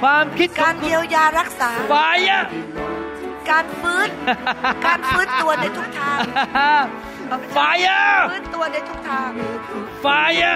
[0.01, 1.95] ความคิดขกาองรคุเยีณยวยารักษาไฟ
[2.29, 2.43] อะ
[3.51, 4.07] การฟื้น
[4.85, 6.17] การฟื้นตัวในทุกทาง
[7.53, 9.29] ไฟอะฟื้นตัวในทุกทาง
[10.01, 10.07] ไฟ
[10.43, 10.55] อะ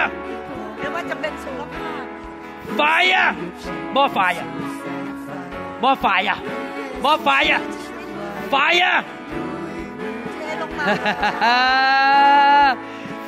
[0.78, 2.04] ไม่ว่าจะเป็นสุขภาพ
[2.76, 2.82] ไฟ
[3.14, 3.26] อะ
[3.94, 4.48] มอไฟอะ
[5.82, 6.38] มอไฟอะ
[7.04, 7.60] มอไฟอะ
[8.50, 8.94] ไฟอะ
[10.36, 10.86] เทลงมา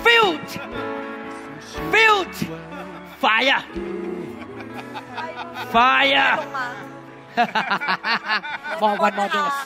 [0.05, 0.51] filled
[1.93, 2.37] filled
[3.23, 3.61] fire
[5.17, 5.21] เท
[5.75, 6.67] fire ลงมา
[8.81, 9.59] more one more dose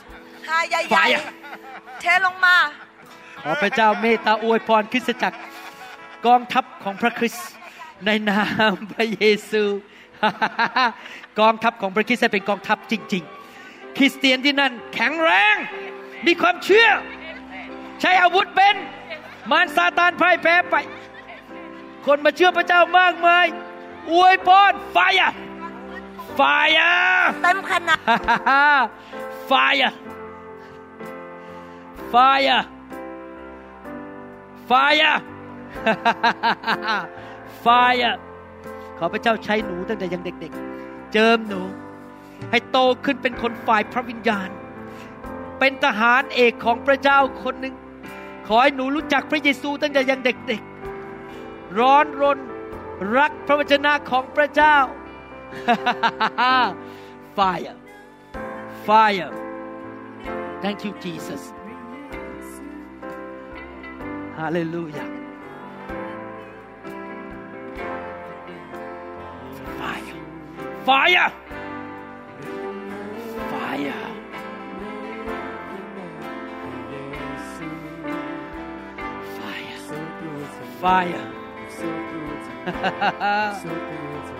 [0.49, 1.23] หาใหญ่ Fire
[1.63, 2.57] ๆเทลงมา
[3.45, 5.39] ขอพระเจ้าเมตตาอวยพรคริสตจักร
[6.27, 7.49] กองทัพของพระคริสต์
[8.07, 8.41] ในนา
[8.73, 9.63] มพระเยซู
[11.41, 13.25] กองทัพของพระคริสต์ให้เป็นกองทัพจริง
[13.61, 15.57] ๆ คริสเตียนที่นั่นแข็งแรง
[16.27, 16.89] มีความเชื่อ
[18.01, 18.77] ใช้อาวุธเป็น
[19.51, 20.77] มารซาตานพ่ายแพ้ไป
[22.07, 23.47] คนมาเชื่อพระเจ้ามากมาย
[24.13, 25.33] อวยพรไฟอะ
[26.37, 26.41] ไฟ
[26.81, 26.95] อะ
[27.43, 28.01] เต็มขนาด
[29.51, 29.91] Fire!
[32.13, 32.61] Fire!
[34.69, 35.15] Fire!
[37.65, 38.13] Fire!
[38.99, 41.63] ขอพระเจ้าใช้หนูตั้งแต่ยังเด็กๆ เจิมหนู
[42.51, 44.49] ให้โตขึ้นเป็นคนฝ่ายพระวิญญาณ
[45.59, 47.75] เป็นทหารเอกของพระเจ้าคนหนึ่ง
[48.47, 52.39] ขอให้หนูรู้จักพระเยซูตั้งแต่ยังเด็กๆ ร้อนรน
[53.17, 54.77] รักพระวจนะของพระเจ้า
[57.35, 57.77] Fire.
[58.85, 59.33] Fire.
[60.63, 61.53] Thank you Jesus.
[64.37, 65.07] Hallelujah.
[69.79, 70.15] Fire.
[70.85, 71.33] Fire.
[73.51, 73.95] Fire.
[80.81, 81.27] Fire.
[82.67, 84.37] Fire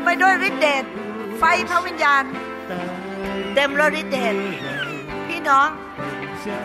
[0.00, 0.84] มไปด้วยฤทธิเดช
[1.38, 2.24] ไฟพระวิญญาณ
[3.54, 4.34] เต็มด้วยฤทธิเดช
[5.28, 5.68] พี่น้อง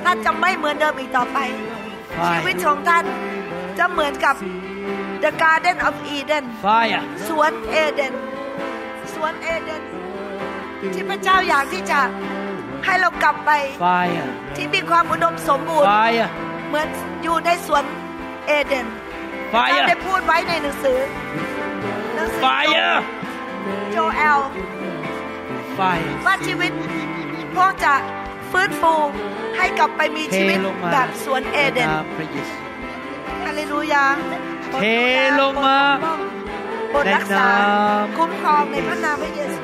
[0.04, 1.38] ท่านจะไม่เหมือนเดิมอีกต่อไป
[2.28, 3.06] ชีวิตของท่าน
[3.78, 4.36] จะเหมือนกับ
[5.24, 8.14] The Garden of Eden Fire สวนเอเดน
[9.14, 9.82] สวนเอเดน
[10.94, 12.00] ที่พระเจ้าอยากที่จะ
[12.86, 13.52] ให้เรากลับไป
[13.84, 16.28] Fire ที่มีความอุดมสมบูรณ์ Fire
[16.68, 16.88] เหมือน
[17.24, 17.84] อยู่ในสวน
[18.48, 18.86] เอเดน
[19.54, 21.00] พระเจ้า Fire ได้พูดไว้ในหนังสือ
[22.16, 22.96] หนังสือ Fire
[23.92, 24.40] โจเอล
[25.78, 26.72] Fire ว่าชีวิต
[27.56, 27.94] พวกจะ
[28.52, 28.94] ฟื้นฟู
[29.58, 32.58] ให้กลับไปมีเทชีวิตลงมาแบบสวนเอเดนนามพระเยซู
[33.46, 34.06] ฮาเลลูยา
[34.82, 34.86] เท
[35.40, 35.80] ลงมา
[36.90, 39.58] โปรดรักษาในนามคุ้มครองในพระนามพระเยซ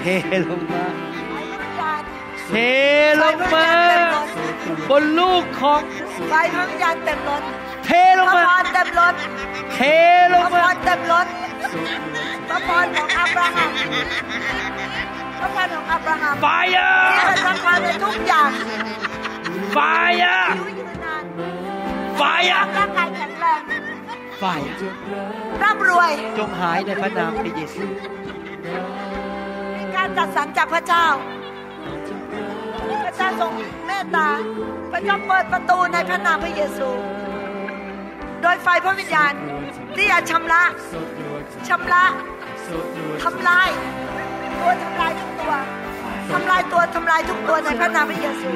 [0.00, 0.04] เท
[0.50, 0.84] ลงมา
[1.28, 2.02] ไฟพระวิญญาณ
[2.48, 2.54] เท
[3.22, 3.68] ลงมา
[4.90, 5.80] บนลูกของ
[6.28, 7.42] ไฟพระวิญญาณเต็มล้น
[7.84, 9.14] เทลงพระมาพรเต็มล้น
[9.74, 9.78] เท
[10.32, 11.26] พลระงพมารเต็มล้น
[12.48, 13.70] พระพรของอับราฮัม
[15.38, 18.50] พระพรของอับราฮัม Fire ที่เป็นพระพรในทุกอย่าง
[19.76, 21.24] Fire อายุยืนนาน
[22.20, 23.60] Fire ร่างกายแข็งแรง
[24.42, 24.72] Fire
[25.62, 27.86] ร่ำรวย จงหายในพระนามพระเยซู
[29.76, 31.06] มีการจัดสรรจากพระเจ้า
[33.04, 33.52] พระเจ้าทรง
[33.86, 34.28] เมตตา
[34.92, 36.88] พระเจ้าเปิดประตูในพระนามพระเยซู
[38.42, 39.32] โดยไฟพระวิญญาณ
[39.96, 40.62] ที่จะชำระ
[41.68, 42.04] ชำระ
[43.22, 43.68] ทำลาย
[44.60, 45.52] ตัวทำลายทุกตัว
[46.32, 48.50] ทำลายตัวทำลายทุกตัวในพระนามพระเยซู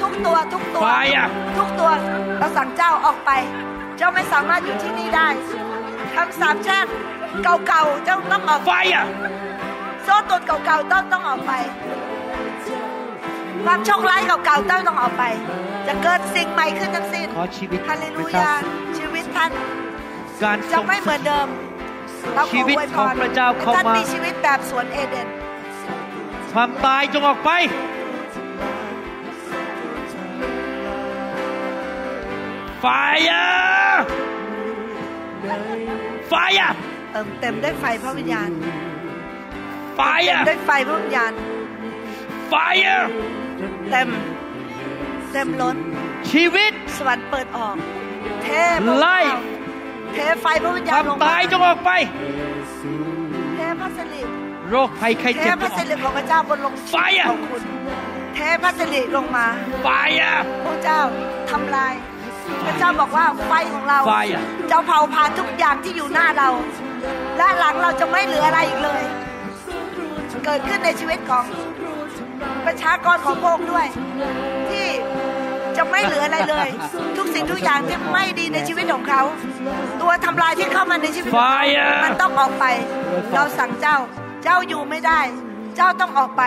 [0.00, 1.26] ทุกตัวทุกตัว Fire
[1.58, 1.90] ทุกตัว
[2.38, 3.30] เราสั่งเจ้าออกไป
[3.96, 5.28] เจ้าไม่สามารถอยู่ที่นี่ได้
[6.14, 6.86] คำสาปแช่ง
[7.66, 9.04] เก่าๆเจ้าต้องออก Fire
[10.04, 11.52] โซ่ตรวจเก่าๆต้องต้องออกไป
[13.64, 15.24] ความโชคร้ายเก่าๆต้องต้องออกไป
[15.86, 18.52] จะเกิดสิ่งใหม่ขึ้นทั้งสิ้นขอชีวิตฮาเลพลูระเจ้ายา
[18.98, 19.50] ชีวิตท่าน
[20.42, 21.48] การจะทรงไม่เหมือนเดิม
[22.34, 25.28] เราขชีอวิตอวยพของรพระเจ้าเข้าให้ท่านมามีชีวิตแบบสวนเอเดน
[26.52, 27.50] ความตายจงออกไป
[32.84, 33.96] Fire
[36.32, 36.72] Fire
[37.10, 38.78] เติมเต็มด้วยไฟพระวิญญาณเต็ม
[39.98, 41.32] Fire ด้วยไฟพระวิญญาณ
[42.52, 43.02] Fire
[43.90, 44.08] เต็ม
[45.32, 45.76] เต็มล้น
[46.30, 47.76] ชีวิต สวรรค์เปิดออก
[48.42, 48.48] เท
[48.86, 49.18] พระไล่
[50.14, 51.90] เทไฟพระวิญคญาณวามลงตายจงออกไป
[53.56, 54.22] เทพระสิริ
[54.70, 57.62] โรคภัยไข้เทเจ็บพระสิริของพระเจ้าบนลงชีวิต Fire ของคุณ
[58.34, 59.46] เทพระสิริลงมา
[59.86, 60.36] Fire
[60.66, 61.00] พระเจ้า
[61.50, 61.92] ทำลาย
[62.66, 64.40] พระเจ้าบอกว่าไฟของเรา Fire
[64.70, 66.48] จะเผาผลาญทุกอย่างที่อยู่หน้าเรา
[67.36, 69.02] และหลังเราจะไม่เหลืออะไรอีกเลย
[70.44, 71.44] เกิดขึ้นในชีวิตของ
[72.66, 73.86] ประชากรของพระองค์ด้วย
[74.61, 74.61] ที่
[75.76, 76.68] จะไม่เหลืออะไรเลย
[77.16, 79.22] ทุกสิ่งทุกอย่างที่ไม่ดีในชีวิตของเขา
[80.00, 82.64] ตัวทำลายที่เข้ามาในชีวิตของเขา Fire มันต้องออกไป
[83.34, 83.96] เราสั่งเจ้า
[84.44, 85.20] เจ้าอยู่ไม่ได้
[85.76, 86.42] เจ้าต้องออกไป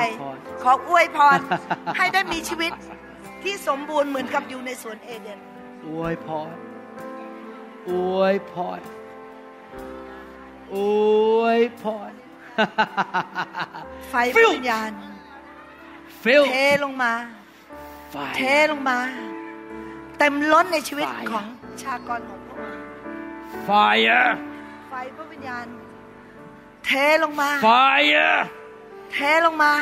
[0.61, 1.39] ขออวยพร
[1.97, 2.72] ให้ได้มีชีวิต
[3.43, 5.39] ที่สมบูรณ์เหมือนกับอยู่ในสวนเอเดน
[5.88, 6.53] อวยพร
[7.89, 8.80] อวยพร
[10.76, 10.77] อ
[11.41, 12.11] วยพร
[14.10, 14.91] ไฟพระวิญญาณ
[16.23, 17.14] Fill เทลงมา
[18.36, 19.00] เท fire ลงมา
[20.20, 21.46] เต็มล้นในชีวิต Fire ของ
[21.84, 22.80] ชากรของพระองค์
[23.68, 24.28] fire
[24.92, 25.66] ไฟพระวิญญาณ
[26.86, 26.92] เท
[27.24, 28.36] ลงมา fire
[29.14, 29.74] เทลงมา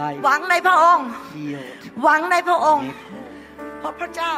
[0.00, 2.86] life หวังในพระองค์ healed หวังในพระองค์
[3.78, 4.34] เพราะพระเจ้า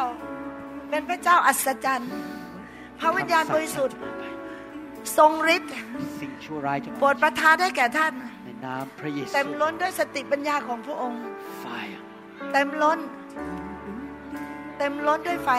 [0.89, 2.11] เป็นพระเจ้าอัศจรรย์
[2.99, 3.97] พระวิญญาณบริสุทธิ์
[5.17, 5.73] ทรงฤทธิ์
[6.19, 8.13] สิ่งชั่วร้ายจะโปรดประทานให้แก่ท่าน
[8.45, 11.19] ในนามพระเยซูเต็มล้นด้วยสติปัญญาของพระองค์
[11.63, 11.99] Fire
[12.53, 12.99] เต็มล้น
[14.77, 15.49] เต็มล้นด้วยไฟ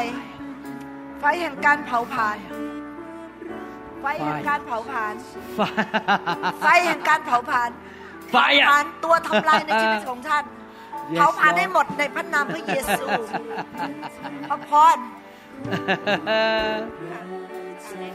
[1.20, 2.39] ไฟแห่งการเผาผลาญ
[4.01, 5.15] ไฟแห่งการเผาผลาญ
[6.61, 7.70] ไฟแห่งการเผาผลาญ
[8.31, 10.45] ไฟอะเผาผลาญตัวทำลายในชีวิตของท่าน
[11.11, 13.07] Yes, เผาผลาญ Lord ให้หมดในพระนามพระเยซู
[14.49, 14.99] พระพร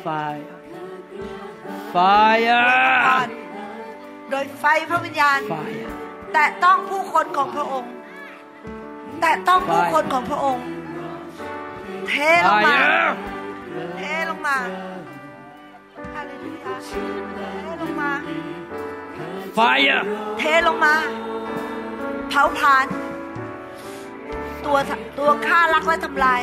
[0.06, 0.44] Fire
[1.94, 3.30] พ Fire ร
[4.30, 5.88] โดยไฟพระวิญญาณ Fire
[6.34, 7.92] แตะต้องผู้คนของพระองค์
[9.22, 10.66] แตะต้องผู้ไฟคนของพระองค์
[12.10, 12.14] เท
[12.46, 13.02] ลงมา Fire
[13.98, 14.58] เทลงมา
[16.16, 16.92] ฮาเลลูยาเท
[17.82, 18.12] ลงมา
[19.58, 20.02] Fire
[20.40, 20.96] เทลงมา
[22.30, 22.86] เผาผลาญ
[24.66, 24.78] ตัว
[25.20, 26.42] ตัวฆ่ารักและทำลาย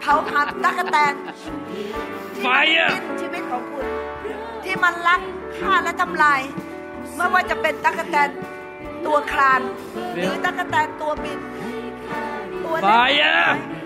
[0.00, 1.12] เผาผลาญตักแตน
[1.70, 2.06] ที่มัน
[2.44, 3.86] Fire กินชีวิตของคุณ
[4.64, 5.20] ที่มันรัก
[5.58, 6.40] ฆ่าและทำลาย
[7.16, 8.28] ไม่ว่าจะเป็นตักแตน
[9.06, 9.60] ตัวคลาน
[10.14, 11.38] หรือตักแตนตัวบิน
[12.64, 13.20] ตัวเล็ก Fire ที่
[13.72, 13.81] มัน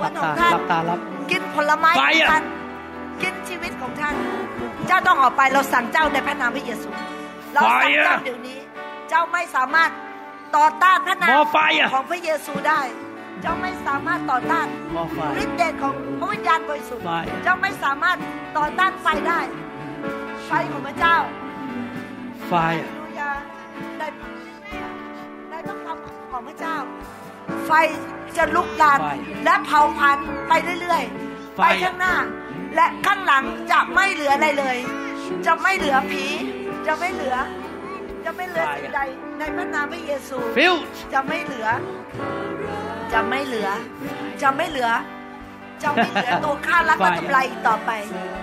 [0.00, 0.98] ส่วหลันบขอตางท่านหลับตารับ
[1.30, 2.44] กินผลไม้ของ Fire ท่าน
[3.22, 4.14] กินชีวิตของท่าน
[4.86, 6.88] เจ้าต้องออกไปเราสั่งเจ้าในพระนามพระเยซู
[7.52, 8.58] เราสั่ง Fire เจ้าเดี๋ยวนี้
[9.08, 9.90] เจ้าไม่สามารถ
[10.56, 12.80] ต่อต้านพระนาม More fire ของพระเยซูได้
[13.42, 14.66] เจ้าไม่สามารถต่อต้าน
[14.96, 18.16] More fire ฤทธิ์เดชของพระวิญญาณบริสุทธิ์ Fire เจ้าไม่สามารถ
[18.56, 19.40] ต่อต้านไฟได้
[20.46, 21.16] ไฟของพระเจ้า
[22.50, 23.30] Fire ฮาเลลูยา
[23.98, 24.02] ใน
[25.50, 26.76] ในพระคำของพระเจ้า
[27.70, 27.74] ไฟ
[28.36, 29.12] จะลุกลานไฟ
[29.44, 30.18] และเผาพัน
[30.48, 32.14] ไปเรื่อยๆไฟไปข้างหน้า
[32.74, 34.76] และข้างหลังจะไม่เหลืออะไรเลย
[35.46, 36.24] จะไม่เหลือผี
[36.86, 37.34] จะไม่เหลือ
[38.24, 39.00] จะไม่เหลือสิ่งใด
[39.38, 40.82] ในพระนามพระเยซู Filled
[41.12, 41.68] จะไม่เหลือ
[43.12, 43.68] จะไม่เหลือ
[44.42, 44.88] จะไม่เหลือ
[45.82, 47.90] จะไม่เหลือตัวฆ่ารักไฟและทำลายอีกต่อไป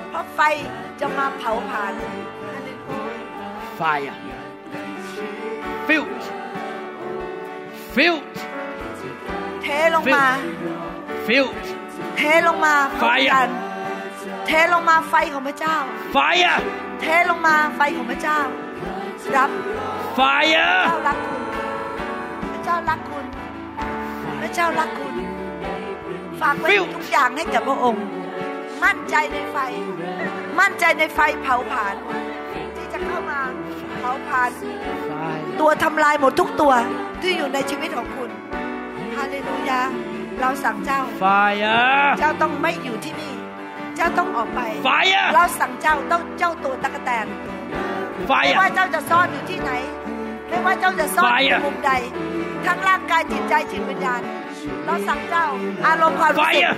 [0.09, 0.39] เพราะไฟ
[0.99, 1.93] จะมาเผาผลาญ
[2.51, 3.49] ฮาเลลูยา
[3.79, 4.15] Fire
[5.87, 6.21] Filled
[7.95, 8.23] Filled
[9.67, 10.25] เทลงมา
[11.27, 11.53] Filled
[12.17, 13.49] เทลงมาพร้อม Fire กัน
[14.47, 15.77] เทลงมาไฟของพระเจ้า
[16.15, 16.57] Fire
[17.01, 18.39] เทลงมาไฟของพระเจ้า
[19.35, 19.49] รับ
[20.17, 21.41] Fire เจ้ารักคุณ
[22.51, 23.25] พระเจ้ารักคุณ
[24.41, 25.13] พระเจ้ารักคุณ
[26.41, 28.05] ฝากไว้ฟิวทุกอย่างให้กับพระองค์
[28.83, 29.57] มั่นใจในไฟ
[30.59, 31.95] มั่นใจในไฟเผาผลาญ
[32.75, 33.39] ที่จะเข้ามา
[33.99, 34.49] เผาผลาญ
[35.11, 36.73] Fire ตัวทำลายหมดทุกตัว
[37.21, 38.29] ที่อยู่ในชีวิตของคุณ
[39.17, 39.81] ฮาเลลูยา
[40.39, 43.33] เราสั่งเจ้า Fire เจ้าต้องไม่อยู่ที่นี่
[43.95, 47.25] เจ้าต้องออกไป Fire เราสั่งเจ้าต้องเจ้าตัวตะกแตน
[48.27, 49.71] ไม่ว่า Fire เจ้าจะซ่อนอยู่ที่ไหน
[50.49, 51.91] ไม่ว่าเจ้าจะซ่อนอยู่ Fire มุมใด
[52.65, 54.21] ทั้งร่างกายจิตใจจิตวิญญาณ
[54.85, 55.45] เราสั่งเจ้า
[55.87, 56.75] อารมณ์ความรู้สึก Fire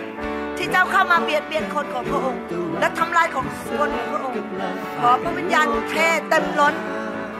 [0.57, 2.41] ที่เจ้าเข้ามาเบียดเบียนคนของพระองค์
[2.79, 3.45] และทำลายของ
[3.79, 4.41] คนของพระองค์
[4.99, 5.95] ขอพระวิญญาณเท
[6.29, 6.75] เต็มล้น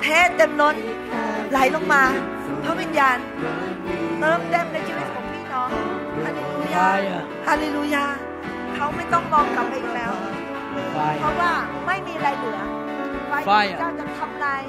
[0.02, 0.08] เท
[0.38, 0.76] เต็มล้น
[1.52, 2.04] ไหลลงมา
[2.66, 3.18] พระวิญญาณ
[4.20, 5.70] เติมเต็มในชีวิตของพี่น้อง
[6.26, 8.06] ฮาเลลูยา Fire ฮาเลลูยา
[8.76, 10.14] เขาไม่ต้องมองกลับไปอีกแล้ว
[10.94, 11.52] เพ Fire ราะว่า
[11.86, 12.60] ไม่มีอะไรเหลือ
[13.28, 14.62] ไฟ Fire เจ้าจะทำลาย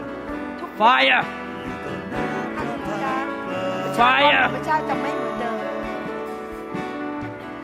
[0.61, 1.23] ทุก Fire
[2.57, 3.15] ฮาเลลูยา
[3.99, 5.59] Fire พระเจ้าจะไม่เหมือนเดิม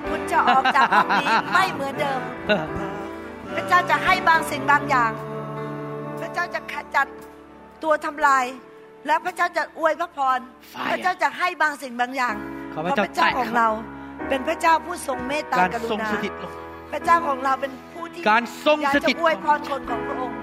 [0.08, 2.20] คุณจะออกจากห้องนี้ไม่เหมือนเดิม
[3.54, 5.12] พระเจ้าจะให้บางสิ่งบางอย่าง
[6.20, 7.06] พระเจ้าจะขจัด
[7.82, 8.44] ตัวทำลาย
[9.06, 10.38] และพระเจ้าจะอวยพระพร
[10.72, 12.34] Fire พระเจ้าจะให้บางสิ่งบางอย่าง
[12.72, 13.68] ขอเพพระราะเจ้าพระเจ้าแตะของเรา
[14.28, 16.52] เป็นพระเจ้าผู้ทรงเมตตาการกรุทรงณาสถิตลง
[16.92, 20.36] พระเจ้าของเราเป็นผู้ที่การทรงอยากสจะถิตอวยพรคนของพระองค์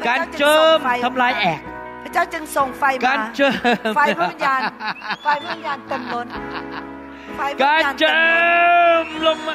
[0.00, 1.60] พะการเจ้าจึงเจิส่มงไฟทำลายแอก
[2.04, 3.52] พระเจ้าจึงส่งไฟมาการเจิม
[3.96, 4.60] ไฟพระวิญญาณ
[5.22, 6.26] ไฟพระวิญญาณเต็มล้น
[7.36, 8.08] ไฟพระกาวิรญญาณเต็เจิ
[9.04, 9.54] มล้นมลงมา